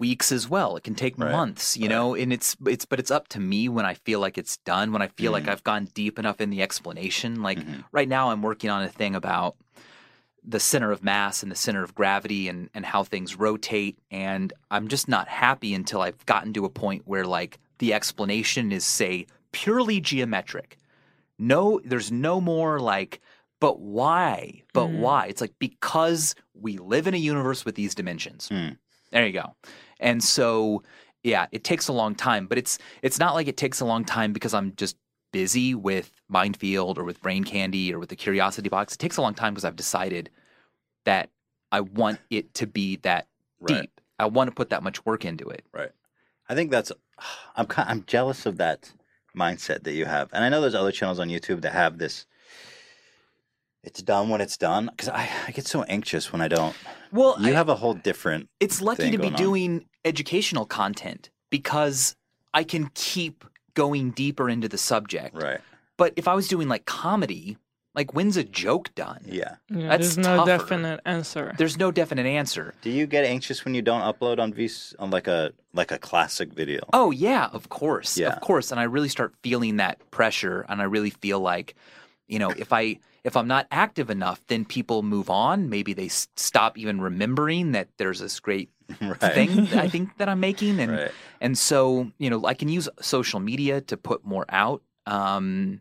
[0.00, 0.76] weeks as well.
[0.76, 1.90] It can take Right, months, you right.
[1.90, 4.92] know, and it's it's but it's up to me when I feel like it's done,
[4.92, 5.48] when I feel like Mhm.
[5.50, 7.42] I've gone deep enough in the explanation.
[7.42, 7.84] Like Mhm.
[7.92, 9.56] right now I'm working on a thing about
[10.44, 14.52] the center of mass and the center of gravity and and how things rotate and
[14.70, 18.84] I'm just not happy until I've gotten to a point where like the explanation is
[18.84, 20.78] say purely geometric.
[21.38, 23.20] No, there's no more like,
[23.60, 24.62] but why?
[24.72, 24.98] But Mhm.
[24.98, 25.26] why?
[25.26, 28.48] It's like because we live in a universe with these dimensions.
[28.48, 28.70] Hmm.
[29.10, 29.54] There you go.
[30.00, 30.82] And so,
[31.22, 34.04] yeah, it takes a long time, but it's it's not like it takes a long
[34.04, 34.96] time because I'm just
[35.32, 38.94] busy with Mindfield or with Brain Candy or with the Curiosity Box.
[38.94, 40.30] It takes a long time because I've decided
[41.04, 41.30] that
[41.72, 43.26] I want it to be that
[43.60, 43.82] Right.
[43.82, 44.00] deep.
[44.18, 45.64] I want to put that much work into it.
[45.72, 45.90] Right.
[46.48, 46.92] I think that's
[47.56, 48.92] I'm I'm jealous of that
[49.36, 52.26] mindset that you have, and I know there's other channels on YouTube that have this.
[53.84, 56.76] It's done when it's done because I, I get so anxious when I don't.
[57.10, 58.48] Well, You I- have a whole different.
[58.60, 59.32] it's lucky to be on.
[59.34, 62.14] doing educational content because
[62.54, 65.34] I can keep going deeper into the subject.
[65.34, 65.60] Right.
[65.96, 67.56] But if I was doing like comedy,
[67.94, 69.20] like when's a joke done?
[69.26, 69.56] Yeah.
[69.70, 70.58] Yeah, That's there's no tougher.
[70.58, 71.54] definite answer.
[71.58, 72.74] There's no definite answer.
[72.82, 74.68] Do you get anxious when you don't upload on V
[74.98, 76.80] on like a like a classic video?
[76.92, 78.28] Oh yeah, of course, Yeah.
[78.28, 78.70] of course.
[78.70, 81.74] And I really start feeling that pressure, and I really feel like,
[82.28, 85.68] you know, if I if I'm not active enough, then people move on.
[85.68, 88.70] Maybe they s- stop even remembering that there's this great
[89.00, 89.20] right.
[89.34, 91.10] thing I think that I'm making, and Right.
[91.40, 94.82] and so you know I can use social media to put more out.
[95.06, 95.80] Um,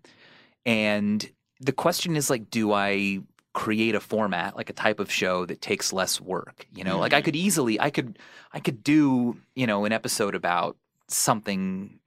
[0.66, 1.30] and
[1.60, 3.20] the question is like, do I
[3.54, 6.66] create a format like a type of show that takes less work?
[6.74, 7.26] You know, like I Mhm.
[7.26, 8.18] could easily, I could,
[8.54, 10.78] I could do you know an episode about
[11.08, 12.00] something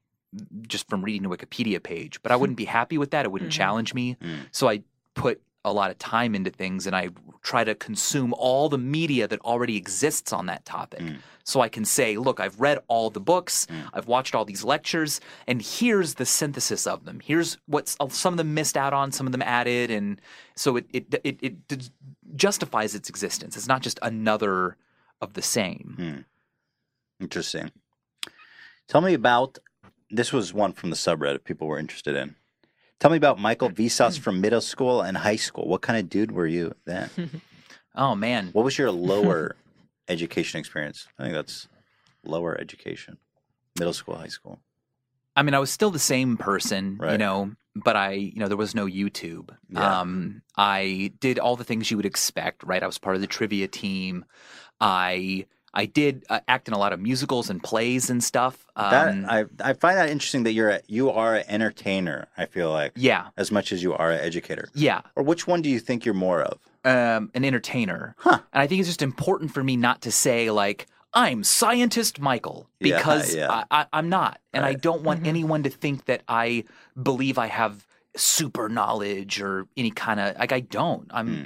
[0.67, 3.25] just from reading a Wikipedia page, but I wouldn't be happy with that.
[3.25, 3.55] It wouldn't Mhm.
[3.55, 4.17] challenge me.
[4.21, 4.47] Mm.
[4.51, 4.83] So I
[5.15, 7.11] put a lot of time into things and I
[7.43, 11.01] try to consume all the media that already exists on that topic.
[11.01, 11.19] Mm.
[11.45, 13.91] So I can say, look, I've read all the books, Mm.
[13.93, 17.21] I've watched all these lectures, and here's the synthesis of them.
[17.21, 20.21] Here's what some of them missed out on, some of them added, and
[20.55, 21.91] so it it it, it
[22.35, 23.57] justifies its existence.
[23.57, 24.77] It's not just another
[25.21, 25.95] of the same.
[25.97, 27.23] Hmm.
[27.23, 27.71] Interesting.
[28.89, 29.59] Tell me about
[30.11, 32.37] this was one from the subreddit people were interested in.
[33.05, 35.69] Tell me about Michael Vsauce from middle school and high school.
[35.69, 37.11] What kind of dude were you then?
[37.97, 39.55] Oh man, What was your lower
[40.09, 41.07] education experience?
[41.17, 41.69] I think that's
[42.25, 43.19] lower education.
[43.79, 44.59] Middle school, high school.
[45.37, 48.57] I mean, I was still the same person, you know, but I, you know, there
[48.57, 49.51] was no YouTube.
[49.69, 50.01] Yeah.
[50.01, 52.83] Um, I did all the things you would expect, right?
[52.83, 54.25] I was part of the trivia team.
[54.81, 58.65] I I did uh, act in a lot of musicals and plays and stuff.
[58.77, 62.29] That Um, I I find that interesting that you're a, you are an entertainer.
[62.39, 64.69] I feel like yeah, as much as you are an educator.
[64.75, 66.59] yeah, Or which one do you think you're more of?
[66.87, 68.15] um, an entertainer.
[68.19, 68.41] Huh.
[68.53, 72.69] And I think it's just important for me not to say like I'm scientist Michael
[72.81, 73.51] because yeah.
[73.51, 75.29] I, I, I'm not, and I don't want Mhm.
[75.29, 76.65] anyone to think that I
[77.01, 77.87] believe I have
[78.17, 81.07] super knowledge or any kind of like I don't.
[81.11, 81.43] I'm Hmm.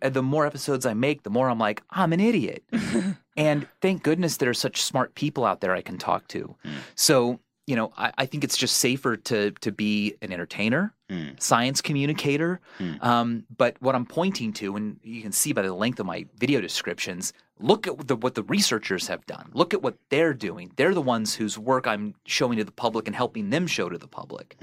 [0.00, 2.62] the the more episodes I make, the more I'm like I'm an idiot.
[3.36, 6.54] and thank goodness there are such smart people out there I can talk to.
[6.64, 6.70] Mm.
[6.94, 11.40] So you know, I, I think it's just safer to to be an entertainer, Mm.
[11.42, 12.58] science communicator.
[12.78, 13.02] Mm.
[13.04, 16.24] Um, but what I'm pointing to, and you can see by the length of my
[16.38, 19.50] video descriptions, look at the, what the researchers have done.
[19.52, 20.72] Look at what they're doing.
[20.76, 23.98] They're the ones whose work I'm showing to the public and helping them show to
[23.98, 24.56] the public.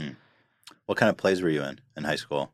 [0.89, 2.51] What kind of plays were you in in high school?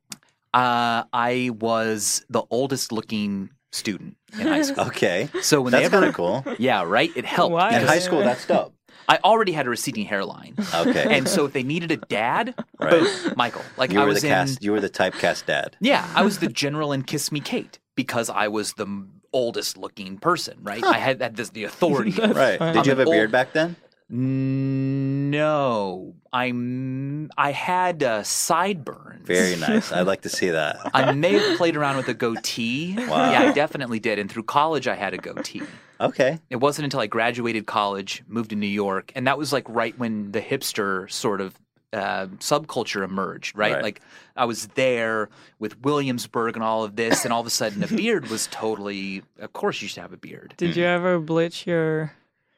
[0.54, 4.84] Uh, I was the oldest looking student in high school.
[4.88, 6.56] Okay, So when that's they kind ever, of cool.
[6.60, 7.54] yeah, right, it helped.
[7.54, 7.78] Why?
[7.80, 8.74] In high school, that's dope.
[9.08, 12.90] I already had a receding hairline, Okay, and so if they needed a dad, Right.
[12.90, 13.64] boom, Michael.
[13.78, 14.48] Like you I were was the in.
[14.60, 15.78] You were the typecast dad.
[15.80, 20.18] yeah, I was the general in Kiss Me Kate because I was the oldest looking
[20.18, 20.84] person, right?
[20.84, 22.12] I had, had this the authority.
[22.20, 22.60] Right?
[22.60, 23.78] Did you I'm have a an beard back then?
[24.08, 27.32] No, I'm.
[27.38, 29.26] I had uh, sideburns.
[29.26, 29.92] Very nice.
[29.92, 30.92] I'd like to see that.
[30.94, 32.96] I may have played around with a goatee.
[32.96, 33.32] Wow.
[33.32, 34.20] Yeah, I definitely did.
[34.20, 35.64] And through college, I had a goatee.
[36.00, 36.40] Okay.
[36.50, 39.98] It wasn't until I graduated college, moved to New York, and that was like right
[39.98, 41.56] when the hipster sort of
[41.94, 43.74] uh, subculture emerged, right?
[43.74, 43.84] Right.
[43.84, 44.02] Like
[44.36, 47.88] I was there with Williamsburg and all of this, and all of a sudden a
[47.88, 49.24] beard was totally.
[49.40, 50.54] Of course, you should have a beard.
[50.58, 52.14] Did you ever bleach your?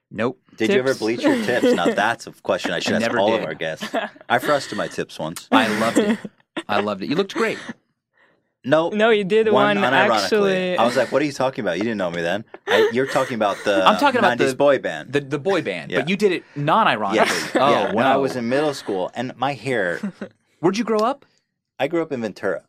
[0.09, 0.39] Nope.
[0.55, 1.73] Did you ever bleach your tips?
[1.73, 3.93] Now that's a question I should I ask never all of our guests.
[4.29, 5.47] I frosted my tips once.
[5.51, 6.17] I loved it.
[6.67, 7.09] I loved it.
[7.09, 7.59] You looked great.
[8.63, 10.09] No, No, you did one, unironically.
[10.23, 10.77] actually.
[10.77, 11.77] I was like, "What are you talking about?
[11.77, 12.43] You didn't know me then.
[12.67, 15.61] I, you're talking about the I'm talking about 90s the- boy band." The the boy
[15.61, 15.99] band, Yeah.
[15.99, 17.27] but you did it non-ironically.
[17.27, 17.51] yes.
[17.55, 17.93] Oh, yeah.
[17.93, 19.99] When I was in middle school, and my hair.
[20.59, 21.25] Where'd you grow up?
[21.79, 22.63] I grew up in Ventura.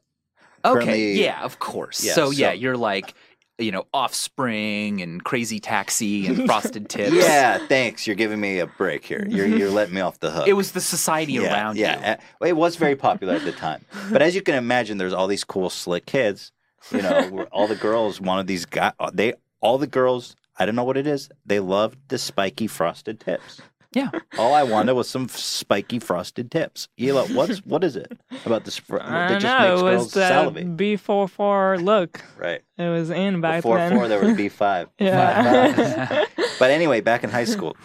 [0.65, 2.05] Okay, Currently- yeah, of course.
[2.05, 3.15] Yeah, so, yeah, you're like,
[3.59, 7.13] you know, Offspring and Crazy Taxi and Frosted Tips.
[7.13, 8.07] Yeah, thanks.
[8.07, 9.27] You're giving me a break here.
[9.29, 10.47] You're you're letting me off the hook.
[10.47, 11.99] It was the society yeah, around yeah.
[11.99, 12.45] you.
[12.45, 13.85] Uh, It was very popular at the time.
[14.11, 16.53] But as you can imagine, there's all these cool, slick kids.
[16.93, 18.93] You know, all the girls wanted these guys.
[19.13, 20.37] They all the girls.
[20.57, 21.29] I don't know what it is.
[21.45, 23.61] They loved the spiky frosted tips.
[23.93, 24.11] Yeah.
[24.39, 26.89] All I wanted was some spiky frosted tips.
[26.99, 28.13] Hila, what's what is it
[28.45, 28.77] about this?
[28.77, 29.71] fr- I that just know.
[29.71, 30.77] makes It was the salivate.
[30.77, 32.23] B44 look.
[32.37, 32.61] Right.
[32.77, 33.95] It was in back Before then.
[33.95, 34.89] four, there was B five.
[34.99, 36.25] yeah.
[36.59, 37.77] But anyway, back in high school,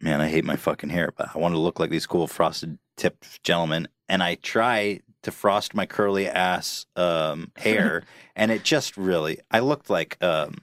[0.00, 2.78] man, I hate my fucking hair, but I wanted to look like these cool frosted
[2.98, 8.04] tipped gentlemen, and I try to frost my curly ass um, hair,
[8.36, 10.56] and it just really, I looked like, um,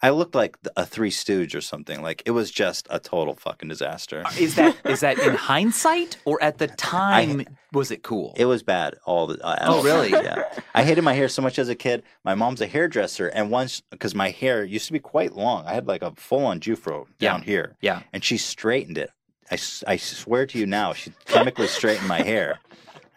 [0.00, 2.02] I looked like a Three Stooge or something.
[2.02, 4.24] Like it was just a total fucking disaster.
[4.38, 8.32] Is that is that in hindsight or at the time was it cool?
[8.36, 8.94] It was bad.
[9.04, 10.10] All the uh, Oh, really?
[10.10, 10.44] Yeah.
[10.74, 12.02] I hated my hair so much as a kid.
[12.24, 15.74] My mom's a hairdresser, and once because my hair used to be quite long, I
[15.74, 17.44] had like a full on Jewfro down Yeah.
[17.44, 18.02] here, yeah.
[18.12, 19.10] and she straightened it.
[19.50, 22.60] I, I swear to you now, she chemically straightened my hair.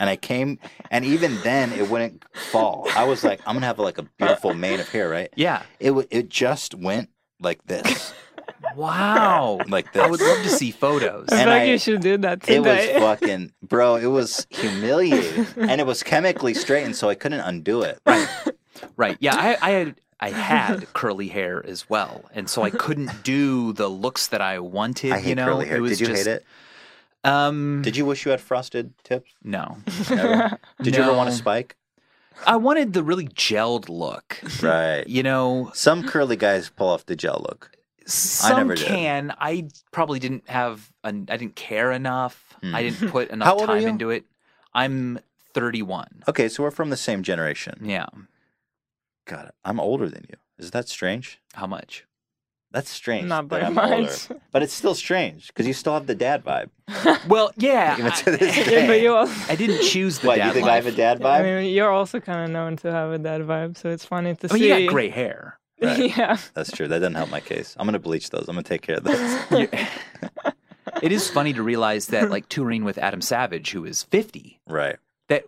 [0.01, 0.57] And I came,
[0.89, 2.87] and even then, it wouldn't fall.
[2.95, 5.29] I was like, I'm gonna have like a beautiful mane of hair, right?
[5.35, 5.61] Yeah.
[5.79, 7.09] It w- it just went
[7.39, 8.11] like this,
[8.75, 9.59] Wow.
[9.67, 10.01] like this.
[10.01, 11.27] I would love to see photos.
[11.31, 12.55] I And feel like I- you should do that today.
[12.55, 12.59] It
[12.95, 13.95] was fucking, bro.
[13.97, 17.99] It was humiliating, and it was chemically straightened, so I couldn't undo it.
[18.05, 18.27] Right.
[18.97, 19.17] Right.
[19.19, 23.73] Yeah, I, I had I had curly hair as well, and so I couldn't do
[23.73, 25.11] the looks that I wanted.
[25.11, 25.77] I hate you know, curly hair.
[25.77, 26.45] It was Did you just, hate it?
[27.23, 29.31] Um, Did you wish you had frosted tips?
[29.43, 29.77] no.
[30.09, 30.57] Never?
[30.81, 31.75] Did you ever want a spike?
[32.47, 34.39] I wanted the really gelled look.
[34.63, 35.05] Right.
[35.07, 37.71] You know, Some curly guys pull off the gel look.
[38.07, 38.87] some never did.
[38.87, 39.33] can.
[39.39, 40.91] I probably didn't have.
[41.03, 42.57] An, I didn't care enough.
[42.63, 42.73] Hmm.
[42.73, 43.87] I didn't put How enough old are time you?
[43.89, 44.25] into it.
[44.73, 45.19] I'm
[45.53, 46.23] 31.
[46.29, 47.79] Okay, so we're from the same generation.
[47.83, 48.07] Yeah.
[49.25, 50.35] God, I'm older than you.
[50.57, 51.39] Is that strange?
[51.53, 52.05] How much?
[52.71, 53.27] That's strange.
[53.27, 54.41] Not that very I'm older.
[54.51, 56.69] But it's still strange because you still have the dad vibe.
[57.27, 57.97] Well, yeah.
[57.97, 60.53] Even to I- this yeah, but you also, I didn't choose the What, dad you
[60.53, 60.71] think life.
[60.71, 61.39] I have a dad vibe?
[61.39, 64.35] I mean, you're also kind of known to have a dad vibe, so it's funny
[64.35, 64.69] to I mean, see.
[64.69, 65.59] you got gray hair.
[65.81, 66.15] Right.
[66.17, 66.37] yeah.
[66.53, 66.87] That's true.
[66.87, 67.75] That doesn't help my case.
[67.79, 68.47] I'm going to bleach those.
[68.47, 69.67] I'm going to take care of those.
[71.01, 74.97] It is funny to realize that, like touring with Adam Savage, who is 50, right.
[75.29, 75.45] that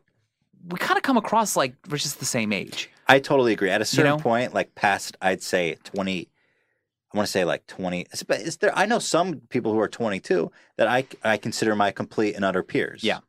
[0.68, 2.90] we kind of come across like we're just the same age.
[3.08, 3.70] I totally agree.
[3.70, 4.18] At a certain know?
[4.18, 6.30] point, like past, I'd say 20,
[7.14, 8.08] I want to say like 20.
[8.28, 11.92] But is there, I know some people who are 22 that I, I consider my
[11.92, 13.04] complete and utter peers.
[13.04, 13.20] Yeah.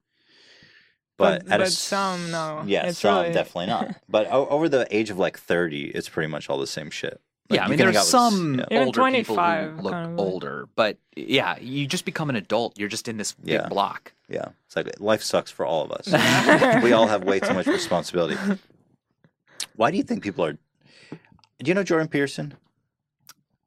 [1.18, 2.62] But, But- at a but s- some, no.
[2.66, 3.94] Yeah, It's some really- definitely not.
[4.08, 7.20] But o- over the age of like 30, it's pretty much all the same shit.
[7.50, 8.64] Like, yeah, I mean, can there are with- some yeah.
[8.70, 12.36] Even older people 25 who look kind of older, but yeah, you just become an
[12.36, 12.78] adult.
[12.78, 14.14] You're just in this big block.
[14.30, 16.06] Yeah, it's like life sucks for all of us.
[16.82, 18.38] we all have way too much responsibility.
[19.76, 20.52] Why do you think people are?
[20.54, 22.54] Do you know Jordan Peterson?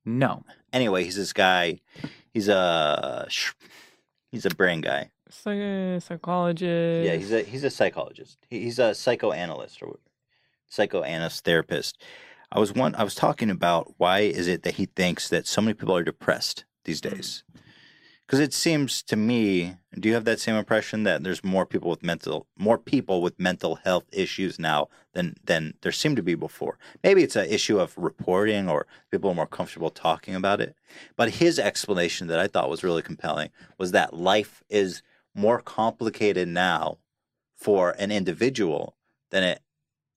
[0.07, 0.43] No,
[0.73, 1.79] Anyway, he's this guy.
[2.33, 3.27] He's a
[4.31, 5.11] he's a brain guy.
[5.25, 7.05] It's like a psychologist.
[7.07, 8.37] Yeah, he's a he's a psychologist.
[8.49, 9.99] He's a psychoanalyst or
[10.67, 12.03] psychoanalyst therapist.
[12.51, 12.95] I was one.
[12.95, 16.03] I was talking about why is it that he thinks that so many people are
[16.03, 17.11] depressed these mm.
[17.11, 17.43] days?
[18.27, 19.77] Because it seems to me.
[19.97, 23.39] Do you have that same impression that there's more people with mental more people with
[23.39, 26.77] mental health issues now than than there seemed to be before?
[27.03, 30.75] Maybe it's an issue of reporting or people are more comfortable talking about it.
[31.15, 35.01] But his explanation that I thought was really compelling was that life is
[35.33, 36.97] more complicated now
[37.55, 38.97] for an individual
[39.31, 39.61] than it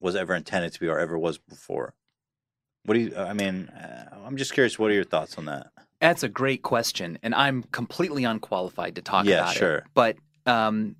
[0.00, 1.94] was ever intended to be or ever was before.
[2.84, 3.16] What do you?
[3.16, 4.80] I mean, uh, I'm just curious.
[4.80, 5.70] What are your thoughts on that?
[6.00, 9.74] That's a great question, and I'm completely unqualified to talk Yeah, about sure.
[9.76, 9.84] it.
[9.94, 10.16] But
[10.46, 10.96] um,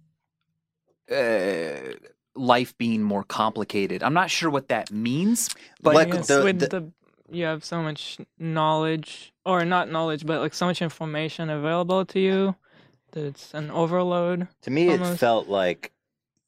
[1.11, 1.95] uh,
[2.35, 5.49] life being more complicated, I'm not sure what that means.
[5.83, 6.93] But Like I the- with the- the,
[7.31, 12.21] you have so much knowledge, or not knowledge, but like so much information available to
[12.21, 12.55] you
[13.13, 14.49] that it's an overload.
[14.63, 15.93] To me, it felt like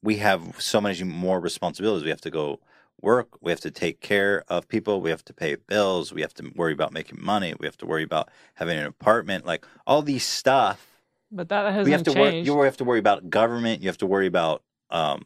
[0.01, 2.03] we have so many more responsibilities.
[2.03, 2.59] We have to go
[3.03, 3.27] work.
[3.41, 5.01] We have to take care of people.
[5.01, 6.13] We have to pay bills.
[6.13, 7.53] We have to worry about making money.
[7.59, 9.45] We have to worry about having an apartment.
[9.45, 10.87] Like all these stuff.
[11.31, 12.31] But that hasn't we have to worry.
[12.31, 12.47] changed.
[12.47, 13.81] You have to worry about government.
[13.81, 15.25] You have to worry about um,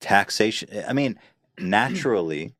[0.00, 0.68] taxation.
[0.86, 1.18] I mean,
[1.58, 2.54] naturally,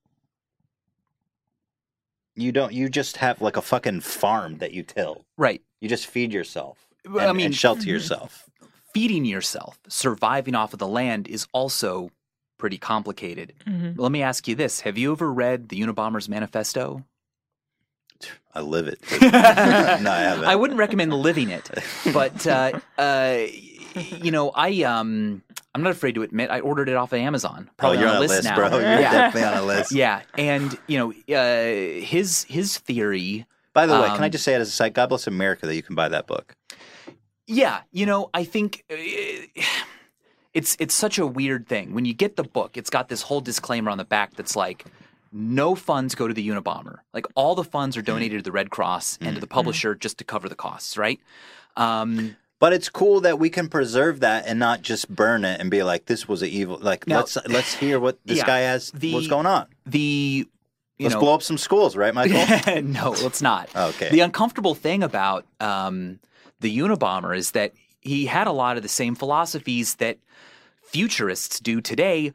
[2.35, 2.73] you don't.
[2.73, 5.25] You just have like a fucking farm that you till.
[5.37, 6.79] right, You just feed yourself.
[7.05, 8.49] And, I mean, and shelter yourself.
[8.95, 12.11] feeding yourself, surviving off of the land is also
[12.59, 13.53] pretty complicated.
[13.67, 13.99] Mhm.
[13.99, 17.05] Let me ask you this: Have you ever read the Unabomber's Manifesto?
[18.55, 19.01] I live it.
[19.21, 20.45] no, I haven't.
[20.45, 21.69] I wouldn't recommend living it,
[22.13, 23.39] but uh, uh,
[23.95, 25.43] you know, I um,
[25.75, 27.67] I'm not afraid to admit I ordered it off of Amazon.
[27.69, 28.55] Oh, Probably you're on on a a list, now.
[28.55, 28.69] bro.
[28.71, 29.93] You're yeah, definitely on a list.
[30.05, 33.47] yeah, and you know, uh, his his theory.
[33.75, 34.95] By the way, can I Um, just say it as a site?
[34.95, 36.55] God bless America that you can buy that book.
[37.49, 38.95] Yeah, you know, I think uh,
[40.55, 42.77] it's it's such a weird thing when you get the book.
[42.77, 44.85] It's got this whole disclaimer on the back that's like,
[45.33, 46.99] no funds go to the Unabomber.
[47.13, 50.19] Like all the funds are donated to the Red Cross and to the publisher just
[50.19, 51.19] to cover the costs, right?
[51.77, 55.71] Um, But it's cool that we can preserve that and not just burn it and
[55.71, 58.61] be like, "This was an evil." Like, Now- let's let's hear what this Yeah, guy
[58.61, 58.91] has.
[58.93, 59.67] the- what's going on?
[59.85, 60.47] the
[60.97, 62.83] you Let's know, blow up some schools, right, Michael?
[62.83, 63.69] no, let's not.
[63.75, 64.11] Okay.
[64.11, 66.21] The uncomfortable thing about um,
[66.61, 67.73] the Unabomber is that
[68.05, 70.19] he had a lot of the same philosophies that
[70.83, 72.33] futurists do today,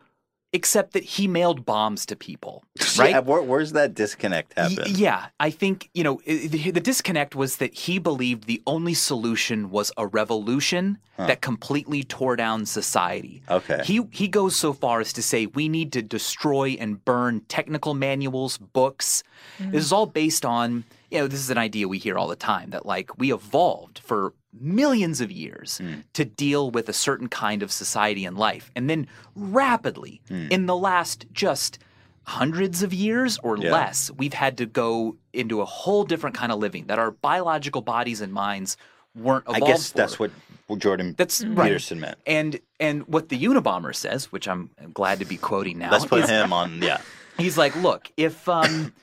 [0.51, 2.63] except that he mailed bombs to people,
[2.97, 3.11] right?
[3.11, 7.57] Yeah, where, where's that disconnect Y- Yeah, I think you know the, the disconnect was
[7.57, 13.43] that he believed the only solution was a revolution that completely tore down society.
[13.49, 13.81] Okay.
[13.83, 17.93] He he goes so far as to say we need to destroy and burn technical
[17.93, 19.21] manuals, books.
[19.59, 19.71] Mm.
[19.71, 22.35] This is all based on you know this is an idea we hear all the
[22.37, 25.93] time that like we evolved for millions of years Hmm.
[26.13, 30.47] to deal with a certain kind of society and life, and then rapidly Hmm.
[30.49, 31.79] in the last just
[32.23, 33.71] hundreds of years or Yeah.
[33.71, 37.81] less, we've had to go into a whole different kind of living that our biological
[37.81, 38.77] bodies and minds
[39.15, 40.29] weren't I evolved guess that's for.
[40.67, 41.65] what Jordan That's right.
[41.67, 42.17] Peterson meant.
[42.27, 46.23] And and what the Unabomber says, which I'm glad to be quoting now, Let's put
[46.23, 46.81] is him on.
[46.83, 47.01] Yeah.
[47.39, 48.93] he's like, look, if um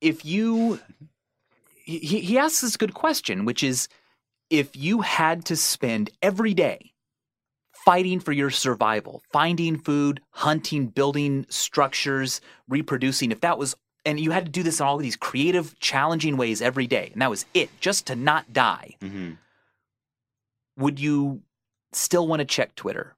[0.00, 0.78] if you
[1.84, 3.88] he, he he asks this good question, which is
[4.50, 6.92] if you had to spend every day
[7.84, 14.30] fighting for your survival, finding food, hunting, building structures, reproducing, if that was and you
[14.30, 17.44] had to do this in all these creative, challenging ways every day, and that was
[17.54, 19.32] it, just to not die, hmm
[20.78, 21.40] would you
[21.92, 23.16] still want to check Twitter?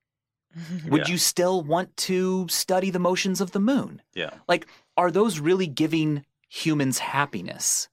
[0.87, 1.13] Would Yeah.
[1.13, 4.01] you still want to study the motions of the moon?
[4.15, 4.31] Yeah.
[4.47, 7.89] Like, are those really giving humans happiness?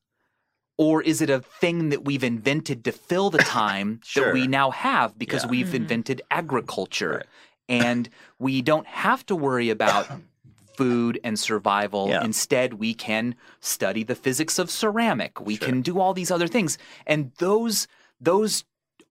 [0.77, 4.25] Or is it a thing that we've invented to fill the time Sure.
[4.25, 5.49] that we now have because Yeah.
[5.49, 5.73] we've Mhm.
[5.75, 7.25] invented agriculture Right.
[7.69, 10.07] and we don't have to worry about
[10.77, 12.09] food and survival.
[12.09, 12.23] Yeah.
[12.23, 15.39] Instead, we can study the physics of ceramic.
[15.39, 15.69] We Sure.
[15.69, 16.77] can do all these other things.
[17.07, 17.87] And those
[18.19, 18.63] those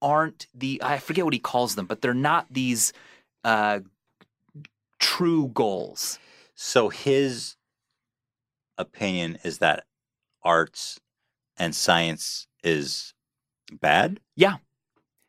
[0.03, 2.93] aren't the I forget what he calls them, but they're not these
[3.45, 3.81] uh,
[4.99, 6.19] true goals.
[6.55, 7.57] So his
[8.78, 9.85] opinion is that
[10.43, 11.01] arts
[11.59, 13.14] and science is
[13.81, 14.20] bad.
[14.36, 14.56] Yeah,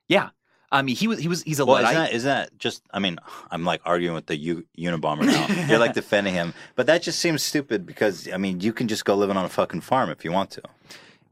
[0.08, 0.30] yeah.
[0.72, 1.92] I mean, he was he was he's a Well, Luddite.
[1.92, 2.84] isn't that, isn't that just?
[2.92, 3.18] I mean,
[3.52, 5.66] I'm like arguing with the U, Unabomber now.
[5.68, 9.06] You're like defending him, but that just seems stupid because I mean, you can just
[9.06, 10.62] go living on a fucking farm if you want to.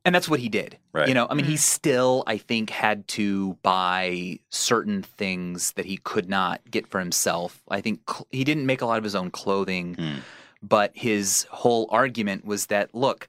[0.05, 0.77] and that's what he did.
[0.93, 1.07] Right.
[1.07, 5.97] You know, I mean, he still, I think, had to buy certain things that he
[5.97, 7.63] could not get for himself.
[7.69, 10.17] I think cl- he didn't make a lot of his own clothing, Hmm.
[10.61, 13.27] but his whole argument was that look,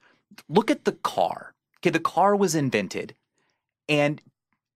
[0.48, 1.53] look at the car.
[1.84, 3.14] Okay, the car was invented,
[3.90, 4.18] and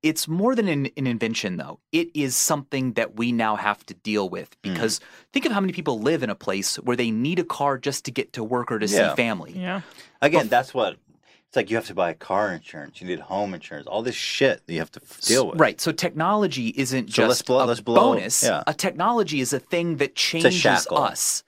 [0.02, 1.80] it's more than an, an invention, though.
[1.90, 4.74] It is something that we now have to deal with Hmm.
[4.74, 5.01] because
[5.32, 8.05] think of how many people live in a place where they need a car just
[8.05, 9.09] to get to work or to Yeah.
[9.10, 9.55] see family.
[9.56, 9.80] Yeah.
[10.20, 10.98] Again, Bef- that's what
[11.47, 11.70] it's like.
[11.70, 13.01] You have to buy car insurance.
[13.01, 13.86] You need home insurance.
[13.86, 15.59] All this shit that you have to deal with.
[15.59, 15.80] Right.
[15.80, 18.43] So technology isn't So let's just blow- a let's blow- bonus.
[18.43, 18.62] yeah.
[18.66, 21.43] A technology is a thing that changes us.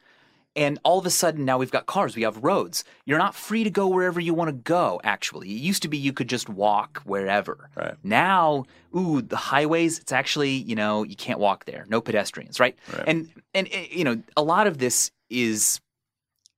[0.57, 2.83] And all of a sudden now we've got cars, we have roads.
[3.05, 5.49] You're not free to go wherever you want to go, actually.
[5.49, 7.71] It used to be you could just walk wherever.
[7.77, 7.95] Right.
[8.03, 8.65] Now,
[8.97, 11.87] ooh, the highways, it's actually, you know, you can't walk there.
[11.89, 12.77] No pedestrians, right?
[12.93, 13.05] Right.
[13.07, 15.81] And and eh, you know, a lot of this is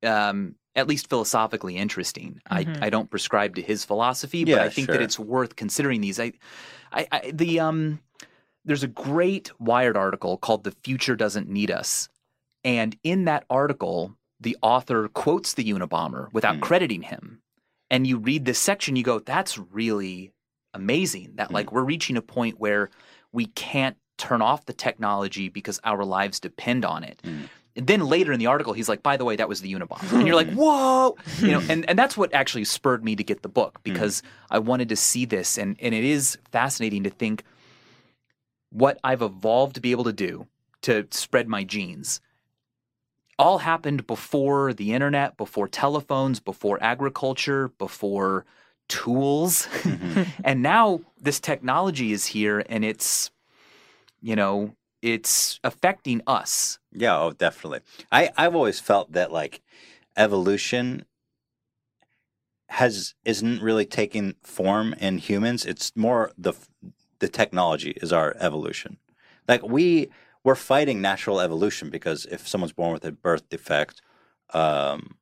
[0.02, 2.40] um at least philosophically interesting.
[2.50, 2.82] Mhm.
[2.82, 4.96] I, I don't prescribe to his philosophy, but I think sure.
[4.96, 6.18] that it's worth considering these.
[6.18, 6.32] I,
[6.92, 8.00] I, I the um,
[8.64, 12.08] there's a great Wired article called "The Future Doesn't Need Us,"
[12.64, 16.60] and in that article, the author quotes the Unabomber without Hmm.
[16.62, 17.40] crediting him.
[17.90, 20.32] And you read this section, you go, "That's really
[20.74, 21.54] amazing." That Hmm.
[21.54, 22.90] like we're reaching a point where
[23.32, 27.20] we can't turn off the technology because our lives depend on it.
[27.24, 27.42] Hmm.
[27.74, 30.12] And then later in the article, he's like, by the way, that was the Unabomber.
[30.12, 31.16] And you're like, whoa.
[31.40, 34.58] You know, and, and that's what actually spurred me to get the book because I
[34.58, 35.56] wanted to see this.
[35.56, 37.44] And, and it is fascinating to think
[38.70, 40.46] what I've evolved to be able to do
[40.82, 42.20] to spread my genes
[43.42, 48.46] all happened before the internet, before telephones, before agriculture, before
[48.88, 49.66] tools.
[49.82, 50.26] Mhm.
[50.44, 53.30] and now this technology is here and it's,
[54.20, 56.78] you know, it's affecting us.
[56.92, 57.80] Yeah, oh, definitely.
[58.12, 59.60] I I've always felt that like
[60.16, 61.04] evolution
[62.68, 65.66] has isn't really taking form in humans.
[65.66, 66.54] It's more the
[67.18, 68.98] the technology is our evolution.
[69.48, 70.10] Like we
[70.44, 74.00] we're fighting natural evolution because if someone's born with a birth defect,
[74.54, 75.16] um,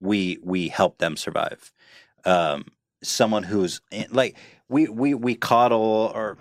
[0.00, 1.72] we we help them survive.
[2.24, 2.66] Um,
[3.02, 4.36] someone who's in- like
[4.68, 6.38] we we we coddle or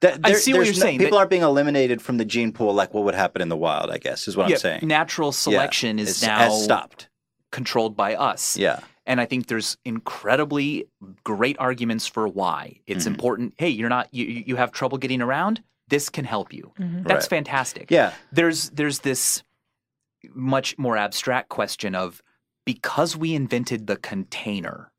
[0.00, 2.50] Th- I see what you're no- saying, People that- are being eliminated from the gene
[2.52, 3.88] pool, like what would happen in the wild.
[3.90, 4.80] I guess is what yeah, I'm saying.
[4.88, 5.32] natural Yeah.
[5.32, 7.08] selection is now has stopped.
[7.52, 8.56] controlled by us.
[8.56, 10.86] Yeah, And I think there's incredibly
[11.22, 13.08] great arguments for why it's Mhm.
[13.08, 13.54] important.
[13.58, 15.62] Hey, you're not you you have trouble getting around.
[15.88, 16.72] This can help you.
[16.78, 17.06] Mhm.
[17.06, 17.30] That's Right.
[17.38, 17.90] fantastic.
[17.90, 19.42] yeah, There's there's this
[20.34, 22.22] much more abstract question of
[22.64, 24.90] because we invented the container,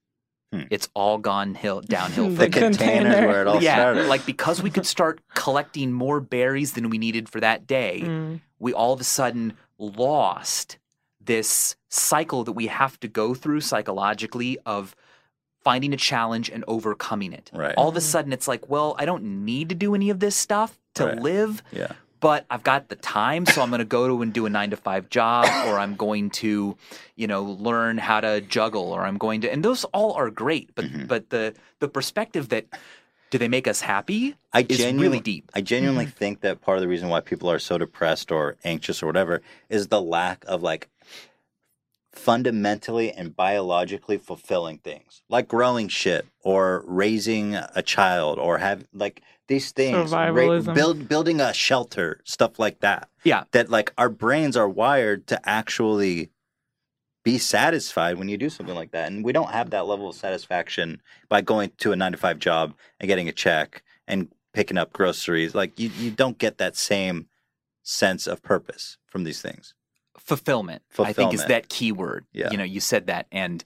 [0.51, 0.63] Hmm.
[0.69, 3.27] it's all gone hill downhill The the from container is container.
[3.27, 4.05] where it all yeah, started.
[4.07, 8.41] like because we could start collecting more berries than we needed for that day, Mm.
[8.59, 10.77] we all of a sudden lost
[11.19, 14.93] this cycle that we have to go through psychologically of
[15.63, 17.49] finding a challenge and overcoming it.
[17.53, 17.73] Right.
[17.77, 18.03] All of a Mhm.
[18.03, 21.17] sudden, it's like, well, I don't need to do any of this stuff to Right.
[21.17, 21.87] live, yeah,
[22.19, 24.69] but I've got the time, so I'm going to go to and do a nine
[24.71, 26.77] to five job, or I'm going to,
[27.15, 30.73] you know, learn how to juggle, or I'm going to, and those all are great,
[30.75, 31.07] but Mhm.
[31.07, 32.65] but the the perspective that
[33.29, 35.51] do they make us happy I is genuinely, really deep.
[35.55, 36.17] I genuinely Mm-hmm.
[36.17, 39.41] think that part of the reason why people are so depressed or anxious or whatever
[39.69, 40.87] is the lack of like
[42.13, 49.21] fundamentally and biologically fulfilling things like growing shit or raising a child or have like
[49.47, 50.45] these things ra-
[50.75, 53.43] build building a shelter stuff like that Yeah.
[53.51, 56.29] that like our brains are wired to actually
[57.23, 60.15] be satisfied when you do something like that and we don't have that level of
[60.15, 64.77] satisfaction by going to a 9 to 5 job and getting a check and picking
[64.77, 67.27] up groceries like you you don't get that same
[67.81, 69.73] sense of purpose from these things
[70.23, 72.25] fulfillment, I think is that key word.
[72.33, 72.49] Yeah.
[72.51, 73.63] You know, you said that and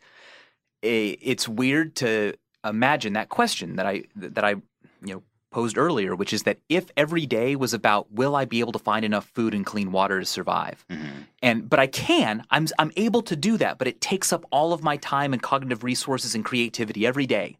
[0.81, 6.33] it's weird to imagine that question that I that I, you know, posed earlier, which
[6.33, 9.53] is that if every day was about will I be able to find enough food
[9.53, 10.85] and clean water to survive?
[10.89, 11.27] Mhm.
[11.41, 14.73] And but I can, I'm I'm able to do that, but it takes up all
[14.73, 17.57] of my time and cognitive resources and creativity every day.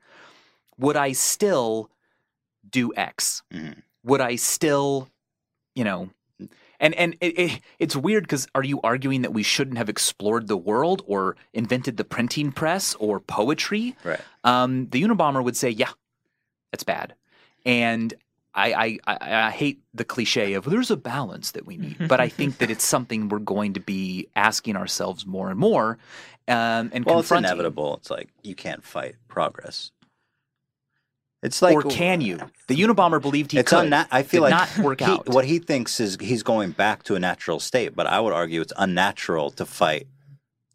[0.78, 1.90] Would I still
[2.70, 3.42] do X?
[3.54, 3.82] Mhm.
[4.04, 5.10] Would I still,
[5.76, 6.10] you know,
[6.80, 10.48] and and it, it, it's weird because are you arguing that we shouldn't have explored
[10.48, 13.96] the world or invented the printing press or poetry?
[14.04, 15.90] right Um, the Unabomber would say, yeah,
[16.72, 17.14] that's bad.
[17.66, 18.14] And
[18.54, 22.20] I, I, I, I hate the cliche of there's a balance that we need, but
[22.20, 25.98] I think that it's something we're going to be asking ourselves more and more.
[26.50, 29.92] Um, and well it's inevitable it's like you can't fight progress
[31.48, 32.38] it's like or can you?
[32.68, 33.86] The Unabomber believed he it's could.
[33.88, 35.28] unna- I feel like not work he- out.
[35.30, 38.62] what he thinks is he's going back to a natural state, but I would argue
[38.62, 40.08] it's unnatural to fight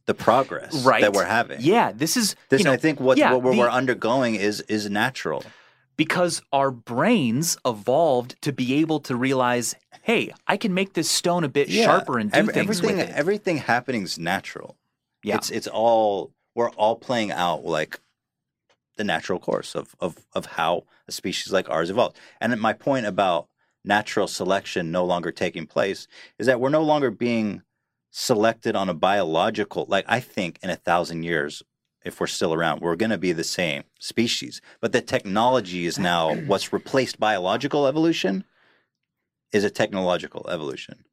[0.07, 1.01] the progress Right.
[1.03, 1.61] that we're having.
[1.61, 4.35] yeah, this is This, you know, I think what, yeah, what we're, the- we're undergoing
[4.35, 5.44] is is natural.
[5.97, 11.44] because our brains evolved to be able to realize, hey, I can make this stone
[11.44, 13.15] a bit sharper and do Every- things everything with it.
[13.15, 14.77] everything happening is natural.
[15.23, 15.36] Yeah.
[15.36, 18.01] It's it's all we're all playing out like
[18.97, 22.16] the natural course of of of how a species like ours evolved.
[22.40, 23.48] And my point about
[23.85, 26.06] natural selection no longer taking place
[26.39, 27.62] is that we're no longer being
[28.10, 31.62] selected on a biological like I think in a thousand years
[32.05, 35.98] if we're still around we're going to be the same species but the technology is
[35.98, 38.44] now what's replaced biological evolution
[39.51, 41.05] is a technological evolution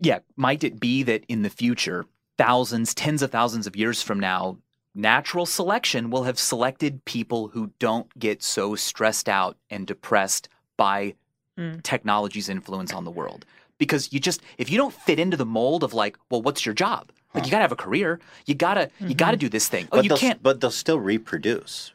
[0.00, 2.06] yeah, might it be that in the future,
[2.36, 4.58] thousands, tens of thousands of years from now,
[4.98, 11.14] natural selection will have selected people who don't get so stressed out and depressed by
[11.56, 11.82] Mm.
[11.82, 13.44] technology's influence on the world?
[13.78, 16.74] Because you just, if you don't fit into the mold of like, well, what's your
[16.74, 17.10] job?
[17.34, 18.20] Like you gotta have a career.
[18.46, 19.86] You gotta, you gotta do this thing.
[19.90, 20.42] Oh, but you they'll, can't.
[20.42, 21.92] but they'll still reproduce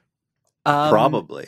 [0.66, 1.48] um, probably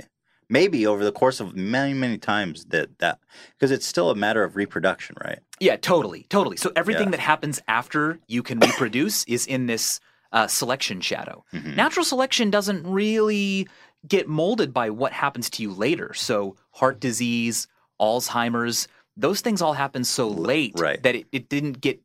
[0.49, 3.19] maybe over the course of many many times that that
[3.51, 6.57] because it's still a matter of reproduction right Yeah, totally, totally.
[6.57, 7.11] So everything Yeah.
[7.11, 9.99] that happens after you can reproduce is in this
[10.35, 11.43] uh, selection shadow.
[11.53, 11.75] Mhm.
[11.75, 13.67] Natural selection doesn't really
[14.07, 16.13] get molded by what happens to you later.
[16.13, 17.67] So heart disease,
[17.99, 18.87] Alzheimer's,
[19.17, 21.01] those things all happen so late right.
[21.03, 22.01] that it, it didn't get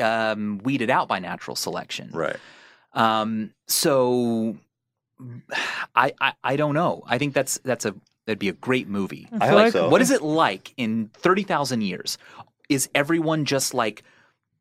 [0.00, 2.10] um, weeded out by natural selection.
[2.12, 2.36] right
[2.94, 4.56] Um, so
[5.94, 7.02] I, I I don't know.
[7.06, 7.94] I think that's that's a
[8.26, 9.28] that'd be a great movie.
[9.32, 9.88] I feel like so.
[9.90, 12.18] What is it like in 30,000 years?
[12.68, 14.02] Is everyone just like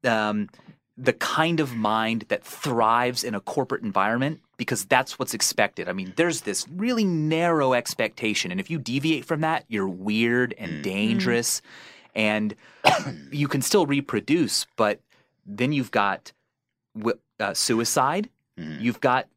[0.04, 0.50] um,
[0.98, 4.40] the kind of mind that thrives in a corporate environment?
[4.58, 5.90] Because that's what's expected.
[5.90, 8.52] I mean, there's this really narrow expectation.
[8.52, 10.84] And if you deviate from that, you're weird and Mm.
[10.84, 11.62] dangerous.
[12.16, 12.56] And
[13.32, 15.00] you can still reproduce, but
[15.46, 16.32] then you've got
[17.40, 18.30] uh, suicide.
[18.60, 18.80] Mhm.
[18.82, 19.28] You've got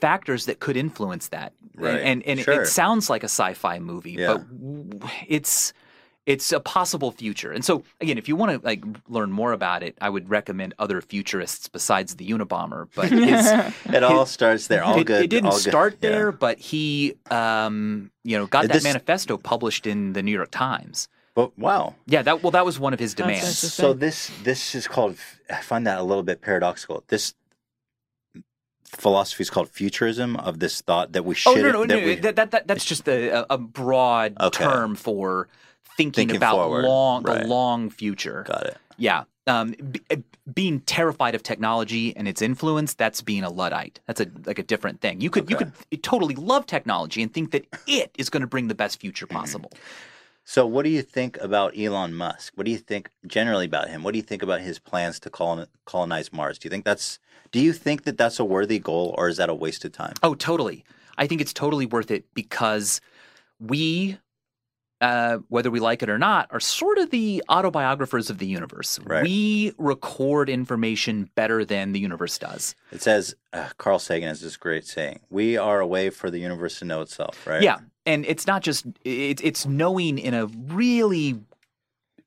[0.00, 1.52] factors that could influence that.
[1.76, 1.94] Right.
[2.00, 2.62] And, and, and Sure.
[2.62, 4.28] it sounds like a sci fi movie, Yeah.
[4.38, 5.72] but w- it's
[6.24, 7.50] it's a possible future.
[7.50, 10.72] And so again, if you want to like learn more about it, I would recommend
[10.78, 12.88] other futurists besides the Unabomber.
[12.94, 13.50] But his,
[13.92, 14.84] It all starts there.
[14.84, 15.24] All it, good.
[15.24, 15.60] it didn't all good.
[15.70, 16.10] start Yeah.
[16.10, 20.50] there, but he, um, you know, got that This- manifesto published in the New York
[20.52, 21.08] Times.
[21.34, 21.94] But wow.
[22.06, 23.58] Yeah, that well, that was one of his demands.
[23.58, 25.16] So this this is called.
[25.50, 27.02] I find that a little bit paradoxical.
[27.08, 27.32] This
[28.84, 31.50] philosophy is called futurism of this thought that we should.
[31.50, 31.62] Oh should.
[31.62, 32.04] no, no, that no!
[32.06, 34.62] we- that, that, that that's just a, a broad Okay.
[34.64, 35.48] term for
[35.96, 37.42] thinking, Thinking about forward, long right.
[37.42, 38.44] the long future.
[38.46, 38.76] got it.
[38.96, 39.24] Yeah.
[39.46, 40.16] Um, b- uh,
[40.54, 43.98] being terrified of technology and its influence, that's being a Luddite.
[44.06, 45.20] That's a like a different thing.
[45.20, 48.68] You could you could totally love technology and think that it is going to bring
[48.68, 49.36] the best future Mm-hmm.
[49.38, 49.72] possible.
[50.44, 52.52] So, what do you think about Elon Musk?
[52.56, 54.02] What do you think generally about him?
[54.02, 56.58] What do you think about his plans to colon, colonize Mars?
[56.58, 57.18] Do you think that's
[57.52, 60.14] do you think that that's a worthy goal, or is that a waste of time?
[60.22, 60.84] Oh, totally.
[61.18, 63.00] I think it's totally worth it because
[63.60, 64.18] we,
[65.02, 69.00] uh, whether we like it or not, are sort of the autobiographers of the universe.
[69.00, 69.24] Right.
[69.24, 72.76] We record information better than the universe does.
[72.92, 76.38] It says uh, Carl Sagan has this great saying: "We are a way for the
[76.38, 77.62] universe to know itself." Right?
[77.62, 81.40] Yeah, and it's not just it's it's knowing in a really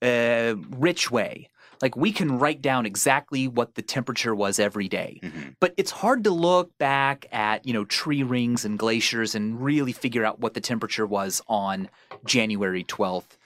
[0.02, 1.50] uh, rich way.
[1.86, 5.20] Like we can write down exactly what the temperature was every day.
[5.22, 5.56] Mhm.
[5.60, 9.91] but it's hard to look back at you know tree rings and glaciers and really
[9.91, 11.88] figure out what the temperature was on
[12.26, 13.38] January twelfth,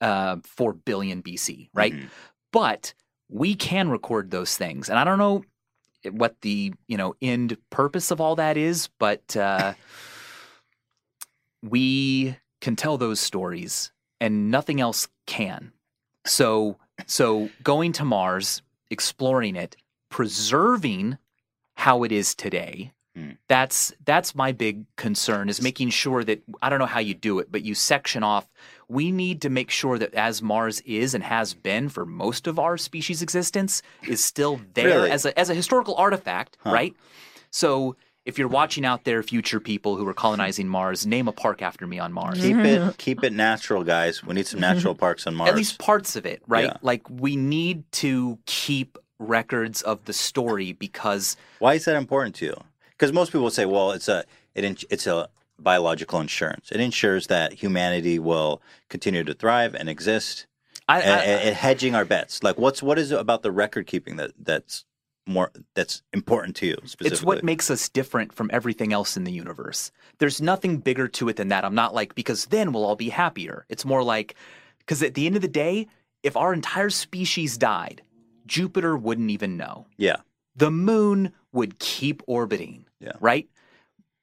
[0.00, 1.92] uh, four billion BC, right?
[1.92, 2.08] Mhm.
[2.52, 2.94] But
[3.28, 5.44] we can record those things, and I don't know
[6.12, 9.74] what the you know end purpose of all that is, but uh,
[11.60, 13.90] we can tell those stories,
[14.20, 15.72] and nothing else can.
[16.24, 16.76] So,
[17.06, 19.76] so going to Mars, exploring it,
[20.10, 21.18] preserving
[21.74, 22.92] how it is today.
[23.16, 23.30] Hmm.
[23.48, 27.40] That's that's my big concern is making sure that I don't know how you do
[27.40, 28.48] it, but you section off.
[28.88, 32.58] We need to make sure that as Mars is and has been for most of
[32.58, 35.10] our species' existence is still there Really?
[35.10, 36.70] as a as a historical artifact, Huh.
[36.72, 36.94] right?
[37.50, 37.96] So
[38.30, 41.84] if you're watching out there, future people who are colonizing Mars, name a park after
[41.86, 42.40] me on Mars.
[42.40, 44.24] Keep it keep it natural, guys.
[44.24, 45.00] We need some natural mm-hmm.
[45.00, 45.50] parks on Mars.
[45.50, 46.66] At least parts of it, right?
[46.66, 46.76] Yeah.
[46.80, 52.46] Like we need to keep records of the story because Why is that important to
[52.46, 52.56] you?
[52.92, 54.24] Because most people say, well, it's a
[54.54, 55.28] it in, it's a
[55.58, 56.70] biological insurance.
[56.70, 60.46] It ensures that humanity will continue to thrive and exist,
[60.88, 62.44] I, and, I, and- and hedging our bets.
[62.44, 64.84] Like, what's what is it about the record keeping that that's
[65.30, 67.06] more that's important to you specifically?
[67.08, 69.90] it's what makes us different from everything else in the universe.
[70.18, 71.64] There's nothing bigger to it than that.
[71.64, 73.64] I'm not like because then we'll all be happier.
[73.68, 74.34] It's more like
[74.80, 75.86] because at the end of the day,
[76.22, 78.02] if our entire species died,
[78.46, 79.86] Jupiter wouldn't even know.
[79.96, 80.16] yeah,
[80.56, 82.84] the moon would keep orbiting.
[83.00, 83.12] Yeah.
[83.20, 83.48] Right?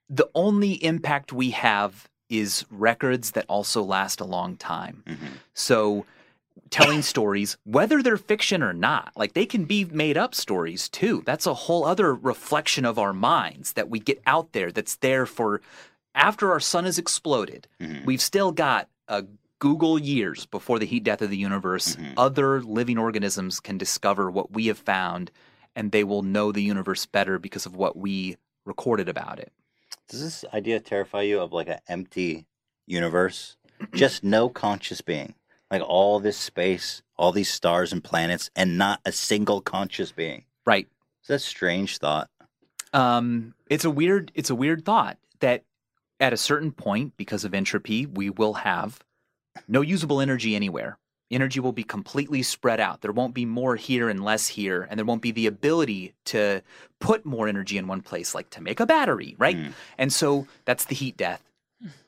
[0.09, 5.03] The only impact we have is records that also last a long time.
[5.07, 5.17] Mhm.
[5.53, 6.05] So
[6.69, 11.23] telling stories, whether they're fiction or not, like they can be made up stories too.
[11.25, 15.25] That's a whole other reflection of our minds that we get out there that's there
[15.25, 15.61] for
[16.15, 17.67] after our sun has exploded.
[17.79, 18.05] Mhm.
[18.05, 19.25] We've still got a
[19.59, 21.95] googol years before the heat death of the universe.
[21.95, 22.13] Mhm.
[22.17, 25.31] Other living organisms can discover what we have found
[25.75, 29.51] and they will know the universe better because of what we recorded about it.
[30.09, 32.45] Does this idea terrify you of like an empty
[32.85, 33.57] universe?
[33.93, 35.35] Just no conscious being.
[35.69, 40.45] Like all this space, all these stars and planets, and not a single conscious being.
[40.65, 40.87] Right.
[41.27, 42.29] That a strange thought?
[42.93, 45.63] Um, it's a weird it's a weird thought that
[46.19, 48.99] at a certain point, because of entropy, we will have
[49.67, 50.97] no usable energy anywhere.
[51.29, 53.01] Energy will be completely spread out.
[53.01, 56.61] There won't be more here and less here, and there won't be the ability to
[56.99, 59.57] put more energy in one place, like to make a battery, right?
[59.57, 59.73] Mm.
[59.97, 61.43] And so that's the heat death.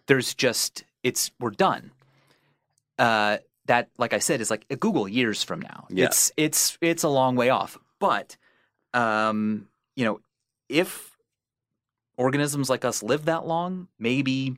[0.08, 1.92] There's just it's we're done.
[2.98, 3.38] Uh,
[3.70, 5.88] that, like I said, is like googol years from now.
[5.90, 6.06] Yeah.
[6.06, 7.78] It's it's it's a long way off.
[8.00, 8.36] But
[8.94, 10.20] um, you know,
[10.68, 11.16] if
[12.18, 14.58] organisms like us live that long, maybe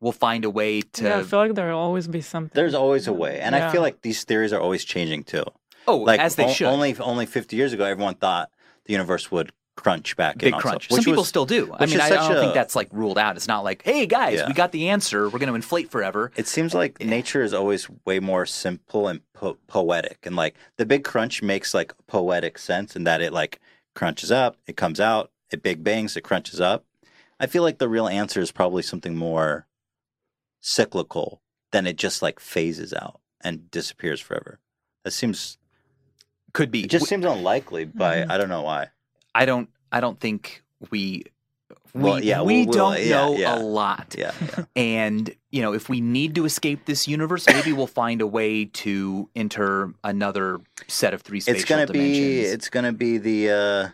[0.00, 1.04] we'll find a way to.
[1.04, 2.52] yeah, I feel like there'll always be something.
[2.54, 5.44] There's always a way, and I feel like these theories are always changing too.
[5.88, 6.66] oh, Like as they o- should.
[6.68, 8.50] Only only 50 years ago, everyone thought
[8.84, 9.52] the universe would
[9.82, 10.52] crunch back in.
[10.52, 10.88] Big crunch.
[10.90, 11.74] Some people was- still do.
[11.78, 13.36] I mean, I, don't a- think that's like ruled out.
[13.36, 14.46] It's not like, hey guys, Yeah.
[14.48, 15.24] we got the answer.
[15.28, 16.30] We're going to inflate forever.
[16.36, 20.86] It seems like nature is always way more simple and po- poetic, and like the
[20.86, 23.60] big crunch makes like poetic sense in that it like
[23.94, 26.84] crunches up, it comes out, it big bangs, it crunches up.
[27.40, 29.66] I feel like the real answer is probably something more
[30.60, 31.40] cyclical
[31.72, 34.58] than it just like phases out and disappears forever.
[35.04, 35.56] That seems
[36.52, 36.84] Could be.
[36.84, 38.30] it just seems unlikely, but Mhm.
[38.30, 38.88] I don't know why.
[39.34, 41.24] I don't I don't think we
[41.92, 43.56] We, Well, yeah, we we'll- we'll- don't yeah, know yeah.
[43.56, 44.14] a lot.
[44.16, 44.64] Yeah, yeah.
[44.76, 48.66] And, you know, if we need to escape this universe, maybe we'll find a way
[48.66, 52.18] to enter another set of three spatial it's gonna dimensions.
[52.18, 53.88] be it's gonna be the uh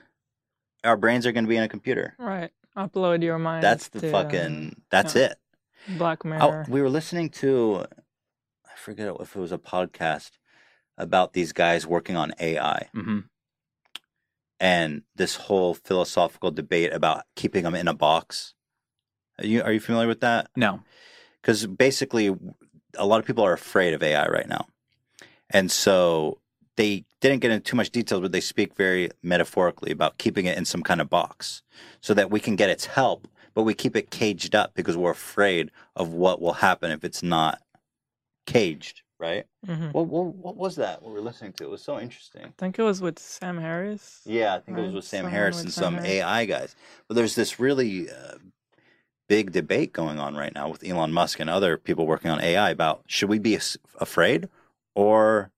[0.84, 2.14] our brains are gonna be in a computer.
[2.18, 2.50] Right.
[2.76, 3.62] Upload your mind.
[3.64, 5.22] That's the to, fucking that's yeah.
[5.22, 5.30] it.
[5.88, 6.66] uh, Black I- Mirror.
[6.68, 7.86] we were listening to
[8.66, 10.32] I forget if it was a podcast
[10.98, 13.20] about these guys working on AI hmm
[14.60, 18.54] and this whole philosophical debate about keeping them in a box.
[19.38, 20.48] Are you are you familiar with that?
[20.56, 20.80] No.
[21.42, 22.34] because basically
[22.96, 24.66] a lot of people are afraid of AI right now,
[25.50, 26.38] and so
[26.76, 30.56] they didn't get into too much detail, but they speak very metaphorically about keeping it
[30.58, 31.62] in some kind of box
[32.00, 35.10] so that we can get its help, but we keep it caged up because we're
[35.10, 37.60] afraid of what will happen if it's not
[38.46, 39.02] caged.
[39.18, 39.44] Right?
[39.64, 41.02] hmm What, what what was that?
[41.02, 41.64] What we were listening to?
[41.64, 42.44] It was so interesting.
[42.44, 44.20] I think it was with Sam Harris.
[44.26, 46.10] Yeah, I think it was with Sam someone Harris with and Sam some Harris.
[46.10, 46.76] AI guys.
[47.08, 48.36] But there's this really uh,
[49.28, 52.70] big debate going on right now with Elon Musk and other people working on AI
[52.70, 53.58] about should we be
[53.98, 54.48] afraid
[54.94, 55.50] or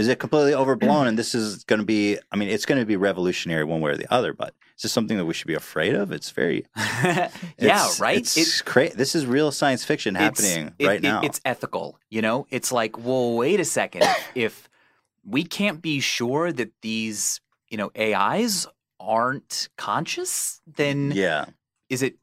[0.00, 2.86] is it completely overblown and this is going to be I mean it's going to
[2.86, 5.54] be revolutionary one way or the other, but is this something that we should be
[5.54, 6.10] afraid of?
[6.10, 6.66] It's very
[7.58, 8.18] yeah, right?
[8.18, 11.20] It's cra- this is real science fiction happening it- right it- now.
[11.22, 12.46] it's ethical, you know?
[12.50, 14.04] It's like, well, wait a second.
[14.34, 14.68] if,
[15.24, 18.66] we can't be sure that these, you know, AIs
[18.98, 21.44] aren't conscious, then yeah.
[21.90, 22.16] is it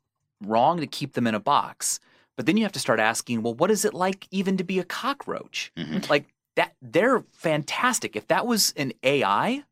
[0.43, 1.99] wrong to keep them in a box?
[2.35, 4.79] But then you have to start asking, well, what is it like even to be
[4.79, 5.71] a cockroach?
[5.77, 6.09] Mhm.
[6.09, 6.25] Like
[6.57, 8.15] that they're fantastic.
[8.15, 9.63] If that was an AI,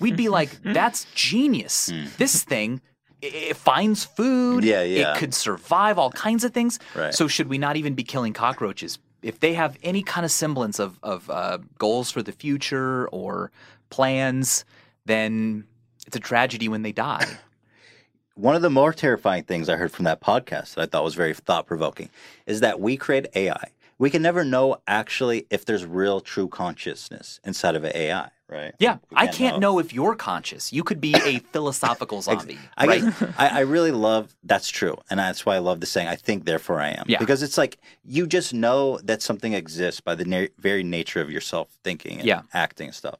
[0.00, 1.90] we'd be like, that's genius.
[1.90, 2.16] Mm.
[2.16, 2.80] This thing
[3.24, 4.64] it, it finds food.
[4.64, 5.12] Yeah, yeah.
[5.12, 6.78] It could survive all kinds of things.
[6.94, 7.14] Right.
[7.14, 8.98] So should we not even be killing cockroaches?
[9.22, 13.50] If they have any kind of semblance of of uh, goals for the future or
[13.88, 14.64] plans,
[15.06, 15.64] then
[16.06, 17.26] it's a tragedy when they die.
[18.36, 21.14] One of the more terrifying things I heard from that podcast that I thought was
[21.14, 22.10] very thought provoking
[22.46, 23.70] is that we create AI.
[23.98, 28.74] We can never know actually if there's real true consciousness inside of an AI, right?
[28.78, 29.78] Yeah, We I can't know.
[29.78, 30.72] if you're conscious.
[30.72, 32.58] You could be a philosophical zombie.
[32.76, 33.04] I, right?
[33.38, 36.44] I, I really love that's true, and that's why I love the saying "I think,
[36.44, 37.18] therefore I am." Yeah.
[37.18, 41.30] because it's like you just know that something exists by the na- very nature of
[41.30, 42.42] yourself thinking and Yeah.
[42.52, 43.18] acting and stuff.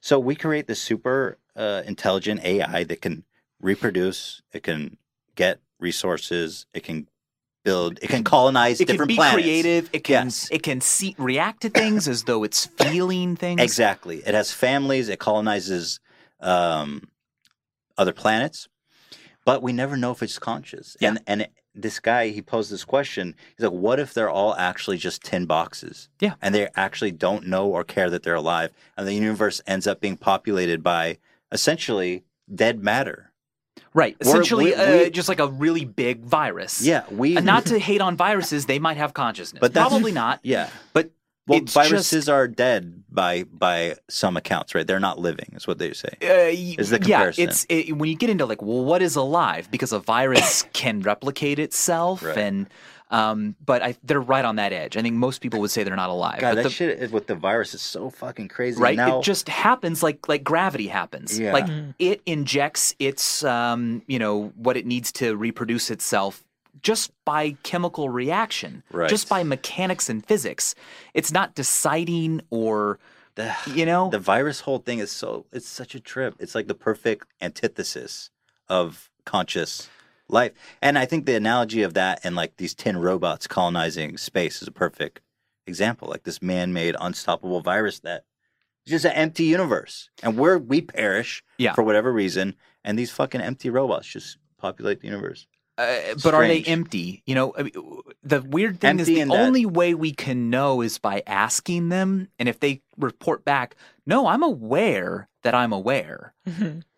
[0.00, 3.24] So we create this super uh, intelligent AI that can
[3.60, 4.98] reproduce, it can
[5.34, 7.08] get resources, it can
[7.64, 9.00] build, it can colonize different planets.
[9.00, 9.42] it can be planets.
[9.42, 9.90] creative.
[9.92, 10.48] It can Yes.
[10.52, 13.60] it can see, react to things as though it's feeling things.
[13.60, 14.18] Exactly.
[14.24, 15.08] It has families.
[15.08, 15.98] It colonizes
[16.40, 17.08] um,
[17.98, 18.68] other planets,
[19.44, 20.96] but we never know if it's conscious.
[21.00, 21.08] Yeah.
[21.08, 23.34] And and it, this guy he posed this question.
[23.56, 26.08] He's like, "What if they're all actually just tin boxes?
[26.20, 26.34] Yeah.
[26.40, 30.00] and they actually don't know or care that they're alive, and the universe ends up
[30.00, 31.18] being populated by
[31.50, 32.24] essentially
[32.54, 33.32] dead matter."
[33.92, 34.16] Right.
[34.20, 36.82] Essentially, we- uh, we- just like a really big virus.
[36.82, 39.60] Yeah, we And not to hate on viruses, they might have consciousness.
[39.60, 40.40] But Probably not.
[40.44, 40.68] yeah.
[40.92, 41.10] But
[41.46, 44.86] Well, viruses just- are dead by by some accounts, right?
[44.86, 46.08] They're not living, is what they say.
[46.22, 47.42] Uh, Is the comparison?
[47.44, 49.68] yeah, it's it, when you get into like, well, what is alive?
[49.70, 52.36] Because a virus can replicate itself, Right.
[52.38, 52.66] and
[53.10, 54.96] um, but I, they're right on that edge.
[54.96, 56.40] I think most people would say they're not alive.
[56.40, 58.80] God, but that the, shit is, with the virus is so fucking crazy.
[58.80, 58.96] right?
[58.96, 61.38] Now, It just happens like like gravity happens.
[61.38, 61.52] Yeah.
[61.52, 61.94] Like Mhm.
[61.98, 66.42] it injects its um, you know what it needs to reproduce itself
[66.82, 69.08] just by chemical reaction, Right.
[69.08, 70.74] just by mechanics and physics.
[71.14, 72.98] It's not deciding or
[73.36, 76.34] the, you know the virus whole thing is so it's such a trip.
[76.38, 78.30] It's like the perfect antithesis
[78.68, 79.88] of conscious
[80.28, 80.52] life.
[80.82, 84.68] And I think the analogy of that and like these tin robots colonizing space is
[84.68, 85.20] a perfect
[85.66, 86.08] example.
[86.08, 88.24] Like this man-made unstoppable virus that
[88.86, 90.10] is just an empty universe.
[90.22, 91.74] And we're we perish Yeah.
[91.74, 95.46] for whatever reason and these fucking empty robots just populate the universe.
[95.76, 97.22] Uh, but are they empty?
[97.26, 97.72] You know, I mean,
[98.22, 101.88] the weird thing is the in that- only way we can know is by asking
[101.88, 103.74] them, and if they report back,
[104.06, 106.34] "No, I'm aware that I'm aware,"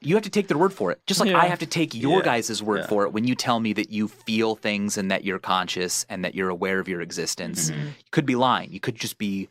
[0.01, 1.01] you have to take their word for it.
[1.07, 1.39] Just like Yeah.
[1.39, 2.25] I have to take your Yeah.
[2.25, 2.87] guys' word Yeah.
[2.87, 6.25] for it when you tell me that you feel things and that you're conscious and
[6.25, 7.71] that you're aware of your existence.
[7.71, 7.87] Mm-hmm.
[7.89, 8.73] You could be lying.
[8.73, 9.49] You could just be,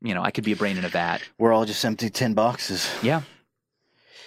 [0.00, 1.20] you know, I could be a brain in a vat.
[1.38, 2.88] We're all just empty tin boxes.
[3.02, 3.22] Yeah,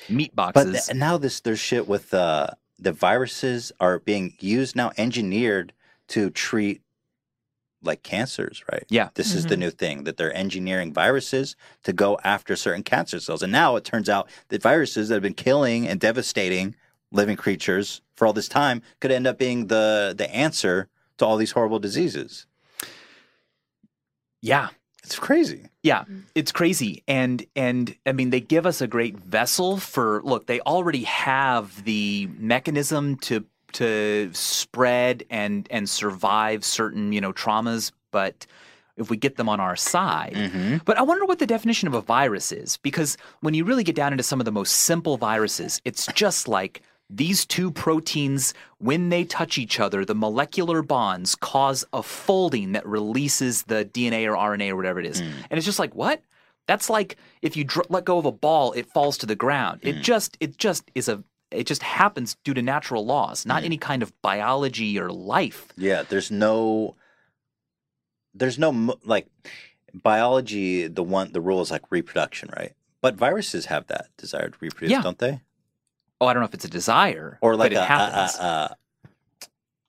[0.09, 0.85] meat But boxes.
[0.85, 5.73] th- now this there's shit with uh, the viruses are being used now, engineered
[6.09, 6.81] to treat
[7.83, 8.85] like cancers, right?
[8.89, 9.09] Yeah.
[9.13, 9.59] This is the mm-hmm.
[9.59, 13.43] new thing that they're engineering viruses to go after certain cancer cells.
[13.43, 16.75] And now it turns out that viruses that have been killing and devastating
[17.11, 21.37] living creatures for all this time could end up being the the answer to all
[21.37, 22.47] these horrible diseases.
[24.41, 24.69] yeah,
[25.03, 25.67] It's crazy.
[25.83, 26.23] Yeah, mm.
[26.33, 27.03] it's crazy.
[27.07, 31.83] And and I mean they give us a great vessel for look, they already have
[31.83, 38.45] the mechanism to to spread and and survive certain you know traumas, but
[38.95, 40.33] if we get them on our side.
[40.35, 40.77] Mm-hmm.
[40.85, 43.95] But I wonder what the definition of a virus is because when you really get
[43.95, 49.09] down into some of the most simple viruses, it's just like these two proteins, when
[49.09, 54.35] they touch each other, the molecular bonds cause a folding that releases the DNA or
[54.35, 55.19] RNA or whatever it is.
[55.19, 56.21] And it's just like, what?
[56.67, 59.81] That's like if you dr- let go of a ball, it falls to the ground.
[59.83, 61.23] It just, it just is a,
[61.53, 65.67] it just happens due to natural laws, not any kind of biology or life.
[65.77, 66.95] Yeah, there's no,
[68.33, 69.27] there's no like
[69.93, 70.87] biology.
[70.87, 72.73] The one the rule is like reproduction, right?
[73.01, 75.01] But viruses have that desire to reproduce, Yeah.
[75.01, 75.41] don't they?
[76.21, 78.39] Oh, I don't know if it's a desire, Or like a, a- happens.
[78.39, 78.75] a-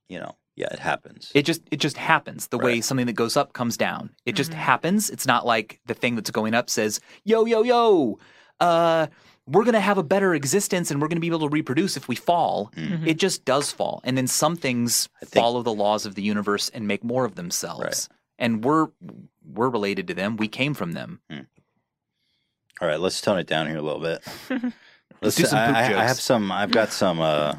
[0.08, 1.30] you know, yeah, it happens.
[1.34, 4.10] It just it just happens the way something that goes up comes down.
[4.26, 5.10] It just happens.
[5.10, 8.18] It's not like the thing that's going up says, "Yo yo yo,
[8.60, 9.06] uh,
[9.46, 12.14] we're gonna have a better existence and we're gonna be able to reproduce if we
[12.16, 16.22] fall." It just does fall, and then some things think- follow the laws of the
[16.22, 18.08] universe and make more of themselves.
[18.38, 18.88] And we're
[19.46, 20.36] we're related to them.
[20.36, 21.20] We came from them.
[22.80, 24.22] All right, let's tone it down here a little bit.
[25.22, 26.50] Let's do some I, poop I- I have some.
[26.52, 27.20] I've got some.
[27.20, 27.54] Uh,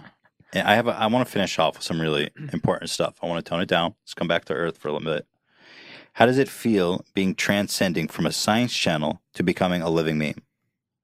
[0.54, 0.88] I have.
[0.88, 3.16] A, I want to finish off with some really important stuff.
[3.24, 3.96] I want to tone it down.
[4.04, 5.26] Let's come back to Earth for a little bit.
[6.14, 10.44] How does it feel being transcending from a science channel to becoming a living meme?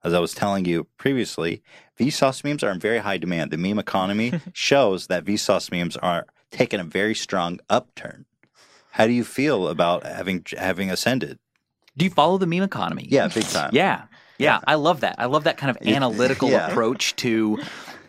[0.04, 1.62] As I was telling you previously,
[2.00, 3.52] Vsauce memes are in very high demand.
[3.52, 8.26] The meme economy shows that Vsauce memes are taking a very strong upturn.
[8.92, 11.40] How do you feel about having having ascended?
[11.98, 13.08] Do you follow the meme economy?
[13.10, 13.72] Yeah, big time.
[13.74, 14.04] Yeah.
[14.38, 15.16] Yeah, I love that.
[15.20, 16.72] I love that kind of analytical Yeah.
[16.72, 17.60] approach to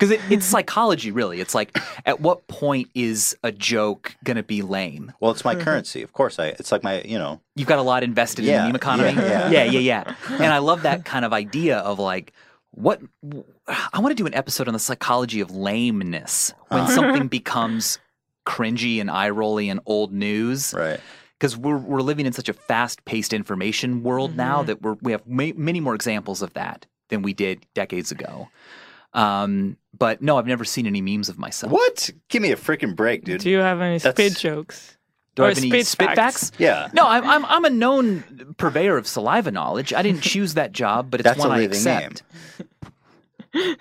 [0.03, 1.41] because it, it's psychology, really.
[1.41, 5.13] It's like, at what point is a joke going to be lame?
[5.21, 6.39] Well, it's my currency, of course.
[6.39, 6.47] I.
[6.49, 7.03] It's like my.
[7.03, 7.41] You know.
[7.55, 9.13] You've got a lot invested in Yeah, the meme economy.
[9.15, 9.79] yeah, yeah, yeah.
[9.79, 10.35] yeah, yeah.
[10.43, 12.33] And I love that kind of idea of like,
[12.73, 13.01] what
[13.69, 17.99] I want to do an episode on the psychology of lameness when something becomes
[18.47, 20.99] cringy and eye rolly and old news Right.
[21.39, 25.13] because we're we're living in such a fast paced information world now that we're we
[25.13, 28.49] have ma- many more examples of that than we did decades ago.
[29.13, 31.71] Um, but no, I've never seen any memes of myself.
[31.73, 32.11] What?
[32.29, 33.41] Give me a freaking break, dude.
[33.41, 34.97] Do you have any That's- spit jokes?
[35.37, 36.51] Do I Or have any spit spit facts?
[36.51, 36.53] facts?
[36.59, 36.89] Yeah.
[36.93, 39.93] No, I'm, I'm I'm a known purveyor of saliva knowledge.
[39.95, 42.23] I didn't choose that job, but it's That's one a I living accept.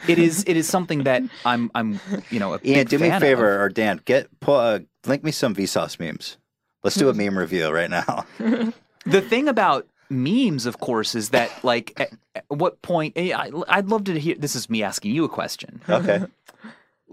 [0.08, 2.00] It is it is something that I'm I'm
[2.30, 3.62] you know a Ian, big do me a fan favor, of.
[3.62, 6.38] or Dan, get pull, uh, link me some Vsauce memes.
[6.84, 8.26] Let's do a meme review right now.
[9.08, 13.14] The thing about memes, of course, is that like at, at what point?
[13.16, 14.36] eh, I, I'd love to hear.
[14.36, 15.82] This is me asking you a question.
[15.90, 16.26] Okay.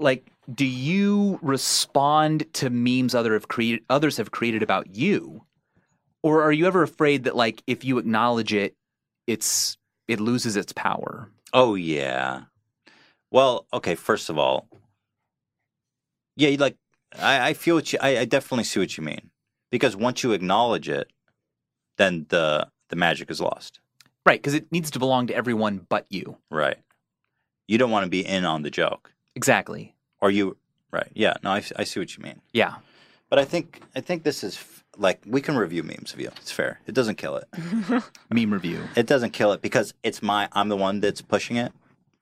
[0.00, 5.42] Like, do you respond to memes other have created others have created about you,
[6.22, 8.76] or are you ever afraid that like if you acknowledge it,
[9.26, 9.76] it's
[10.06, 11.32] it loses its power?
[11.52, 12.42] Oh yeah.
[13.32, 13.96] Well, okay.
[13.96, 14.68] First of all,
[16.36, 16.76] yeah, like
[17.18, 17.98] I, I feel what you.
[18.00, 19.30] I, I definitely see what you mean
[19.72, 21.08] because once you acknowledge it,
[21.96, 23.80] then the the magic is lost.
[24.26, 26.36] Right, because it needs to belong to everyone but you.
[26.50, 26.76] Right.
[27.66, 29.94] You don't want to be in on the joke, Exactly.
[30.20, 30.56] or you.
[30.90, 31.08] Right.
[31.14, 31.34] Yeah.
[31.42, 32.40] No, I, I see what you mean.
[32.52, 32.76] Yeah.
[33.30, 36.28] But I think I think this is f- like we can review memes of you.
[36.40, 36.80] It's fair.
[36.86, 38.02] It doesn't kill it.
[38.30, 38.80] Meme review.
[38.96, 40.48] It doesn't kill it because it's my.
[40.52, 41.72] I'm the one that's pushing it.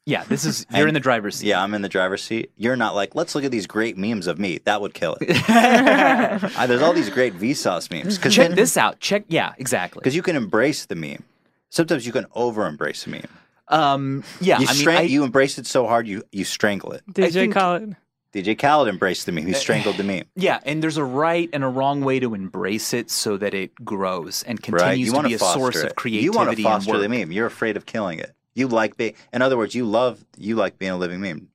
[0.06, 1.48] Yeah, this is you're And- in the driver's seat.
[1.48, 2.50] Yeah, I'm in the driver's seat.
[2.56, 4.58] You're not like, let's look at these great memes of me.
[4.64, 5.36] That would kill it.
[6.56, 9.00] Uh, there's all these great Vsauce memes because Check this out.
[9.00, 9.24] Check.
[9.28, 10.00] Yeah, exactly.
[10.00, 11.24] because you can embrace the meme.
[11.70, 13.22] Sometimes you can over embrace a meme.
[13.68, 14.22] Um.
[14.40, 14.58] Yeah.
[14.60, 17.02] You I mean, stran- I, you embrace it so hard you you strangle it.
[17.12, 17.96] DJ think- Khaled.
[18.32, 19.46] DJ Khaled embraced the meme.
[19.46, 20.24] He strangled the meme.
[20.36, 23.74] yeah, and there's a right and a wrong way to embrace it so that it
[23.84, 24.80] grows and Right?
[24.80, 25.86] continues You to want be a foster source it.
[25.86, 27.00] of creativity You want to and foster work.
[27.02, 27.32] the meme.
[27.32, 28.35] You're afraid of killing it.
[28.56, 29.14] You like being.
[29.32, 30.24] In other words, you love.
[30.36, 31.48] You like being a living meme.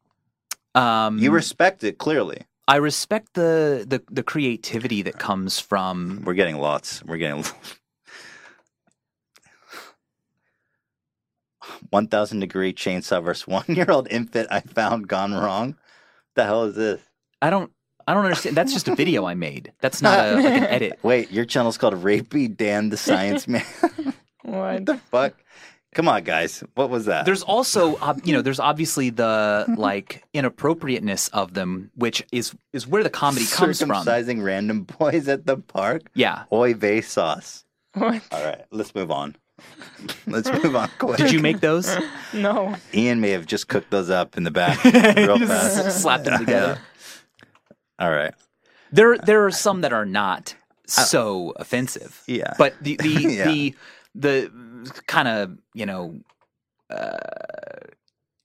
[0.75, 2.43] Um, You respect it clearly.
[2.67, 6.21] I respect the, the the creativity that comes from.
[6.23, 7.03] We're getting lots.
[7.03, 7.43] We're getting.
[11.89, 15.75] 1000 degree chainsaw versus one year old infant I found gone wrong.
[16.35, 17.01] the hell is this?
[17.41, 17.71] I don't.
[18.07, 18.57] I don't understand.
[18.57, 19.73] That's just a video I made.
[19.79, 20.99] That's not a, like an edit.
[21.03, 23.65] Wait, your channel's called Rapey Dan the Science Man.
[24.43, 24.55] What?
[24.55, 25.33] what the fuck?
[25.93, 26.63] Come on, guys.
[26.75, 27.25] What was that?
[27.25, 32.87] There's also, ob- you know, there's obviously the like inappropriateness of them, which is is
[32.87, 33.89] where the comedy comes from.
[33.89, 36.03] Circumcising random boys at the park.
[36.13, 36.43] Yeah.
[36.51, 37.65] Oy vey sauce.
[37.93, 38.21] What?
[38.31, 39.35] All right, let's move on.
[40.27, 41.17] let's move on quick.
[41.17, 41.93] Did you make those?
[42.33, 42.75] No.
[42.93, 45.83] Ian may have just cooked those up in the back real fast.
[45.83, 46.79] Just slapped them together.
[47.99, 48.33] All right.
[48.93, 50.55] There, there are some that are not
[50.87, 52.23] so offensive.
[52.27, 52.53] Yeah.
[52.57, 53.45] But the the Yeah.
[53.45, 53.75] the
[54.15, 54.51] the
[55.06, 56.14] kind of you know
[56.90, 57.16] uh,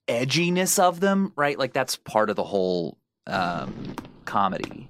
[0.08, 1.58] edginess of them, right?
[1.58, 3.94] Like that's part of the whole um,
[4.24, 4.88] comedy.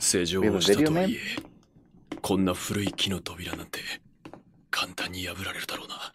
[0.00, 1.18] 施錠をしたとはいえ
[2.22, 3.80] こんな古い木の扉なんて
[4.70, 6.12] 簡単に破られるだろうな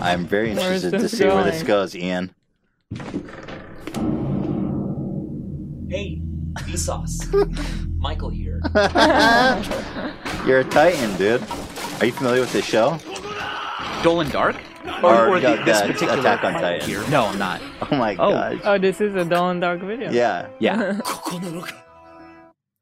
[0.00, 1.66] I'm very Where is interested to this see where this going?
[1.66, 2.34] goes, Ian.
[5.88, 6.20] Hey,
[6.66, 7.18] Vsauce.
[7.98, 8.60] Michael here.
[10.46, 11.42] You're a Titan, dude.
[12.03, 12.99] Are you familiar with this show?
[14.03, 14.57] Dolan Dark?
[15.01, 16.85] Or, or the, this particular Attack on Titan.
[16.85, 17.01] Here.
[17.07, 17.61] No, I'm not.
[17.91, 18.29] Oh my oh.
[18.29, 18.61] god.
[18.65, 20.11] Oh, this is a Dolan Dark video.
[20.11, 20.49] Yeah.
[20.59, 20.75] Yeah.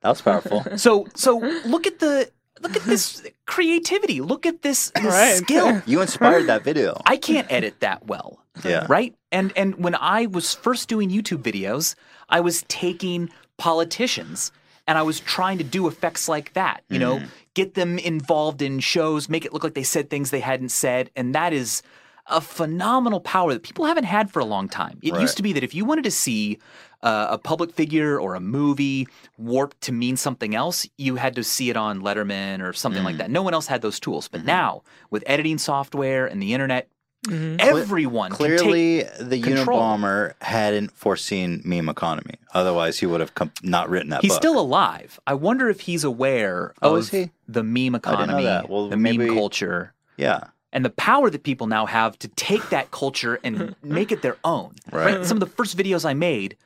[0.02, 0.66] that was powerful.
[0.78, 2.32] So so look at the
[2.62, 4.22] look at this creativity.
[4.22, 5.36] Look at this, this right.
[5.36, 5.84] skill.
[5.86, 7.00] You inspired that video.
[7.06, 8.44] I can't edit that well.
[8.64, 8.88] Yeah.
[8.90, 9.14] Right?
[9.32, 11.94] And and when I was first doing YouTube videos,
[12.28, 14.52] I was taking politicians
[14.92, 17.28] and I was trying to do effects like that, you know, mm-hmm.
[17.54, 21.10] get them involved in shows, make it look like they said things they hadn't said,
[21.16, 21.82] and that is
[22.28, 25.00] a phenomenal power that people haven't had for a long time.
[25.02, 25.22] It Right.
[25.22, 26.60] used to be that if you wanted to see
[27.04, 29.08] uh, a public figure or a movie
[29.38, 33.16] warped to mean something else, you had to see it on Letterman or something like
[33.16, 33.20] mm.
[33.20, 33.32] that.
[33.32, 34.28] No one else had those tools.
[34.28, 34.48] But mm-hmm.
[34.48, 36.90] now, with editing software and the internet,
[37.28, 37.58] Mm-hmm.
[37.60, 39.80] everyone can take- Clearly, the control.
[39.80, 42.36] Unabomber hadn't foreseen meme economy.
[42.54, 44.42] Otherwise, he would have com- not written that He's book.
[44.42, 45.20] still alive.
[45.28, 47.30] I wonder if he's aware Oh, of is he?
[47.48, 48.44] the meme economy.
[48.68, 50.46] Well, the maybe- meme culture, yeah.
[50.74, 54.38] and the power that people now have to take that culture and make it their
[54.44, 54.74] own.
[54.92, 55.24] Right.
[55.24, 56.58] Some of the first videos I made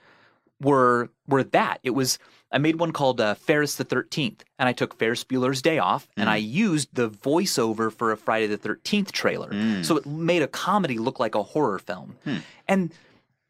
[0.62, 1.80] were were that.
[1.84, 2.18] It was
[2.52, 6.08] I made one called uh, Ferris the Thirteenth, and I took Ferris Bueller's Day Off,
[6.16, 6.32] and Mm.
[6.34, 9.84] I used the voiceover for a Friday the Thirteenth trailer, Mm.
[9.84, 12.16] so it made a comedy look like a horror film.
[12.24, 12.38] Hmm.
[12.68, 12.92] And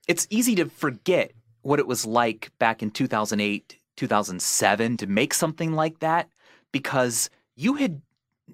[0.08, 1.32] it's easy to forget
[1.62, 6.30] what it was like back in 2008, 2007 to make something like that
[6.72, 8.02] because you had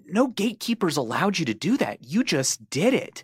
[0.05, 1.97] no gatekeepers allowed you to do that.
[2.03, 3.23] You just did it.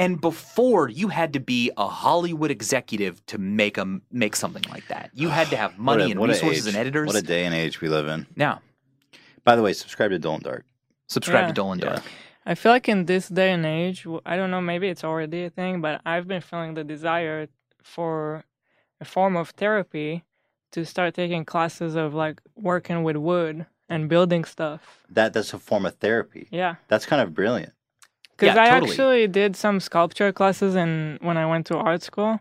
[0.00, 4.86] And before you had to be a Hollywood executive to make a make something like
[4.88, 5.10] that.
[5.14, 7.06] You had to have money a- and resources and editors.
[7.06, 8.26] What a day and age we live in.
[8.34, 8.62] Now,
[9.44, 10.64] By the way, subscribe to Dolan Dark.
[11.08, 11.48] subscribe Yeah.
[11.48, 12.02] to Dolan Dark.
[12.46, 15.50] I feel like in this day and age, I don't know, maybe it's already a
[15.50, 17.48] thing, but I've been feeling the desire
[17.82, 18.44] for
[19.00, 20.24] a form of therapy
[20.72, 24.80] to start taking classes of like working with wood and building stuff.
[25.10, 26.48] That that's a form of therapy.
[26.50, 26.76] Yeah.
[26.88, 27.72] That's kind of brilliant.
[28.40, 28.90] Because Yeah, I totally.
[28.90, 32.40] actually did some sculpture classes in when I went to art school.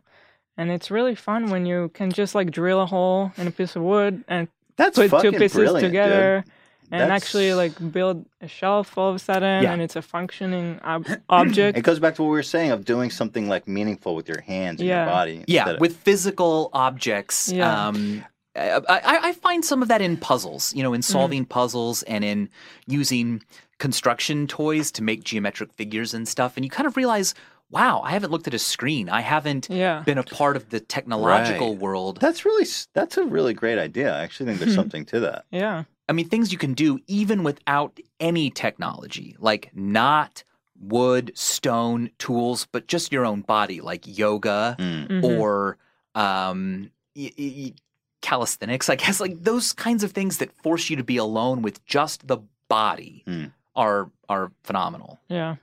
[0.57, 3.75] And it's really fun when you can just like drill a hole in a piece
[3.75, 4.47] of wood and
[4.77, 6.53] That's put two pieces together dude.
[6.91, 9.71] and That's- actually like build a shelf all of a sudden Yeah.
[9.73, 11.77] and it's a functioning ob- object.
[11.77, 14.41] It goes back to what we were saying of doing something like meaningful with your
[14.41, 15.03] hands and Yeah.
[15.05, 15.43] your body.
[15.47, 17.51] Yeah, instead of- with physical objects.
[17.51, 17.87] Yeah.
[17.87, 18.25] Um,
[18.59, 22.23] I, I, I find some of that in puzzles, you know, in solving puzzles and
[22.23, 22.49] in
[22.87, 23.41] using
[23.77, 26.55] construction toys to make geometric figures and stuff.
[26.57, 27.33] And you kind of realize,
[27.71, 29.07] wow, I haven't looked at a screen.
[29.09, 30.01] I haven't Yeah.
[30.05, 31.79] been a part of the technological Right.
[31.81, 32.19] world.
[32.19, 34.13] That's really that's a really great idea.
[34.13, 35.45] I actually think there's something to that.
[35.51, 35.83] Yeah.
[36.09, 40.43] I mean, things you can do even without any technology, like not
[40.81, 45.07] wood, stone, tools, but just your own body, like yoga Mm.
[45.07, 45.23] Mhm.
[45.23, 45.77] or
[46.15, 47.73] um, y- y- y-
[48.21, 51.83] calisthenics, I guess, like those kinds of things that force you to be alone with
[51.85, 52.37] just the
[52.67, 53.51] body Mm.
[53.75, 55.19] are are phenomenal.
[55.27, 55.55] yeah.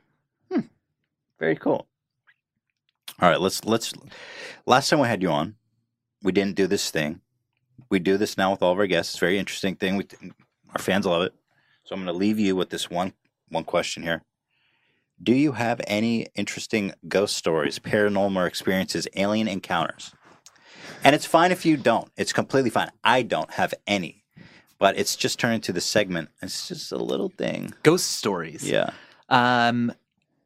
[1.39, 1.87] Very cool.
[3.21, 3.93] All right, let's let's.
[4.65, 5.57] Last time we had you on,
[6.23, 7.21] we didn't do this thing.
[7.91, 9.13] We do this now with all of our guests.
[9.15, 9.97] It's a very interesting thing.
[9.99, 10.07] We,
[10.75, 11.35] our fans love it.
[11.85, 13.13] So I'm going to leave you with this one
[13.51, 14.23] one question here.
[15.23, 20.13] Do you have any interesting ghost stories, paranormal experiences, alien encounters?
[21.05, 22.11] And it's fine if you don't.
[22.17, 22.91] It's completely fine.
[23.05, 24.25] I don't have any,
[24.79, 26.31] but it's just turned into the segment.
[26.43, 27.75] It's just a little thing.
[27.83, 28.69] Ghost stories.
[28.69, 28.91] Yeah.
[29.29, 29.93] Um,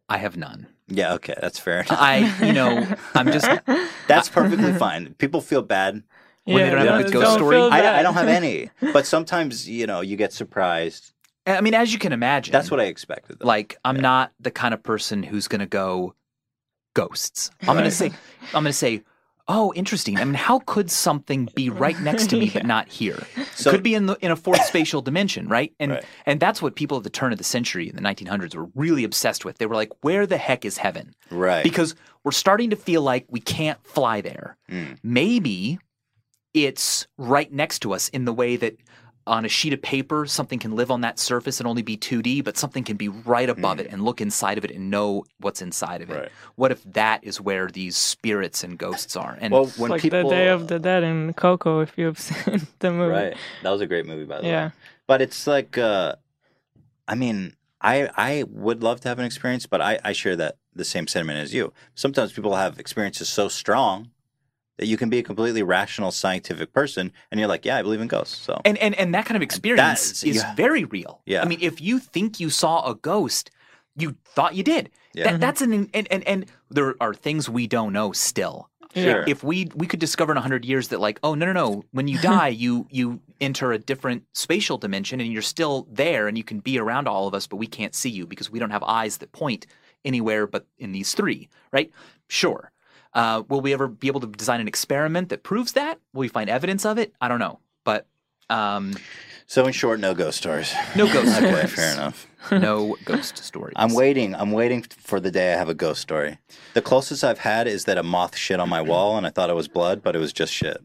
[0.08, 0.66] I have none.
[0.88, 1.14] Yeah.
[1.14, 1.34] Okay.
[1.40, 1.92] That's fair enough.
[2.00, 3.48] I, you know, I'm just.
[4.08, 5.14] That's perfectly fine.
[5.14, 6.02] People feel bad.
[6.44, 7.56] When they don't have a don't- ghost don't story?
[7.58, 8.00] I.
[8.00, 11.12] I don't have any, but sometimes you know you get surprised.
[11.46, 13.38] I mean, as you can imagine, That's what I expected.
[13.38, 13.46] Though.
[13.46, 14.02] Like, I'm Yeah.
[14.02, 16.14] not the kind of person who's going to go
[16.94, 17.50] ghosts.
[17.62, 18.06] I'm going to say,
[18.52, 19.02] I'm going to say,
[19.52, 20.16] oh, interesting.
[20.16, 23.18] I mean, how could something be right next to me but not here?
[23.54, 25.72] So- could be in the in a fourth spatial dimension, right?
[25.80, 26.04] And Right.
[26.24, 29.02] and that's what people at the turn of the century in the 1900s were really
[29.04, 29.58] obsessed with.
[29.58, 31.14] They were like, where the heck is heaven?
[31.30, 31.94] right Because
[32.24, 34.56] we're starting to feel like we can't fly there.
[34.70, 34.98] Mm.
[35.02, 35.78] Maybe
[36.54, 38.76] it's right next to us in the way that
[39.26, 42.42] on a sheet of paper, something can live on that surface and only be 2D,
[42.42, 45.60] but something can be right above it and look inside of it and know what's
[45.62, 46.14] inside of it.
[46.18, 46.32] Right.
[46.56, 49.36] What if that is where these spirits and ghosts are?
[49.40, 52.18] And well, It's when like people the Day of the Dead in Coco, if you've
[52.28, 53.12] seen the movie.
[53.12, 54.50] right, that was a great movie by the way.
[54.50, 54.70] Yeah.
[55.06, 56.16] But it's like, uh,
[57.06, 60.56] I mean, I I would love to have an experience, but I I share that
[60.74, 61.72] the same sentiment as you.
[61.94, 64.10] Sometimes people have experiences so strong
[64.80, 68.00] that you can be a completely rational, scientific person, and you're like, yeah, I believe
[68.00, 68.38] in ghosts.
[68.38, 70.54] So And and and that kind of experience That's- is yeah.
[70.54, 71.20] very real.
[71.26, 71.42] Yeah.
[71.42, 73.50] I mean, if you think you saw a ghost,
[73.94, 74.88] you thought you did.
[75.12, 75.24] Yeah.
[75.24, 75.40] That, mm-hmm.
[75.40, 78.70] that's an and, and and there are things we don't know still.
[78.94, 79.22] Sure.
[79.28, 82.08] If we we could discover in hundred years that like, oh no no no, when
[82.08, 86.44] you die, you you enter a different spatial dimension and you're still there and you
[86.44, 88.82] can be around all of us, but we can't see you because we don't have
[88.84, 89.66] eyes that point
[90.06, 91.90] anywhere but in these three, right?
[92.28, 92.72] Sure.
[93.12, 95.98] Uh, will we ever be able to design an experiment that proves that?
[96.12, 97.12] Will we find evidence of it?
[97.20, 98.06] I don't know, but
[98.48, 98.94] um,
[99.46, 100.72] so in short, no ghost stories.
[100.96, 101.72] no ghost Okay, stories.
[101.72, 102.26] fair enough.
[102.50, 103.74] No ghost stories.
[103.76, 104.34] I'm waiting.
[104.34, 106.38] I'm waiting for the day I have a ghost story.
[106.72, 109.50] The closest I've had is that a moth shit on my wall, and I thought
[109.50, 110.78] it was blood, but it was just shit.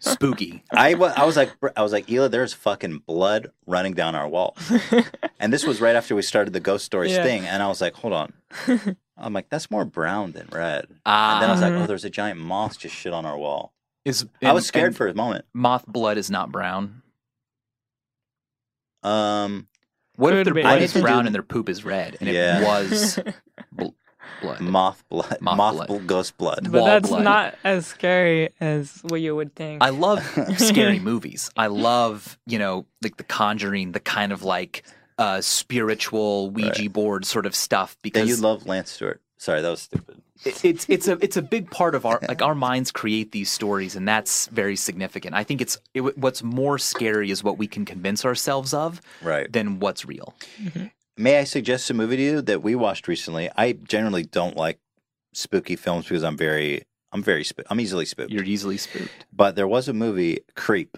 [0.00, 0.62] Spooky.
[0.72, 4.28] I, I was like, br- I was like, Hila, there's fucking blood running down our
[4.28, 4.54] wall.
[5.40, 7.22] and this was right after we started the ghost stories Yeah.
[7.22, 8.32] thing, and I was like, hold on.
[9.20, 10.86] I'm like, that's more brown than red.
[11.06, 11.82] Ah, And then I was like, Mhm.
[11.82, 13.72] oh, there's a giant moth just shit on our wall.
[14.04, 15.44] is I was scared for a moment.
[15.52, 17.02] moth blood is not brown.
[19.02, 19.68] Um,
[20.16, 21.84] What if Could their blood I is need to brown do- and their poop is
[21.84, 22.60] red and Yeah.
[22.60, 23.18] it was
[23.72, 23.88] bl-
[24.42, 24.60] blood?
[24.60, 25.86] moth blood, Moth moth, blood.
[25.88, 26.60] bl- ghost blood.
[26.70, 27.24] but Wall that's blood.
[27.24, 29.82] not as scary as what you would think.
[29.82, 30.22] I love
[30.58, 31.50] scary movies.
[31.56, 34.84] I love, you know, like The Conjuring, the kind of like
[35.20, 39.20] uh, spiritual Ouija board sort of stuff Then because you love Lance Stewart.
[39.38, 40.20] Sorry, that was stupid.
[40.44, 43.50] it- it's it's a it's a big part of our like our minds create these
[43.50, 45.34] stories and that's very significant.
[45.34, 49.50] I think it's it, what's more scary is what we can convince ourselves of Right.
[49.52, 50.34] than what's real.
[51.16, 53.50] May I suggest a movie to you that we watched recently?
[53.56, 54.78] I generally don't like
[55.34, 56.82] spooky films because I'm very,
[57.12, 58.30] I'm very, sp- I'm easily spooked.
[58.30, 59.26] You're easily spooked.
[59.32, 60.96] But there was a movie, Creep.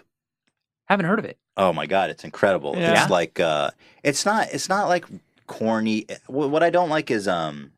[0.87, 1.37] Haven't heard of it.
[1.57, 2.75] Oh my god, it's incredible.
[2.77, 3.01] Yeah?
[3.03, 3.71] It's like, uh,
[4.03, 5.05] it's not, it's not like
[5.47, 6.05] corny.
[6.27, 7.71] What I don't like is um,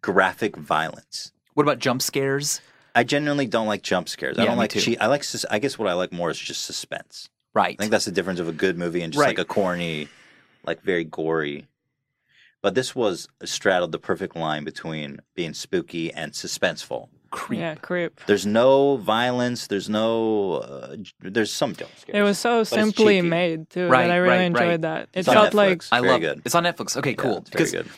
[0.00, 1.32] graphic violence.
[1.54, 2.60] What about jump scares?
[2.94, 4.38] I genuinely don't like jump scares.
[4.38, 4.80] I don't me like too.
[4.80, 5.00] cheat.
[5.00, 5.24] I like.
[5.24, 7.28] sus- I guess what I like more is just suspense.
[7.54, 7.76] Right.
[7.78, 9.28] I think that's the difference of a good movie and just Right.
[9.28, 10.08] like a corny,
[10.64, 11.66] like very gory.
[12.62, 17.08] But this was straddled the perfect line between being spooky and suspenseful.
[17.32, 17.58] Creep.
[17.60, 18.20] Yeah, creep.
[18.26, 19.66] There's no violence.
[19.66, 20.56] There's no.
[20.58, 22.16] Uh, there's some jump scares.
[22.18, 24.80] It was so simply made too Right, that I really right, enjoyed right.
[24.82, 25.02] that.
[25.14, 25.88] It It's on felt like Netflix.
[25.92, 26.40] I love it.
[26.44, 26.96] It's on Netflix.
[26.96, 27.38] Okay, Yeah, cool.
[27.38, 27.88] it's very because good.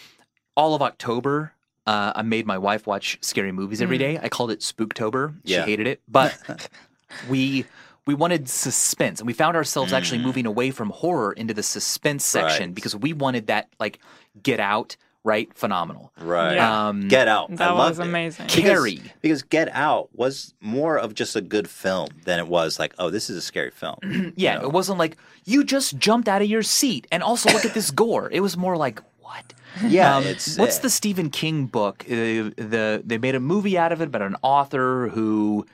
[0.56, 1.52] all of October,
[1.86, 4.20] uh, I made my wife watch scary movies every day.
[4.22, 5.34] I called it Spooktober.
[5.44, 5.64] She Yeah.
[5.66, 6.38] hated it, but
[7.28, 7.66] we
[8.06, 12.24] we wanted suspense, and we found ourselves actually moving away from horror into the suspense
[12.24, 12.74] section Right.
[12.74, 13.98] because we wanted that like
[14.42, 15.52] Get Out, right?
[15.56, 16.12] Phenomenal.
[16.20, 16.54] Right.
[16.56, 16.88] Yeah.
[16.88, 17.50] Um, Get Out.
[17.52, 18.10] I That was loved it.
[18.10, 18.46] amazing.
[18.54, 22.94] Because- Because Get Out was more of just a good film than it was like,
[22.98, 23.96] oh, this is a scary film.
[24.36, 24.64] Yeah, You know?
[24.66, 27.90] it wasn't like you just jumped out of your seat, and also look at this
[28.02, 28.28] gore.
[28.30, 29.52] It was more like what?
[29.82, 32.04] Yeah, Um, it's what's uh, the Stephen King book?
[32.06, 35.66] Uh, the they made a movie out of it about an author who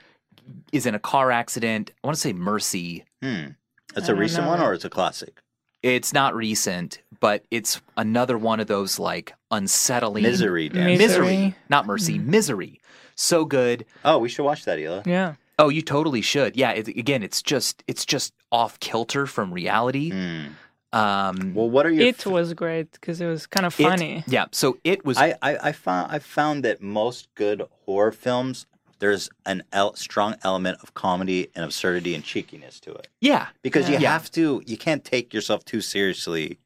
[0.71, 1.91] is in a car accident.
[2.03, 3.05] I want to say Mercy.
[3.21, 3.49] Hmm.
[3.95, 4.51] It's I a recent know.
[4.51, 5.41] one or it's a classic?
[5.83, 10.67] It's not recent, but it's another one of those like unsettling Misery.
[10.67, 10.85] Dan.
[10.97, 11.55] Misery, Misery.
[11.69, 12.81] not mercy, misery.
[13.15, 13.85] So good.
[14.03, 15.05] oh, we should watch that, Hila.
[15.07, 15.35] yeah.
[15.59, 16.57] Oh, you totally should.
[16.57, 16.71] Yeah.
[16.71, 20.09] It, again, it's just it's just off kilter from reality.
[20.11, 20.47] Hmm.
[20.93, 22.05] Um, Well, what are your?
[22.07, 24.23] It was great because it was kind of it- funny.
[24.27, 24.45] yeah.
[24.51, 25.17] So it was.
[25.17, 28.65] I, I I found I found that most good horror films
[28.99, 33.47] there's an el- strong element of comedy and absurdity and cheekiness to it yeah.
[33.63, 34.11] because you Yeah.
[34.11, 36.59] have to you can't take yourself too seriously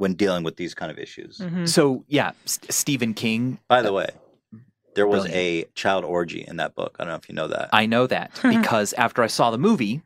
[0.00, 1.38] when dealing with these kind of issues.
[1.38, 1.68] Mhm.
[1.68, 3.58] So yeah, S- Stephen King.
[3.68, 4.08] By the way,
[4.94, 5.68] there was Brilliant.
[5.68, 6.96] a child orgy in that book.
[6.98, 7.68] I don't know if you know that.
[7.72, 10.00] I know that because after I saw the movie,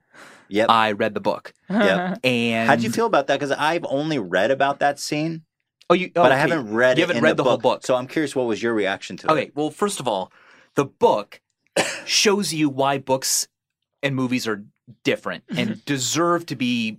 [0.49, 0.69] yep.
[0.69, 1.53] I read the book.
[1.71, 2.19] yep.
[2.25, 3.39] And How'd you feel about that?
[3.39, 5.43] Because I've only read about that scene,
[5.89, 6.11] Oh, you.
[6.12, 6.99] but I haven't read.
[6.99, 7.62] You haven't in read the, whole book.
[7.83, 7.87] book.
[7.87, 9.35] So I'm curious, what was your reaction to Okay.
[9.35, 9.43] it?
[9.45, 9.53] Okay.
[9.55, 10.33] Well, first of all,
[10.75, 11.41] the book
[12.05, 13.47] shows you why books
[14.03, 14.65] and movies are
[15.03, 16.99] different and deserve to be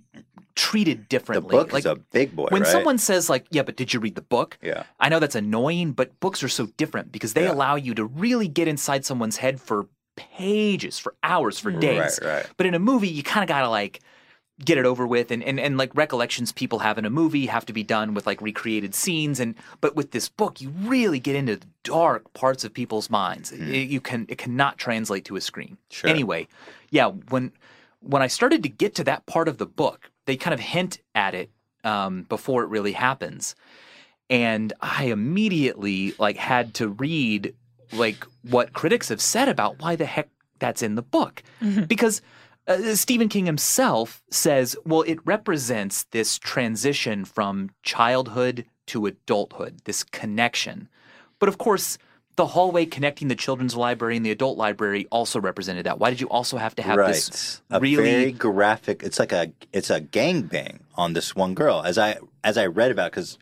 [0.56, 1.56] treated differently.
[1.56, 2.70] The book like is a big boy, when right?
[2.72, 5.92] someone says like, "Yeah, but did you read the book?" yeah, I know that's annoying,
[5.92, 7.52] but books are so different because they Yeah.
[7.52, 12.18] allow you to really get inside someone's head for pages, for hours, for days.
[12.22, 12.46] right, right.
[12.56, 14.00] But in a movie, you kind of got to like
[14.64, 17.66] get it over with and, and and like recollections people have in a movie have
[17.66, 21.36] to be done with like recreated scenes and but with this book you really get
[21.36, 23.70] into the dark parts of people's minds hmm.
[23.70, 26.08] It- you can it cannot translate to a screen Sure.
[26.08, 26.48] anyway
[26.88, 27.52] yeah when
[28.00, 31.00] when i started to get to that part of the book they kind of hint
[31.14, 31.50] at it
[31.84, 33.54] um, before it really happens.
[34.28, 37.54] And i immediately like had to read
[37.92, 40.28] like what critics have said about why the heck
[40.58, 41.42] that's in the book.
[41.86, 42.22] Because
[42.66, 50.02] uh, Stephen King himself says, well, it represents this transition from childhood to adulthood, this
[50.02, 50.88] connection.
[51.38, 51.98] But of course,
[52.36, 55.98] the hallway connecting the children's library and the adult library also represented that?
[55.98, 57.08] Why did you also have to have right.
[57.14, 59.02] this a really very graphic.
[59.02, 61.82] It's like a it's a gangbang on this one girl.
[61.82, 63.38] As I as I read about because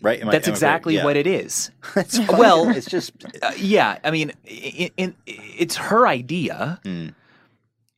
[0.00, 0.20] right.
[0.20, 1.04] Am That's I exactly correct?
[1.04, 1.70] what it is.
[1.96, 3.12] It's Well- it's just
[3.42, 7.14] Uh, yeah, I mean, i i it's her idea, Mm.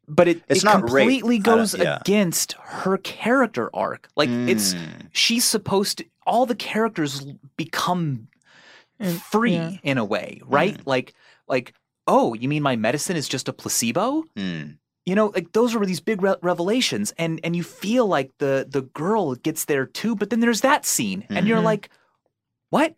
[0.08, 0.72] but it, It's it rape.
[0.80, 1.98] completely I goes yeah.
[2.00, 4.08] against her character arc.
[4.16, 5.08] Like it's Mm.
[5.12, 6.04] she's supposed to.
[6.26, 7.24] All the characters
[7.56, 8.26] become
[9.00, 9.76] free yeah.
[9.82, 10.76] in a way, right?
[10.76, 10.86] Mm.
[10.86, 11.14] Like
[11.48, 11.74] like
[12.06, 14.24] oh, you mean my medicine is just a placebo?
[14.36, 14.78] Mm.
[15.06, 18.66] You know, like those are these big re- revelations, and and you feel like the
[18.68, 21.64] the girl gets there too, but then there's that scene, and you're Mhm.
[21.64, 21.90] like,
[22.70, 22.94] what?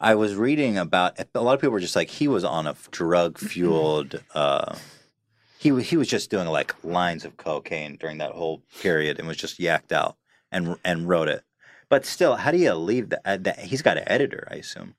[0.00, 2.74] I was reading about a lot of people were just like he was on a
[2.90, 4.22] drug fueled.
[4.34, 4.76] uh
[5.58, 9.26] He wa- he was just doing like lines of cocaine during that whole period and
[9.26, 10.16] was just yacked out
[10.52, 11.42] and and wrote it.
[11.88, 13.22] But still, how do you leave that?
[13.24, 14.94] uh, that he's got an editor, I assume.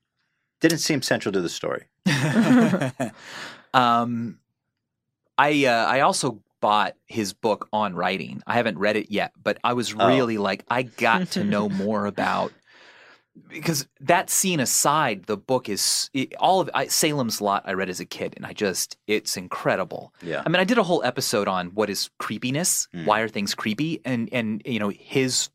[0.59, 1.85] Didn't seem central to the story.
[3.73, 4.39] um,
[5.37, 8.41] I uh, I also bought his book on writing.
[8.45, 10.07] I haven't read it yet, but I was Oh.
[10.07, 12.51] really like, I got to know more about
[13.47, 17.63] because that scene aside, the book is it, all of I, Salem's Lot.
[17.65, 20.13] I read as a kid, and I just it's incredible.
[20.21, 20.43] Yeah.
[20.45, 22.89] I mean, I did a whole episode on what is creepiness.
[22.91, 23.05] Hmm.
[23.05, 24.01] Why are things creepy?
[24.03, 25.49] And and you know his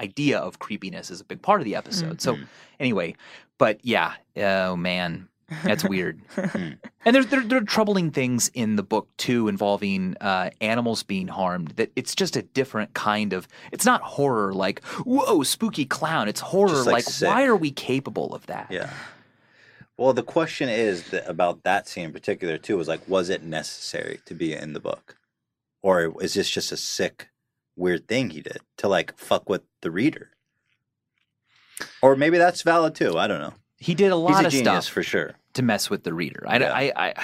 [0.00, 2.20] idea of creepiness is a big part of the episode.
[2.20, 2.42] So Hmm.
[2.78, 3.16] anyway,
[3.58, 5.28] but yeah, oh man,
[5.64, 6.20] that's weird.
[6.36, 6.72] Hmm.
[7.04, 11.28] and there's there, there are troubling things in the book too involving uh, animals being
[11.28, 11.70] harmed.
[11.70, 13.48] That it's just a different kind of.
[13.72, 16.28] It's not horror like whoa spooky clown.
[16.28, 18.68] It's horror Just, like, like, why are we capable of that?
[18.70, 18.90] Yeah.
[19.98, 23.42] Well, the question is that about that scene in particular too is like, was it
[23.42, 25.16] necessary to be in the book,
[25.82, 27.28] or is this just a sick,
[27.76, 30.30] weird thing he did to like fuck with the reader?
[32.02, 33.18] Or maybe that's valid too.
[33.18, 33.54] I don't know.
[33.78, 35.34] He did a He's lot a of genius stuff for sure.
[35.54, 36.42] to mess with the reader.
[36.46, 36.72] I, Yeah.
[36.74, 37.14] I, I,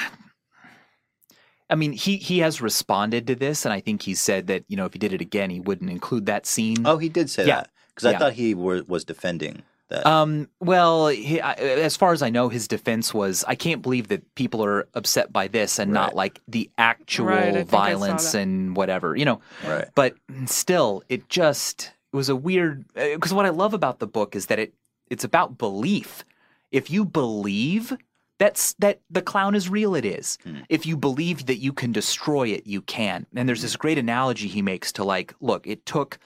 [1.70, 4.77] I mean, he he has responded to this, and I think he said that you
[4.77, 6.87] know if he did it again, he wouldn't include that scene.
[6.87, 7.57] Oh, he did say Yeah.
[7.62, 8.19] that because I Yeah.
[8.19, 10.05] thought he were, was defending that.
[10.07, 14.09] Um, well, he, I, as far as I know, his defense was, "I can't believe
[14.09, 16.01] that people are upset by this and Right.
[16.01, 19.89] not like the actual Right, I think I saw violence and whatever." You know, right.
[19.95, 20.15] but
[20.45, 22.85] still, it just it was a weird.
[22.95, 24.75] Because what I love about the book is that it
[25.09, 26.25] it's about belief.
[26.71, 27.97] If you believe
[28.39, 30.39] that's that the clown is real, it is.
[30.43, 30.61] Hmm.
[30.69, 33.27] If you believe that you can destroy it, you can.
[33.35, 36.19] And there's this great analogy he makes to like, look, it took.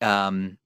[0.00, 0.58] Um,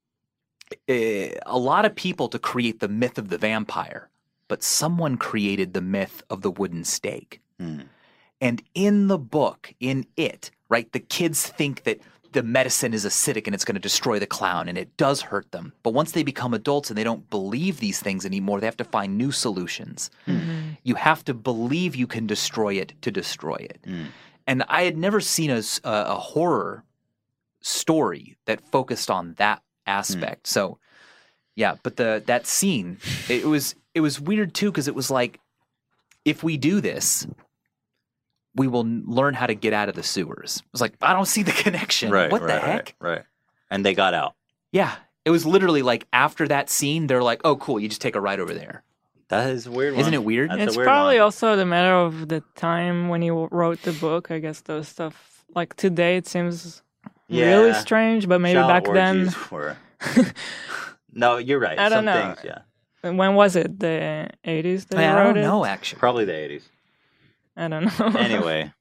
[0.89, 4.09] eh, a lot of people to create the myth of the vampire,
[4.49, 7.41] but someone created the myth of the wooden stake.
[7.59, 7.83] Hmm.
[8.41, 12.01] And in the book, in it, right, the kids think that
[12.33, 15.51] the medicine is acidic and it's going to destroy the clown, and it does hurt
[15.53, 15.73] them.
[15.83, 18.85] But once they become adults and they don't believe these things anymore, they have to
[18.85, 20.11] find new solutions.
[20.83, 23.79] You have to believe you can destroy it to destroy it.
[23.87, 24.07] Mm.
[24.47, 25.51] And I had never seen
[25.85, 26.85] a horror
[27.61, 30.47] story that focused on that aspect.
[30.47, 30.79] So,
[31.55, 32.99] yeah, but the that scene,
[33.29, 35.41] it was it was weird too because it was like,
[36.25, 37.27] if we do this,
[38.55, 40.59] we will learn how to get out of the sewers.
[40.59, 42.11] It was like I don't see the connection.
[42.11, 42.31] Right.
[42.31, 42.95] what right, the heck?
[43.01, 43.23] Right.
[43.71, 44.35] And they got out.
[44.73, 44.95] Yeah,
[45.25, 48.21] it was literally like after that scene, they're like, "Oh, cool, you just take a
[48.21, 48.83] ride over there."
[49.29, 49.99] That is a weird.
[49.99, 50.51] Isn't it weird?
[50.51, 51.25] That's it's weird probably one.
[51.25, 54.31] also the matter of the time when he wrote the book.
[54.31, 56.83] I guess those stuff, like today, it seems
[57.29, 59.35] really strange, but maybe Child back then.
[59.51, 59.77] Were...
[61.13, 61.79] no, you're right.
[61.79, 62.35] I don't know.
[62.35, 62.61] Things, yeah.
[63.03, 63.79] When was it?
[63.79, 65.43] The 80s they I wrote don't it?
[65.43, 66.01] know actually.
[66.01, 66.63] Probably the 80s.
[67.59, 68.07] I don't know.
[68.19, 68.73] Anyway,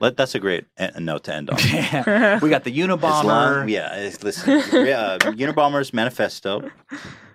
[0.00, 1.58] let that's a great uh, note to end on.
[1.62, 2.40] Yeah.
[2.40, 3.24] we got the As Unabomber.
[3.24, 6.70] long, yeah, it's, listen, yeah, Unabomber's Manifesto.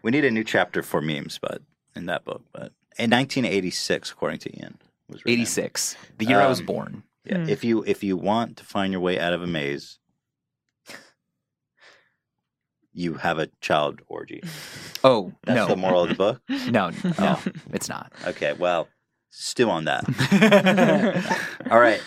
[0.03, 1.61] We need a new chapter for memes, but
[1.95, 4.77] in that book, but in 1986, according to Ian,
[5.07, 5.31] was written.
[5.41, 7.03] 86, the year I was Um, born.
[7.23, 7.49] Yeah, Hmm.
[7.49, 9.99] if you if you want to find your way out of a maze,
[12.93, 14.41] you have a child orgy.
[15.03, 16.41] Oh That's no, the moral of the book.
[16.49, 17.37] no, no,
[17.71, 18.11] it's not.
[18.25, 18.87] Okay, well,
[19.29, 20.03] stew on that.
[21.71, 22.01] All right.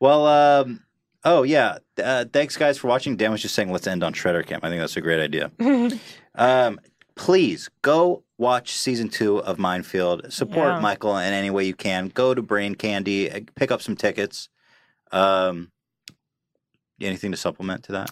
[0.00, 0.80] Well, um,
[1.24, 1.78] oh yeah.
[2.02, 3.16] Uh, thanks guys for watching.
[3.16, 4.64] Dan was just saying let's end on Shredder Camp.
[4.64, 5.50] I think that's a great idea.
[6.34, 6.80] Um,
[7.14, 10.32] please go watch season two of Mindfield.
[10.32, 10.80] Support Yeah.
[10.80, 12.08] Michael in any way you can.
[12.08, 13.30] Go to Brain Candy.
[13.30, 14.48] uh, Pick up some tickets.
[15.10, 15.70] Um,
[17.02, 18.10] anything to supplement to that?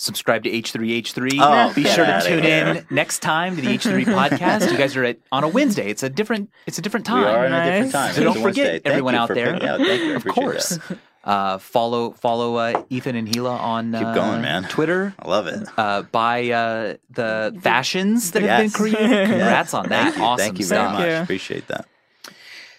[0.00, 1.38] Subscribe to H3H3.
[1.40, 2.66] Oh, Be sure to tune here.
[2.66, 4.70] in next time to the H3 podcast.
[4.72, 5.90] You guys are at on a Wednesday.
[5.90, 6.50] It's a different.
[6.66, 7.20] It's a different time.
[7.24, 8.14] We are in a different time.
[8.14, 9.52] So don't forget, Thank everyone you out for there.
[9.52, 10.16] picking- yeah, thank you.
[10.16, 10.68] Of course.
[10.88, 10.98] that.
[11.22, 14.62] Uh, follow follow uh, Ethan and Hila on Keep uh, going, man.
[14.64, 15.14] Twitter.
[15.18, 15.68] I love it.
[15.76, 19.00] Uh, buy uh, the fashions that have been created.
[19.28, 20.04] Congrats on that.
[20.04, 20.22] Thank you.
[20.22, 20.96] Awesome Thank you stuff.
[20.96, 21.18] very much.
[21.18, 21.22] you.
[21.24, 21.86] Appreciate that.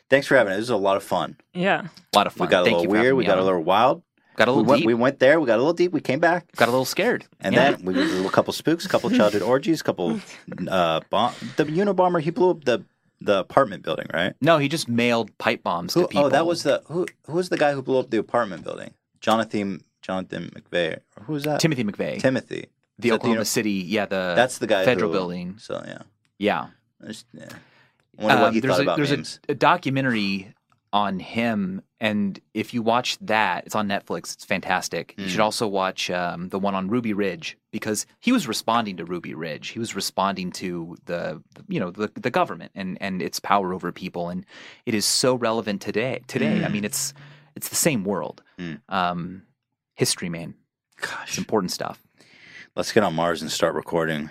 [0.09, 0.61] Thanks for having us it.
[0.61, 1.38] This was a lot of fun.
[1.53, 1.88] Yeah.
[2.14, 2.48] A lot of fun.
[2.48, 3.16] We got a Thank little you for having weird.
[3.17, 4.01] We me got a little wild.
[4.35, 4.88] Got a We little went, deep.
[4.88, 5.40] we went there.
[5.40, 5.92] We got a little deep.
[5.92, 6.51] We came back.
[6.56, 7.26] got a little scared.
[7.40, 7.72] And Yeah.
[7.72, 10.19] then we did a little couple spooks, a couple childhood orgies, a couple
[10.68, 11.34] uh bomb.
[11.58, 12.84] The Unabomber he blew up the
[13.24, 14.34] the apartment building, right?
[14.42, 16.26] no, he just mailed pipe bombs Who, to people.
[16.26, 17.06] oh, that was the who?
[17.27, 18.93] Who was the guy who blew up the apartment building?
[19.19, 21.00] Jonathan Jonathan McVeigh.
[21.24, 21.60] Who was that?
[21.60, 22.66] Timothy McVeigh, Timothy.
[22.98, 23.72] the Is Oklahoma uni- City.
[23.72, 24.84] Yeah, the That's the guy.
[24.85, 25.56] federal who- building.
[25.60, 26.01] So yeah.
[26.40, 26.68] Yeah.
[27.06, 27.45] Just- yeah.
[28.19, 29.40] I wonder what Um, he there's thought a, about there's.
[29.48, 30.53] A, a documentary
[30.92, 34.34] on him, and if you watch that, it's on Netflix.
[34.34, 35.14] It's fantastic.
[35.18, 35.44] You should Mm.
[35.46, 39.70] also watch um, the one on Ruby Ridge because he was responding to Ruby Ridge.
[39.70, 43.92] He was responding to the, you know, the the government and and its power over
[43.94, 44.46] people, and
[44.86, 46.22] it is so relevant today.
[46.28, 46.72] Today, I Mm.
[46.72, 47.14] mean, it's
[47.56, 48.42] it's the same world.
[48.58, 48.82] Mm.
[48.90, 49.44] Um,
[49.94, 50.56] history, man,
[50.98, 52.02] it's Gosh, important stuff.
[52.76, 54.30] let's get on Mars and start recording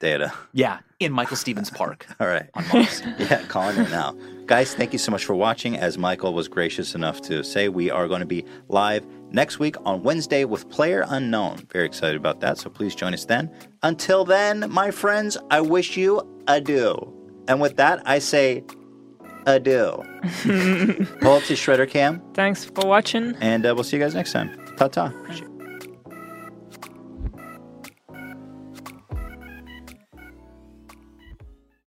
[0.00, 0.32] data.
[0.52, 2.50] Yeah, in Michael Stevens Park All right.
[2.54, 3.02] on Mars.
[3.18, 4.14] Yeah, calling it now.
[4.46, 5.76] Guys, thank you so much for watching.
[5.76, 9.74] As Michael was gracious enough to say, we are going to be live next week
[9.84, 11.66] on Wednesday with Player Unknown.
[11.72, 13.50] Very excited about that, so please join us then.
[13.82, 16.94] Until then, my friends, I wish you adieu.
[17.48, 18.62] And with that, I say
[19.46, 19.90] adieu.
[21.20, 23.34] Pull up to Shredder Cam, Thanks for watching.
[23.40, 24.56] and uh, we'll see you guys next time.
[24.76, 25.12] Ta ta.